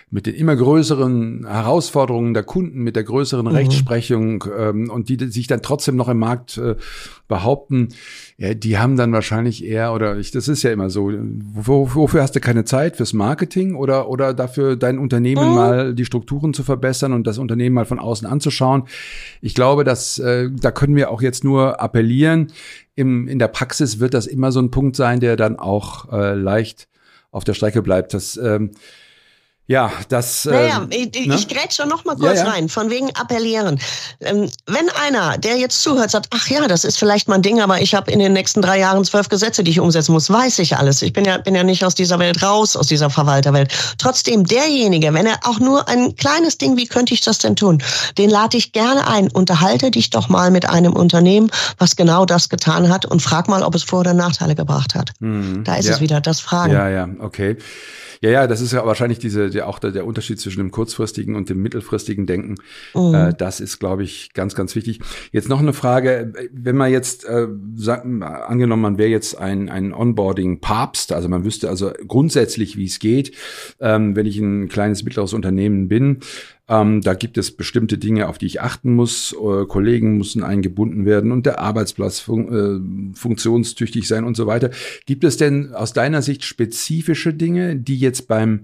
mit 0.08 0.26
den 0.26 0.36
immer 0.36 0.54
größeren 0.54 1.44
Herausforderungen 1.44 2.32
der 2.32 2.44
Kunden, 2.44 2.84
mit 2.84 2.94
der 2.94 3.02
größeren 3.02 3.46
mhm. 3.46 3.50
Rechtsprechung 3.52 4.44
ähm, 4.56 4.88
und 4.88 5.08
die, 5.08 5.16
die 5.16 5.26
sich 5.26 5.48
dann 5.48 5.62
trotzdem 5.62 5.96
noch 5.96 6.08
im 6.08 6.20
Markt 6.20 6.58
äh, 6.58 6.76
behaupten, 7.26 7.88
ja, 8.36 8.54
die 8.54 8.78
haben 8.78 8.96
dann 8.96 9.12
wahrscheinlich 9.12 9.64
eher, 9.64 9.94
oder 9.94 10.16
ich, 10.16 10.30
das 10.30 10.46
ist 10.46 10.62
ja 10.62 10.70
immer 10.70 10.88
so, 10.88 11.10
wo, 11.54 11.92
wofür 11.94 12.22
hast 12.22 12.36
du 12.36 12.40
keine 12.40 12.64
Zeit? 12.64 12.96
Fürs 12.96 13.14
Marketing 13.14 13.74
oder, 13.74 14.08
oder 14.08 14.32
dafür 14.32 14.76
dein 14.76 14.98
Unternehmen 14.98 15.48
mhm. 15.48 15.54
mal 15.54 15.94
die 15.94 16.04
Strukturen 16.04 16.54
zu 16.54 16.62
verbessern 16.62 17.12
und 17.12 17.26
das 17.26 17.38
Unternehmen 17.38 17.74
mal 17.74 17.86
von 17.86 17.98
außen 17.98 18.28
anzuschauen? 18.28 18.84
Ich 19.40 19.54
glaube, 19.54 19.82
dass 19.82 20.20
äh, 20.20 20.50
da 20.52 20.70
können 20.70 20.94
wir 20.94 21.10
auch 21.10 21.22
jetzt 21.22 21.42
nur 21.42 21.80
appellieren, 21.80 22.52
im, 22.94 23.28
in 23.28 23.38
der 23.38 23.48
Praxis 23.48 23.98
wird 23.98 24.14
das 24.14 24.26
immer 24.26 24.52
so 24.52 24.60
ein 24.60 24.70
Punkt 24.70 24.96
sein, 24.96 25.20
der 25.20 25.36
dann 25.36 25.58
auch 25.58 26.12
äh, 26.12 26.34
leicht 26.34 26.88
auf 27.30 27.44
der 27.44 27.54
Strecke 27.54 27.82
bleibt. 27.82 28.14
Das, 28.14 28.36
ähm, 28.36 28.70
Ja, 29.66 29.90
das. 30.10 30.44
Naja, 30.44 30.86
äh, 30.90 31.08
ich, 31.14 31.26
ne? 31.26 31.34
ich 31.36 31.48
grätsch 31.48 31.76
schon 31.76 31.88
noch 31.88 32.04
mal 32.04 32.16
kurz 32.16 32.38
ja, 32.38 32.44
ja. 32.44 32.50
rein, 32.50 32.68
von 32.68 32.90
wegen 32.90 33.08
appellieren. 33.16 33.80
Ähm, 34.20 34.50
wenn 34.66 34.90
einer, 34.90 35.38
der 35.38 35.56
jetzt 35.56 35.82
zuhört, 35.82 36.10
sagt, 36.10 36.26
ach 36.34 36.48
ja, 36.48 36.68
das 36.68 36.84
ist 36.84 36.98
vielleicht 36.98 37.28
mein 37.28 37.40
Ding, 37.40 37.62
aber 37.62 37.80
ich 37.80 37.94
habe 37.94 38.10
in 38.10 38.18
den 38.18 38.34
nächsten 38.34 38.60
drei 38.60 38.78
Jahren 38.78 39.02
zwölf 39.06 39.30
Gesetze, 39.30 39.64
die 39.64 39.70
ich 39.70 39.80
umsetzen 39.80 40.12
muss, 40.12 40.28
weiß 40.28 40.58
ich 40.58 40.76
alles. 40.76 41.00
Ich 41.00 41.14
bin 41.14 41.24
ja, 41.24 41.38
bin 41.38 41.54
ja 41.54 41.62
nicht 41.62 41.82
aus 41.82 41.94
dieser 41.94 42.18
Welt 42.18 42.42
raus, 42.42 42.76
aus 42.76 42.88
dieser 42.88 43.08
Verwalterwelt. 43.08 43.72
Trotzdem, 43.96 44.44
derjenige, 44.44 45.14
wenn 45.14 45.24
er 45.24 45.38
auch 45.44 45.58
nur 45.58 45.88
ein 45.88 46.14
kleines 46.16 46.58
Ding, 46.58 46.76
wie 46.76 46.86
könnte 46.86 47.14
ich 47.14 47.22
das 47.22 47.38
denn 47.38 47.56
tun, 47.56 47.82
den 48.18 48.28
lade 48.28 48.58
ich 48.58 48.72
gerne 48.72 49.08
ein. 49.08 49.30
Unterhalte 49.30 49.90
dich 49.90 50.10
doch 50.10 50.28
mal 50.28 50.50
mit 50.50 50.68
einem 50.68 50.92
Unternehmen, 50.92 51.50
was 51.78 51.96
genau 51.96 52.26
das 52.26 52.50
getan 52.50 52.90
hat 52.90 53.06
und 53.06 53.22
frag 53.22 53.48
mal, 53.48 53.62
ob 53.62 53.74
es 53.74 53.82
Vor- 53.82 54.00
oder 54.00 54.12
Nachteile 54.12 54.54
gebracht 54.54 54.94
hat. 54.94 55.12
Mhm. 55.20 55.64
Da 55.64 55.76
ist 55.76 55.86
ja. 55.86 55.94
es 55.94 56.00
wieder, 56.00 56.20
das 56.20 56.40
Fragen. 56.40 56.74
Ja, 56.74 56.90
ja, 56.90 57.08
okay. 57.20 57.56
Ja, 58.24 58.30
ja, 58.30 58.46
das 58.46 58.62
ist 58.62 58.72
ja 58.72 58.86
wahrscheinlich 58.86 59.18
diese, 59.18 59.50
der, 59.54 59.68
auch 59.68 59.78
der, 59.78 59.92
der 59.92 60.06
Unterschied 60.06 60.40
zwischen 60.40 60.58
dem 60.58 60.70
kurzfristigen 60.70 61.36
und 61.36 61.48
dem 61.48 61.62
mittelfristigen 61.62 62.26
Denken. 62.26 62.56
Mhm. 62.94 63.14
Äh, 63.14 63.34
das 63.34 63.60
ist, 63.60 63.78
glaube 63.78 64.02
ich, 64.02 64.32
ganz, 64.34 64.54
ganz 64.54 64.74
wichtig. 64.74 65.00
Jetzt 65.32 65.48
noch 65.48 65.60
eine 65.60 65.72
Frage, 65.72 66.32
wenn 66.52 66.76
man 66.76 66.90
jetzt, 66.90 67.24
äh, 67.24 67.48
sagt, 67.76 68.04
angenommen, 68.04 68.82
man 68.82 68.98
wäre 68.98 69.10
jetzt 69.10 69.38
ein, 69.38 69.68
ein 69.68 69.92
Onboarding-Papst, 69.92 71.12
also 71.12 71.28
man 71.28 71.44
wüsste 71.44 71.68
also 71.68 71.92
grundsätzlich, 72.06 72.76
wie 72.76 72.86
es 72.86 72.98
geht, 72.98 73.32
ähm, 73.80 74.16
wenn 74.16 74.26
ich 74.26 74.38
ein 74.38 74.68
kleines, 74.68 75.04
mittleres 75.04 75.32
Unternehmen 75.32 75.88
bin, 75.88 76.20
ähm, 76.66 77.02
da 77.02 77.14
gibt 77.14 77.36
es 77.36 77.50
bestimmte 77.50 77.98
Dinge, 77.98 78.28
auf 78.28 78.38
die 78.38 78.46
ich 78.46 78.62
achten 78.62 78.94
muss. 78.94 79.34
Äh, 79.34 79.66
Kollegen 79.66 80.16
müssen 80.16 80.42
eingebunden 80.42 81.04
werden 81.04 81.30
und 81.30 81.44
der 81.44 81.58
Arbeitsplatz 81.58 82.20
fun 82.20 83.12
äh, 83.14 83.18
funktionstüchtig 83.18 84.08
sein 84.08 84.24
und 84.24 84.36
so 84.36 84.46
weiter. 84.46 84.70
Gibt 85.04 85.24
es 85.24 85.36
denn 85.36 85.74
aus 85.74 85.92
deiner 85.92 86.22
Sicht 86.22 86.44
spezifische 86.44 87.34
Dinge, 87.34 87.76
die 87.76 87.98
jetzt 87.98 88.28
beim 88.28 88.60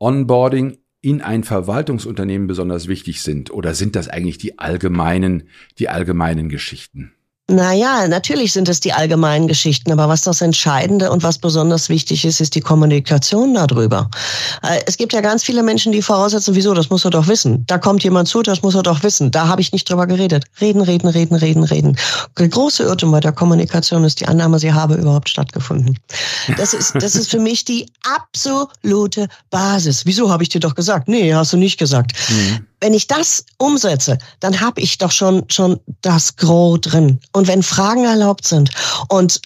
Onboarding 0.00 0.78
in 1.00 1.20
ein 1.20 1.44
Verwaltungsunternehmen 1.44 2.46
besonders 2.46 2.88
wichtig 2.88 3.22
sind? 3.22 3.50
Oder 3.50 3.74
sind 3.74 3.96
das 3.96 4.08
eigentlich 4.08 4.38
die 4.38 4.58
allgemeinen, 4.58 5.48
die 5.78 5.88
allgemeinen 5.88 6.48
Geschichten? 6.48 7.12
Naja, 7.50 8.06
natürlich 8.08 8.52
sind 8.52 8.68
es 8.68 8.80
die 8.80 8.92
allgemeinen 8.92 9.48
Geschichten, 9.48 9.90
aber 9.90 10.06
was 10.06 10.20
das 10.20 10.42
Entscheidende 10.42 11.10
und 11.10 11.22
was 11.22 11.38
besonders 11.38 11.88
wichtig 11.88 12.26
ist, 12.26 12.42
ist 12.42 12.54
die 12.54 12.60
Kommunikation 12.60 13.54
darüber. 13.54 14.10
Äh, 14.62 14.80
es 14.84 14.98
gibt 14.98 15.14
ja 15.14 15.22
ganz 15.22 15.42
viele 15.42 15.62
Menschen, 15.62 15.90
die 15.90 16.02
voraussetzen, 16.02 16.54
wieso, 16.54 16.74
das 16.74 16.90
muss 16.90 17.06
er 17.06 17.10
doch 17.10 17.26
wissen. 17.26 17.64
Da 17.66 17.78
kommt 17.78 18.04
jemand 18.04 18.28
zu, 18.28 18.42
das 18.42 18.60
muss 18.60 18.74
er 18.74 18.82
doch 18.82 19.02
wissen. 19.02 19.30
Da 19.30 19.48
habe 19.48 19.62
ich 19.62 19.72
nicht 19.72 19.88
drüber 19.88 20.06
geredet. 20.06 20.44
Reden, 20.60 20.82
reden, 20.82 21.08
reden, 21.08 21.36
reden, 21.36 21.64
reden. 21.64 21.96
Der 22.38 22.48
große 22.48 22.82
Irrtum 22.82 23.12
bei 23.12 23.20
der 23.20 23.32
Kommunikation 23.32 24.04
ist 24.04 24.20
die 24.20 24.28
Annahme, 24.28 24.58
sie 24.58 24.74
habe 24.74 24.96
überhaupt 24.96 25.30
stattgefunden. 25.30 25.98
Das 26.58 26.74
ist, 26.74 26.96
das 26.96 27.14
ist 27.14 27.30
für 27.30 27.40
mich 27.40 27.64
die 27.64 27.86
absolute 28.02 29.26
Basis. 29.48 30.04
Wieso 30.04 30.30
habe 30.30 30.42
ich 30.42 30.50
dir 30.50 30.60
doch 30.60 30.74
gesagt? 30.74 31.08
Nee, 31.08 31.32
hast 31.32 31.54
du 31.54 31.56
nicht 31.56 31.78
gesagt. 31.78 32.12
Mhm 32.28 32.67
wenn 32.80 32.94
ich 32.94 33.06
das 33.06 33.44
umsetze, 33.58 34.18
dann 34.40 34.60
habe 34.60 34.80
ich 34.80 34.98
doch 34.98 35.10
schon 35.10 35.44
schon 35.50 35.80
das 36.00 36.36
Gros 36.36 36.80
drin. 36.80 37.20
Und 37.32 37.48
wenn 37.48 37.62
Fragen 37.62 38.04
erlaubt 38.04 38.46
sind 38.46 38.70
und 39.08 39.40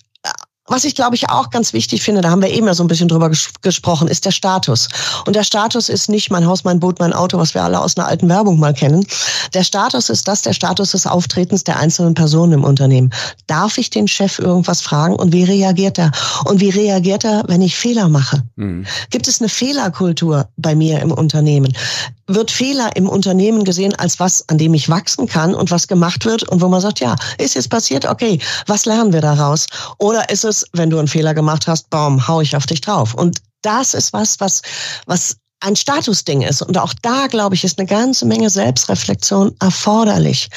was 0.69 0.85
ich 0.85 0.95
glaube 0.95 1.17
ich 1.17 1.29
auch 1.29 1.51
ganz 1.51 1.73
wichtig 1.73 2.03
finde, 2.03 2.21
da 2.21 2.31
haben 2.31 2.41
wir 2.41 2.51
eben 2.51 2.67
ja 2.67 2.75
so 2.75 2.85
ein 2.85 2.87
bisschen 2.87 3.09
drüber 3.09 3.29
ges 3.29 3.51
gesprochen, 3.63 4.07
ist 4.07 4.25
der 4.25 4.31
Status. 4.31 4.89
Und 5.27 5.35
der 5.35 5.43
Status 5.43 5.89
ist 5.89 6.09
nicht 6.09 6.31
mein 6.31 6.47
Haus, 6.47 6.63
mein 6.63 6.79
Boot, 6.79 7.01
mein 7.01 7.13
Auto, 7.13 7.37
was 7.39 7.55
wir 7.55 7.65
alle 7.65 7.81
aus 7.81 7.97
einer 7.97 8.07
alten 8.07 8.29
Werbung 8.29 8.61
mal 8.61 8.73
kennen. 8.73 9.05
Der 9.55 9.65
Status 9.65 10.09
ist 10.09 10.29
das, 10.29 10.43
der 10.43 10.53
Status 10.53 10.93
des 10.93 11.07
Auftretens 11.07 11.65
der 11.65 11.79
einzelnen 11.79 12.15
Personen 12.15 12.53
im 12.53 12.65
Unternehmen. 12.65 13.11
Darf 13.49 13.77
ich 13.77 13.91
den 13.91 14.07
Chef 14.07 14.39
irgendwas 14.39 14.81
fragen 14.81 15.17
und 15.17 15.33
wie 15.33 15.45
reagiert 15.45 15.99
er? 15.99 16.13
Und 16.45 16.61
wie 16.61 16.71
reagiert 16.71 17.25
er, 17.25 17.43
wenn 17.49 17.61
ich 17.61 17.77
Fehler 17.77 18.09
mache? 18.09 18.45
Mhm. 18.55 18.87
Gibt 19.11 19.27
es 19.27 19.41
eine 19.41 19.49
Fehlerkultur 19.49 20.49
bei 20.57 20.77
mir 20.77 21.01
im 21.01 21.11
Unternehmen? 21.11 21.77
Wird 22.29 22.53
Fehler 22.53 22.95
im 22.95 23.09
Unternehmen 23.09 23.65
gesehen 23.65 23.95
als 23.97 24.21
was, 24.21 24.49
an 24.49 24.59
dem 24.59 24.75
ich 24.75 24.89
wachsen 24.89 25.27
kann 25.27 25.55
und 25.55 25.73
was 25.73 25.89
gemacht 25.89 26.25
wird 26.25 26.45
und 26.45 26.61
wo 26.61 26.69
man 26.69 26.81
sagt, 26.81 27.01
ja, 27.01 27.17
ist 27.39 27.57
jetzt 27.57 27.69
passiert, 27.69 28.07
okay, 28.07 28.39
was 28.67 28.87
lernen 28.87 29.13
wir 29.13 29.21
daraus? 29.21 29.67
Oder 29.99 30.31
ist 30.31 30.45
es 30.45 30.52
es, 30.53 30.67
wenn 30.73 30.91
du 30.91 30.99
einen 30.99 31.09
Fehler 31.09 31.35
gemacht 31.35 31.67
hast, 31.67 31.91
baum, 31.91 32.29
hau 32.29 32.41
ich 32.41 32.55
auf 32.57 32.67
dich 32.67 32.81
drauf. 32.81 33.15
Und 33.15 33.43
das 33.63 33.95
ist 33.95 34.13
was, 34.13 34.41
was, 34.41 34.63
was 35.07 35.37
ein 35.63 35.77
Statusding 35.77 36.43
ist. 36.43 36.63
Und 36.63 36.77
auch 36.77 36.93
da, 37.03 37.29
glaube 37.29 37.55
ich, 37.55 37.65
ist 37.65 37.79
eine 37.79 37.87
ganze 37.87 38.27
Menge 38.27 38.51
Selbstreflexion 38.51 39.55
erforderlich. 39.61 40.49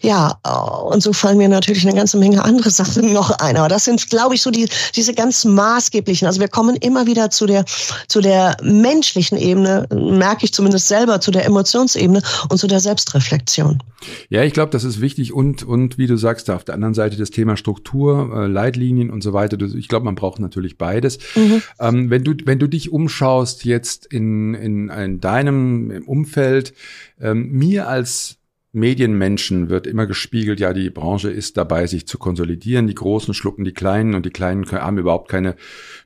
Ja, 0.00 0.38
und 0.86 1.02
so 1.02 1.12
fallen 1.12 1.38
mir 1.38 1.48
natürlich 1.48 1.86
eine 1.86 1.96
ganze 1.96 2.16
Menge 2.16 2.42
andere 2.42 2.70
Sachen 2.70 3.12
noch 3.12 3.30
ein. 3.30 3.56
Aber 3.56 3.68
das 3.68 3.84
sind, 3.84 4.08
glaube 4.08 4.34
ich, 4.34 4.42
so 4.42 4.50
die, 4.50 4.68
diese 4.96 5.14
ganz 5.14 5.44
maßgeblichen. 5.44 6.26
Also 6.26 6.40
wir 6.40 6.48
kommen 6.48 6.76
immer 6.76 7.06
wieder 7.06 7.30
zu 7.30 7.46
der, 7.46 7.64
zu 8.08 8.20
der 8.20 8.56
menschlichen 8.62 9.36
Ebene, 9.38 9.86
merke 9.90 10.44
ich 10.44 10.52
zumindest 10.52 10.88
selber, 10.88 11.20
zu 11.20 11.30
der 11.30 11.44
Emotionsebene 11.44 12.22
und 12.48 12.58
zu 12.58 12.66
der 12.66 12.80
Selbstreflexion. 12.80 13.82
Ja, 14.30 14.44
ich 14.44 14.52
glaube, 14.52 14.70
das 14.70 14.84
ist 14.84 15.00
wichtig 15.00 15.32
und, 15.32 15.64
und 15.64 15.98
wie 15.98 16.06
du 16.06 16.16
sagst, 16.16 16.48
auf 16.50 16.64
der 16.64 16.74
anderen 16.74 16.94
Seite 16.94 17.16
das 17.16 17.30
Thema 17.30 17.56
Struktur, 17.56 18.30
äh, 18.34 18.46
Leitlinien 18.46 19.10
und 19.10 19.22
so 19.22 19.32
weiter. 19.32 19.58
Ich 19.60 19.88
glaube, 19.88 20.04
man 20.04 20.14
braucht 20.14 20.38
natürlich 20.38 20.78
beides. 20.78 21.18
Mhm. 21.34 21.62
Ähm, 21.80 22.10
wenn 22.10 22.22
du, 22.22 22.34
wenn 22.44 22.58
du 22.58 22.68
dich 22.68 22.92
umschaust 22.92 23.64
jetzt 23.64 24.06
in 24.06 24.37
in, 24.54 24.88
in, 24.88 25.20
deinem 25.20 26.02
Umfeld. 26.06 26.74
Ähm, 27.20 27.50
mir 27.52 27.88
als 27.88 28.37
Medienmenschen 28.78 29.68
wird 29.68 29.86
immer 29.86 30.06
gespiegelt, 30.06 30.60
ja, 30.60 30.72
die 30.72 30.90
Branche 30.90 31.30
ist 31.30 31.56
dabei, 31.56 31.86
sich 31.86 32.06
zu 32.06 32.18
konsolidieren. 32.18 32.86
Die 32.86 32.94
Großen 32.94 33.34
schlucken 33.34 33.64
die 33.64 33.72
Kleinen 33.72 34.14
und 34.14 34.24
die 34.24 34.30
Kleinen 34.30 34.64
haben 34.70 34.98
überhaupt 34.98 35.28
keine 35.28 35.56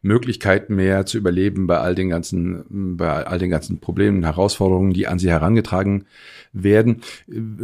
Möglichkeit 0.02 0.70
mehr 0.70 1.06
zu 1.06 1.18
überleben 1.18 1.66
bei 1.66 1.78
all 1.78 1.94
den 1.94 2.08
ganzen, 2.08 2.96
bei 2.96 3.26
all 3.26 3.38
den 3.38 3.50
ganzen 3.50 3.78
Problemen, 3.80 4.24
Herausforderungen, 4.24 4.92
die 4.92 5.06
an 5.06 5.18
sie 5.18 5.30
herangetragen 5.30 6.04
werden. 6.52 7.02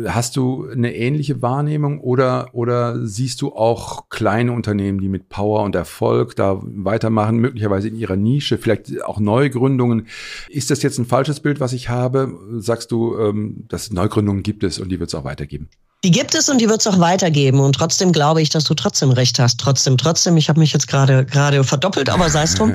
Hast 0.06 0.36
du 0.36 0.66
eine 0.66 0.94
ähnliche 0.94 1.42
Wahrnehmung 1.42 2.00
oder, 2.00 2.50
oder 2.52 3.04
siehst 3.06 3.42
du 3.42 3.52
auch 3.52 4.08
kleine 4.08 4.52
Unternehmen, 4.52 5.00
die 5.00 5.08
mit 5.08 5.28
Power 5.28 5.62
und 5.62 5.74
Erfolg 5.74 6.36
da 6.36 6.60
weitermachen, 6.62 7.38
möglicherweise 7.38 7.88
in 7.88 7.96
ihrer 7.96 8.16
Nische, 8.16 8.58
vielleicht 8.58 9.02
auch 9.04 9.20
Neugründungen? 9.20 10.06
Ist 10.48 10.70
das 10.70 10.82
jetzt 10.82 10.98
ein 10.98 11.06
falsches 11.06 11.40
Bild, 11.40 11.60
was 11.60 11.72
ich 11.72 11.88
habe? 11.88 12.38
Sagst 12.58 12.90
du, 12.92 13.18
ähm, 13.18 13.64
dass 13.68 13.92
Neugründungen 13.92 14.42
gibt 14.42 14.64
es 14.64 14.78
und 14.78 14.90
die 14.90 14.97
wird 15.00 15.08
es 15.10 15.14
auch 15.14 15.24
weitergeben? 15.24 15.68
Die 16.04 16.12
gibt 16.12 16.36
es 16.36 16.48
und 16.48 16.60
die 16.60 16.68
wird 16.68 16.80
es 16.80 16.86
auch 16.86 17.00
weitergeben. 17.00 17.58
Und 17.58 17.72
trotzdem 17.72 18.12
glaube 18.12 18.40
ich, 18.40 18.50
dass 18.50 18.62
du 18.62 18.74
trotzdem 18.74 19.10
recht 19.10 19.40
hast. 19.40 19.58
Trotzdem, 19.58 19.98
trotzdem. 19.98 20.36
Ich 20.36 20.48
habe 20.48 20.60
mich 20.60 20.72
jetzt 20.72 20.86
gerade 20.86 21.24
gerade 21.24 21.64
verdoppelt, 21.64 22.08
aber 22.08 22.30
sei 22.30 22.44
es 22.44 22.54
drum. 22.54 22.72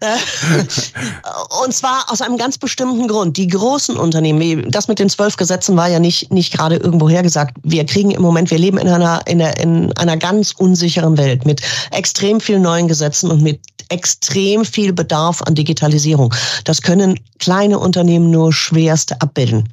Und 1.62 1.74
zwar 1.74 2.10
aus 2.10 2.22
einem 2.22 2.38
ganz 2.38 2.56
bestimmten 2.56 3.08
Grund. 3.08 3.36
Die 3.36 3.48
großen 3.48 3.98
Unternehmen, 3.98 4.70
das 4.70 4.88
mit 4.88 4.98
den 4.98 5.10
zwölf 5.10 5.36
Gesetzen 5.36 5.76
war 5.76 5.88
ja 5.88 5.98
nicht 5.98 6.32
nicht 6.32 6.54
gerade 6.54 6.76
irgendwo 6.76 7.10
hergesagt. 7.10 7.58
Wir 7.62 7.84
kriegen 7.84 8.10
im 8.10 8.22
Moment, 8.22 8.50
wir 8.50 8.58
leben 8.58 8.78
in 8.78 8.88
einer 8.88 9.20
in 9.26 9.42
einer, 9.42 9.58
in 9.58 9.92
einer 9.98 10.16
ganz 10.16 10.52
unsicheren 10.52 11.18
Welt 11.18 11.44
mit 11.44 11.60
extrem 11.90 12.40
vielen 12.40 12.62
neuen 12.62 12.88
Gesetzen 12.88 13.30
und 13.30 13.42
mit 13.42 13.60
extrem 13.90 14.64
viel 14.64 14.94
Bedarf 14.94 15.42
an 15.42 15.54
Digitalisierung. 15.54 16.34
Das 16.64 16.80
können 16.80 17.20
kleine 17.42 17.80
Unternehmen 17.80 18.30
nur 18.30 18.52
schwerst 18.52 19.20
abbilden. 19.20 19.68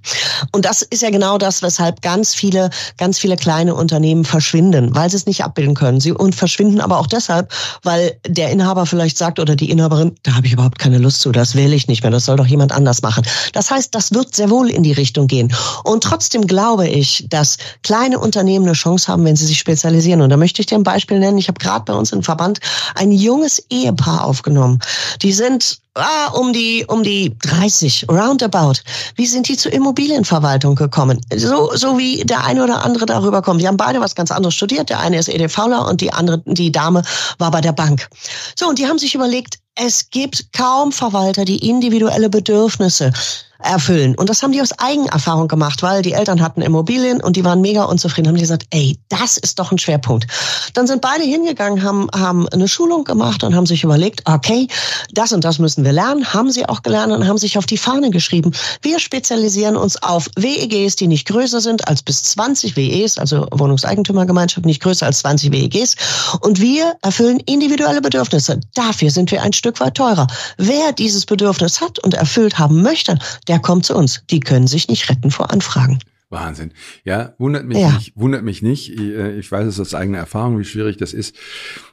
Und 0.51 0.65
das 0.65 0.81
ist 0.81 1.03
ja 1.03 1.11
genau 1.11 1.37
das, 1.37 1.61
weshalb 1.61 2.01
ganz 2.01 2.33
viele 2.33 2.71
ganz 2.97 3.19
viele 3.19 3.35
kleine 3.35 3.75
Unternehmen 3.75 4.25
verschwinden, 4.25 4.95
weil 4.95 5.07
sie 5.11 5.17
es 5.17 5.27
nicht 5.27 5.43
abbilden 5.43 5.75
können. 5.75 5.99
Sie 5.99 6.11
und 6.11 6.33
verschwinden 6.33 6.81
aber 6.81 6.97
auch 6.97 7.05
deshalb, 7.05 7.53
weil 7.83 8.17
der 8.27 8.49
Inhaber 8.49 8.87
vielleicht 8.87 9.19
sagt 9.19 9.39
oder 9.39 9.55
die 9.55 9.69
Inhaberin, 9.69 10.15
da 10.23 10.35
habe 10.35 10.47
ich 10.47 10.53
überhaupt 10.53 10.79
keine 10.79 10.97
Lust 10.97 11.21
zu, 11.21 11.31
das 11.31 11.53
will 11.53 11.71
ich 11.73 11.87
nicht 11.87 12.01
mehr, 12.01 12.11
das 12.11 12.25
soll 12.25 12.37
doch 12.37 12.47
jemand 12.47 12.71
anders 12.71 13.03
machen. 13.03 13.23
Das 13.53 13.69
heißt, 13.69 13.93
das 13.93 14.13
wird 14.13 14.35
sehr 14.35 14.49
wohl 14.49 14.69
in 14.69 14.81
die 14.81 14.93
Richtung 14.93 15.27
gehen. 15.27 15.53
Und 15.83 16.03
trotzdem 16.03 16.47
glaube 16.47 16.87
ich, 16.87 17.27
dass 17.29 17.57
kleine 17.83 18.17
Unternehmen 18.17 18.65
eine 18.65 18.73
Chance 18.73 19.11
haben, 19.11 19.25
wenn 19.25 19.35
sie 19.35 19.45
sich 19.45 19.59
spezialisieren. 19.59 20.21
Und 20.21 20.31
da 20.31 20.37
möchte 20.37 20.61
ich 20.61 20.65
dir 20.65 20.75
ein 20.75 20.83
Beispiel 20.83 21.19
nennen. 21.19 21.37
Ich 21.37 21.47
habe 21.47 21.59
gerade 21.59 21.85
bei 21.85 21.93
uns 21.93 22.11
im 22.11 22.23
Verband 22.23 22.59
ein 22.95 23.11
junges 23.11 23.63
Ehepaar 23.69 24.25
aufgenommen. 24.25 24.79
Die 25.21 25.33
sind 25.33 25.79
ah, 25.99 26.27
um 26.33 26.53
die, 26.53 26.85
um 26.87 27.03
die 27.03 27.37
30, 27.39 28.07
roundabout. 28.09 28.81
Wie 29.15 29.25
sind 29.25 29.47
die 29.47 29.57
zur 29.57 29.73
Immobilienverwaltung 29.73 30.75
gekommen? 30.75 31.21
So, 31.35 31.71
so 31.75 31.97
wie 31.97 32.23
der 32.23 32.43
eine 32.43 32.63
oder 32.63 32.83
andere 32.83 33.05
darüber 33.05 33.41
kommt. 33.41 33.61
Die 33.61 33.67
haben 33.67 33.77
beide 33.77 34.01
was 34.01 34.15
ganz 34.15 34.31
anderes 34.31 34.55
studiert. 34.55 34.89
Der 34.89 34.99
eine 34.99 35.17
ist 35.17 35.29
EDVler 35.29 35.87
und 35.87 36.01
die 36.01 36.11
andere, 36.11 36.41
die 36.45 36.71
Dame 36.71 37.03
war 37.37 37.51
bei 37.51 37.61
der 37.61 37.73
Bank. 37.73 38.09
So, 38.57 38.67
und 38.67 38.79
die 38.79 38.87
haben 38.87 38.99
sich 38.99 39.15
überlegt, 39.15 39.59
es 39.75 40.09
gibt 40.09 40.51
kaum 40.53 40.91
Verwalter, 40.91 41.45
die 41.45 41.69
individuelle 41.69 42.29
Bedürfnisse 42.29 43.13
erfüllen. 43.61 44.15
Und 44.15 44.29
das 44.29 44.41
haben 44.41 44.51
die 44.51 44.61
aus 44.61 44.71
Eigenerfahrung 44.77 45.47
gemacht, 45.47 45.83
weil 45.83 46.01
die 46.01 46.13
Eltern 46.13 46.41
hatten 46.41 46.61
Immobilien 46.61 47.21
und 47.21 47.35
die 47.35 47.43
waren 47.43 47.61
mega 47.61 47.83
unzufrieden. 47.83 48.29
Haben 48.29 48.35
die 48.35 48.41
gesagt, 48.41 48.65
ey, 48.69 48.97
das 49.09 49.37
ist 49.37 49.59
doch 49.59 49.71
ein 49.71 49.77
Schwerpunkt. 49.77 50.27
Dann 50.73 50.87
sind 50.87 51.01
beide 51.01 51.23
hingegangen, 51.23 51.83
haben, 51.83 52.07
haben 52.13 52.47
eine 52.49 52.67
Schulung 52.67 53.03
gemacht 53.03 53.43
und 53.43 53.55
haben 53.55 53.65
sich 53.65 53.83
überlegt, 53.83 54.21
okay, 54.25 54.67
das 55.11 55.33
und 55.33 55.43
das 55.43 55.59
müssen 55.59 55.83
wir 55.83 55.91
lernen. 55.91 56.33
Haben 56.33 56.51
sie 56.51 56.67
auch 56.67 56.83
gelernt 56.83 57.11
und 57.11 57.27
haben 57.27 57.37
sich 57.37 57.57
auf 57.57 57.65
die 57.65 57.77
Fahne 57.77 58.11
geschrieben. 58.11 58.51
Wir 58.81 58.99
spezialisieren 58.99 59.75
uns 59.75 60.01
auf 60.01 60.27
WEGs, 60.37 60.95
die 60.95 61.07
nicht 61.07 61.27
größer 61.27 61.59
sind 61.59 61.87
als 61.87 62.01
bis 62.01 62.23
20 62.23 62.77
WEs, 62.77 63.17
also 63.17 63.47
Wohnungseigentümergemeinschaft, 63.51 64.65
nicht 64.65 64.81
größer 64.81 65.05
als 65.05 65.19
20 65.19 65.51
WEGs. 65.51 65.95
Und 66.39 66.61
wir 66.61 66.93
erfüllen 67.01 67.39
individuelle 67.45 68.01
Bedürfnisse. 68.01 68.59
Dafür 68.73 69.11
sind 69.11 69.31
wir 69.31 69.41
ein 69.41 69.53
Stück 69.53 69.79
weit 69.81 69.95
teurer. 69.95 70.27
Wer 70.57 70.93
dieses 70.93 71.25
Bedürfnis 71.25 71.81
hat 71.81 71.99
und 71.99 72.13
erfüllt 72.13 72.57
haben 72.57 72.81
möchte, 72.81 73.17
der 73.49 73.59
kommt 73.59 73.85
zu 73.85 73.95
uns. 73.95 74.23
Die 74.29 74.39
können 74.39 74.67
sich 74.67 74.87
nicht 74.87 75.09
retten 75.09 75.31
vor 75.31 75.51
Anfragen. 75.51 75.99
Wahnsinn. 76.29 76.71
Ja, 77.03 77.33
wundert 77.39 77.65
mich 77.65 77.79
ja. 77.79 77.91
nicht, 77.91 78.13
wundert 78.15 78.43
mich 78.43 78.61
nicht. 78.61 78.97
Äh, 78.97 79.39
ich 79.39 79.51
weiß 79.51 79.65
es 79.65 79.79
aus 79.79 79.95
eigener 79.95 80.19
Erfahrung, 80.19 80.59
wie 80.59 80.63
schwierig 80.63 80.97
das 80.97 81.11
ist. 81.11 81.35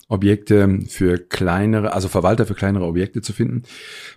Objekte 0.09 0.81
für 0.89 1.19
kleinere, 1.19 1.93
also 1.93 2.07
Verwalter 2.07 2.47
für 2.47 2.55
kleinere 2.55 2.85
Objekte 2.85 3.23
zu 3.23 3.33
finden. 3.33 3.63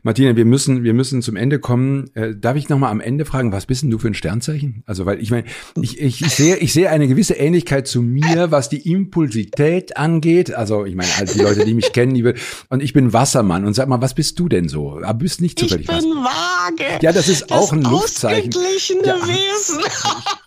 Martina, 0.04 0.36
wir 0.36 0.46
müssen, 0.46 0.84
wir 0.84 0.94
müssen 0.94 1.24
zum 1.24 1.36
Ende 1.36 1.58
kommen. 1.58 2.12
Äh, 2.14 2.36
darf 2.36 2.58
ich 2.58 2.70
nochmal 2.70 2.92
am 2.92 3.02
Ende 3.02 3.26
fragen, 3.26 3.52
was 3.52 3.66
bist 3.66 3.82
denn 3.82 3.90
du 3.90 3.98
für 3.98 4.08
ein 4.08 4.14
Sternzeichen? 4.14 4.84
Also, 4.86 5.08
weil 5.08 5.20
ich 5.20 5.32
meine, 5.32 5.46
ich, 5.82 6.00
ich, 6.00 6.22
ich 6.22 6.36
sehe, 6.36 6.58
ich 6.58 6.74
sehe 6.74 6.92
eine 6.92 7.08
gewisse 7.08 7.34
Ähnlichkeit 7.34 7.88
zu 7.88 8.04
mir, 8.04 8.52
was 8.52 8.70
die 8.70 8.92
Impulsität 8.92 9.98
angeht. 9.98 10.54
Also, 10.54 10.86
ich 10.86 10.94
meine, 10.94 11.10
halt 11.18 11.34
die 11.34 11.40
Leute, 11.40 11.66
die 11.66 11.74
mich 11.74 11.92
kennen, 11.92 12.14
die 12.14 12.34
und 12.70 12.84
ich 12.84 12.94
bin 12.94 13.12
Wassermann. 13.12 13.66
Und 13.66 13.74
sag 13.74 13.88
mal, 13.88 14.02
was 14.02 14.14
bist 14.14 14.38
du 14.40 14.48
denn 14.48 14.70
so? 14.70 15.00
Aber 15.02 15.16
bist 15.16 15.42
nicht 15.42 15.58
zufällig 15.58 15.90
Ich 15.90 15.98
bin 15.98 16.06
Waage. 16.06 17.00
Ja, 17.02 17.12
das 17.12 17.28
ist 17.28 17.50
das 17.50 17.52
auch 17.52 17.74
ein 17.74 17.82
Luftzeichen. 17.82 18.52
Ja, 19.04 19.16
Wesen. 19.16 19.80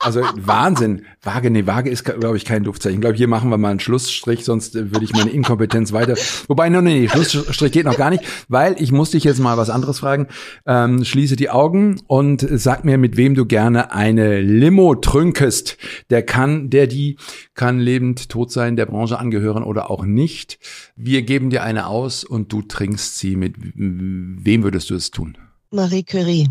Also 0.03 0.21
Wahnsinn. 0.35 1.07
Waage, 1.23 1.49
nee, 1.51 1.65
Waage 1.65 1.89
ist, 1.89 2.05
glaube 2.05 2.37
ich, 2.37 2.45
kein 2.45 2.65
Luftzeichen. 2.65 2.97
Ich 2.97 3.01
glaube, 3.01 3.17
hier 3.17 3.29
machen 3.29 3.51
wir 3.51 3.57
mal 3.57 3.71
einen 3.71 3.79
Schlussstrich, 3.79 4.45
sonst 4.45 4.75
äh, 4.75 4.91
würde 4.91 5.05
ich 5.05 5.13
meine 5.13 5.31
Inkompetenz 5.33 5.93
weiter. 5.93 6.15
Wobei, 6.49 6.69
no, 6.69 6.81
nee, 6.81 7.09
Schlussstrich 7.09 7.73
geht 7.73 7.87
noch 7.87 7.97
gar 7.97 8.11
nicht, 8.11 8.25
weil 8.49 8.77
ich 8.79 8.93
muss 8.93 9.11
dich 9.11 9.25
jetzt 9.25 9.41
mal 9.41 9.57
was 9.57 9.71
anderes 9.71 10.01
fragen. 10.01 10.29
Ähm, 10.67 11.05
schließe 11.05 11.37
die 11.37 11.51
Augen 11.51 12.01
und 12.07 12.47
sag 12.51 12.85
mir, 12.85 12.99
mit 12.99 13.17
wem 13.17 13.35
du 13.35 13.47
gerne 13.47 13.93
eine 13.93 14.41
Limo 14.41 14.95
trünkest. 14.95 15.79
Der 16.11 16.23
kann, 16.23 16.71
der 16.71 16.87
die 16.87 17.17
kann 17.55 17.79
lebend 17.79 18.29
tot 18.29 18.53
sein, 18.53 18.77
der 18.77 18.87
Branche 18.87 19.19
angehören 19.19 19.63
oder 19.63 19.91
auch 19.91 20.05
nicht. 20.05 20.59
Wir 20.97 21.23
geben 21.23 21.51
dir 21.51 21.63
eine 21.63 21.87
aus 21.87 22.25
und 22.25 22.53
du 22.53 22.63
trinkst 22.63 23.19
sie. 23.19 23.37
Mit 23.37 23.57
wem 23.57 24.63
würdest 24.63 24.91
du 24.91 24.95
es 24.95 25.11
tun? 25.11 25.39
Marie 25.71 26.05
Curie. 26.05 26.49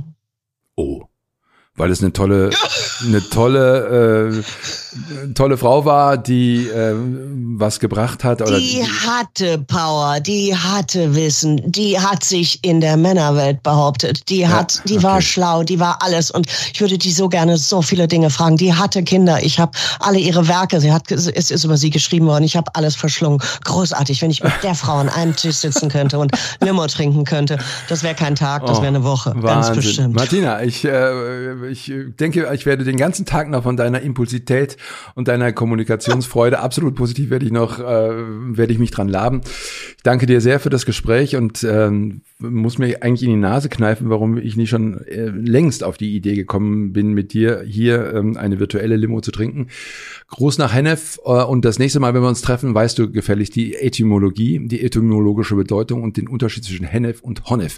Oh 0.75 1.03
weil 1.75 1.89
es 1.89 2.01
eine 2.01 2.13
tolle, 2.13 2.49
eine 3.05 3.27
tolle, 3.29 4.33
äh, 4.33 4.90
tolle 5.35 5.57
Frau 5.57 5.85
war, 5.85 6.17
die 6.17 6.67
äh, 6.67 6.93
was 7.57 7.79
gebracht 7.79 8.23
hat. 8.23 8.41
Oder 8.41 8.57
die 8.57 8.83
hatte 8.83 9.59
Power, 9.59 10.19
die 10.19 10.55
hatte 10.55 11.15
Wissen, 11.15 11.61
die 11.71 11.99
hat 11.99 12.23
sich 12.23 12.59
in 12.63 12.81
der 12.81 12.97
Männerwelt 12.97 13.63
behauptet, 13.63 14.29
die 14.29 14.47
hat, 14.47 14.75
ja, 14.75 14.81
die 14.87 14.97
okay. 14.97 15.03
war 15.03 15.21
schlau, 15.21 15.63
die 15.63 15.79
war 15.79 15.99
alles. 16.01 16.31
Und 16.31 16.47
ich 16.73 16.81
würde 16.81 16.97
die 16.97 17.11
so 17.11 17.29
gerne 17.29 17.57
so 17.57 17.81
viele 17.81 18.07
Dinge 18.07 18.29
fragen. 18.29 18.57
Die 18.57 18.73
hatte 18.73 19.03
Kinder. 19.03 19.43
Ich 19.43 19.59
habe 19.59 19.71
alle 19.99 20.19
ihre 20.19 20.47
Werke, 20.47 20.81
sie 20.81 20.91
hat, 20.91 21.11
es 21.11 21.27
ist 21.27 21.63
über 21.63 21.77
sie 21.77 21.89
geschrieben 21.89 22.27
worden. 22.27 22.43
Ich 22.43 22.55
habe 22.55 22.71
alles 22.75 22.95
verschlungen. 22.95 23.39
Großartig, 23.63 24.21
wenn 24.21 24.31
ich 24.31 24.43
mit 24.43 24.53
der 24.63 24.75
Frau 24.75 24.97
an 24.97 25.09
einem 25.09 25.35
Tisch 25.35 25.57
sitzen 25.57 25.89
könnte 25.89 26.19
und 26.19 26.31
Limo 26.61 26.85
trinken 26.87 27.23
könnte. 27.23 27.57
Das 27.87 28.03
wäre 28.03 28.15
kein 28.15 28.35
Tag, 28.35 28.65
das 28.65 28.77
wäre 28.77 28.87
eine 28.87 29.03
Woche, 29.03 29.33
Wahnsinn. 29.35 29.45
ganz 29.45 29.75
bestimmt. 29.75 30.15
Martina, 30.15 30.61
ich 30.63 30.85
äh, 30.85 31.67
ich 31.69 31.91
denke, 32.19 32.49
ich 32.53 32.65
werde 32.65 32.83
den 32.83 32.97
ganzen 32.97 33.25
Tag 33.25 33.49
noch 33.49 33.63
von 33.63 33.77
deiner 33.77 34.01
Impulsität 34.01 34.77
und 35.15 35.27
deiner 35.27 35.51
Kommunikationsfreude 35.51 36.59
absolut 36.59 36.95
positiv 36.95 37.29
werde 37.29 37.45
ich 37.45 37.51
noch, 37.51 37.79
äh, 37.79 37.83
werde 37.83 38.73
ich 38.73 38.79
mich 38.79 38.91
dran 38.91 39.09
laben. 39.09 39.41
Ich 39.97 40.03
danke 40.03 40.25
dir 40.25 40.41
sehr 40.41 40.59
für 40.59 40.69
das 40.69 40.85
Gespräch 40.85 41.35
und 41.35 41.63
ähm, 41.63 42.21
muss 42.39 42.77
mir 42.77 43.03
eigentlich 43.03 43.23
in 43.23 43.29
die 43.29 43.41
Nase 43.41 43.69
kneifen, 43.69 44.09
warum 44.09 44.37
ich 44.37 44.55
nicht 44.55 44.69
schon 44.69 45.05
äh, 45.05 45.25
längst 45.25 45.83
auf 45.83 45.97
die 45.97 46.15
Idee 46.15 46.35
gekommen 46.35 46.93
bin, 46.93 47.13
mit 47.13 47.33
dir 47.33 47.63
hier 47.65 48.13
ähm, 48.13 48.37
eine 48.37 48.59
virtuelle 48.59 48.95
Limo 48.95 49.21
zu 49.21 49.31
trinken. 49.31 49.67
Gruß 50.29 50.57
nach 50.57 50.73
Hennef 50.73 51.19
äh, 51.25 51.29
und 51.29 51.65
das 51.65 51.79
nächste 51.79 51.99
Mal, 51.99 52.13
wenn 52.13 52.21
wir 52.21 52.29
uns 52.29 52.41
treffen, 52.41 52.73
weißt 52.73 52.97
du 52.97 53.11
gefällig 53.11 53.51
die 53.51 53.75
Etymologie, 53.75 54.59
die 54.67 54.81
etymologische 54.81 55.55
Bedeutung 55.55 56.03
und 56.03 56.17
den 56.17 56.27
Unterschied 56.27 56.63
zwischen 56.63 56.85
Hennef 56.85 57.21
und 57.21 57.45
Honnef. 57.45 57.77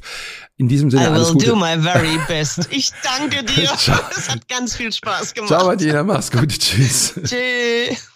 In 0.57 0.67
diesem 0.67 0.91
Sinne 0.91 1.03
I 1.03 1.07
alles 1.07 1.33
Gute. 1.33 1.45
I 1.45 1.49
will 1.49 1.55
do 1.55 1.59
my 1.59 1.81
very 1.81 2.19
best. 2.27 2.67
Ich 2.71 2.91
danke 3.03 3.43
dir. 3.55 3.63
Es 3.63 4.29
hat 4.29 4.47
ganz 4.47 4.75
viel 4.75 4.91
Spaß 4.91 5.33
gemacht. 5.33 5.49
Ciao, 5.49 5.65
Martina. 5.65 6.03
Mach's 6.03 6.31
gut. 6.31 6.49
Tschüss. 6.49 6.92
Tschüss. 6.93 8.13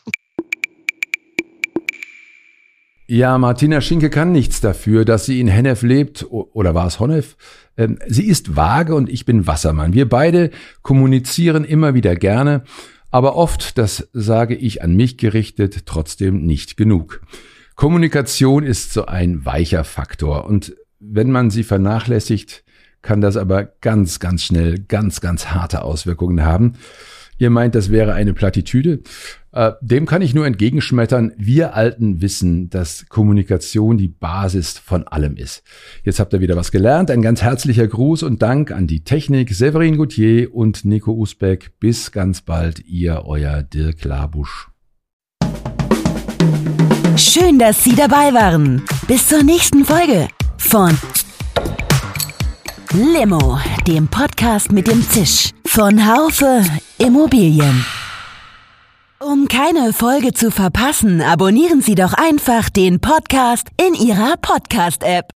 Ja, 3.08 3.38
Martina 3.38 3.82
Schinke 3.82 4.10
kann 4.10 4.32
nichts 4.32 4.60
dafür, 4.60 5.06
dass 5.06 5.26
sie 5.26 5.40
in 5.40 5.48
Hennef 5.48 5.82
lebt. 5.82 6.26
Oder 6.30 6.76
war 6.76 6.88
es 6.88 7.00
Honnef? 7.00 7.38
Ähm, 7.78 7.98
sie 8.08 8.28
ist 8.28 8.56
vage 8.56 8.94
und 8.94 9.10
ich 9.10 9.26
bin 9.26 9.48
Wassermann. 9.48 9.94
Wir 9.94 10.10
beide 10.10 10.52
kommunizieren 10.82 11.64
immer 11.64 11.94
wieder 11.94 12.16
gerne, 12.16 12.64
aber 13.10 13.36
oft, 13.36 13.78
das 13.78 14.10
sage 14.14 14.56
ich 14.56 14.84
an 14.84 14.96
mich 14.96 15.18
gerichtet, 15.18 15.86
trotzdem 15.86 16.46
nicht 16.46 16.76
genug. 16.76 17.22
Kommunikation 17.76 18.64
ist 18.64 18.92
so 18.92 19.06
ein 19.06 19.46
weicher 19.46 19.84
Faktor 19.84 20.46
und 20.46 20.76
wenn 21.00 21.32
man 21.32 21.50
sie 21.50 21.64
vernachlässigt, 21.64 22.64
kann 23.02 23.22
das 23.22 23.38
aber 23.38 23.64
ganz, 23.64 24.20
ganz 24.20 24.44
schnell 24.44 24.80
ganz, 24.80 25.22
ganz 25.22 25.48
harte 25.48 25.84
Auswirkungen 25.84 26.44
haben. 26.44 26.74
Ihr 27.38 27.50
meint, 27.50 27.76
das 27.76 27.92
wäre 27.92 28.14
eine 28.14 28.34
Plattitüde. 28.34 29.02
Äh, 29.52 29.72
dem 29.82 30.06
kann 30.06 30.22
ich 30.22 30.34
nur 30.34 30.46
entgegenschmettern. 30.46 31.34
Wir 31.38 31.76
Alten 31.76 32.22
wissen, 32.22 32.70
dass 32.70 33.08
Kommunikation 33.10 33.98
die 33.98 34.08
Basis 34.08 34.78
von 34.78 35.08
allem 35.08 35.36
ist. 35.36 35.64
Jetzt 36.04 36.20
habt 36.20 36.34
ihr 36.34 36.42
wieder 36.42 36.56
was 36.56 36.72
gelernt. 36.72 37.12
Ein 37.12 37.22
ganz 37.22 37.42
herzlicher 37.42 37.88
Gruß 37.88 38.24
und 38.24 38.42
Dank 38.42 38.72
an 38.72 38.88
die 38.88 39.04
Technik, 39.04 39.54
Severin 39.54 39.98
Gauthier 39.98 40.54
und 40.54 40.86
Nico 40.86 41.12
Usbeck. 41.12 41.72
Bis 41.80 42.12
ganz 42.12 42.42
bald, 42.42 42.86
ihr, 42.86 43.24
euer 43.26 43.62
Dirk 43.62 44.04
Labusch. 44.04 44.70
Schön, 47.16 47.58
dass 47.58 47.84
Sie 47.84 47.96
dabei 47.96 48.34
waren. 48.34 48.84
Bis 49.08 49.28
zur 49.28 49.44
nächsten 49.44 49.86
Folge 49.86 50.28
von 50.58 50.92
Limo, 52.94 53.60
dem 53.86 54.08
Podcast 54.08 54.72
mit 54.72 54.88
dem 54.88 55.02
Zisch 55.10 55.52
von 55.66 56.08
Haufe 56.08 56.64
Immobilien. 56.98 57.86
Um 59.20 59.48
keine 59.48 59.94
Folge 59.94 60.34
zu 60.34 60.52
verpassen, 60.52 61.22
abonnieren 61.22 61.82
Sie 61.82 61.96
doch 61.96 62.14
einfach 62.14 62.70
den 62.70 63.00
Podcast 63.00 63.68
in 63.82 63.94
Ihrer 63.94 64.36
Podcast-App. 64.38 65.32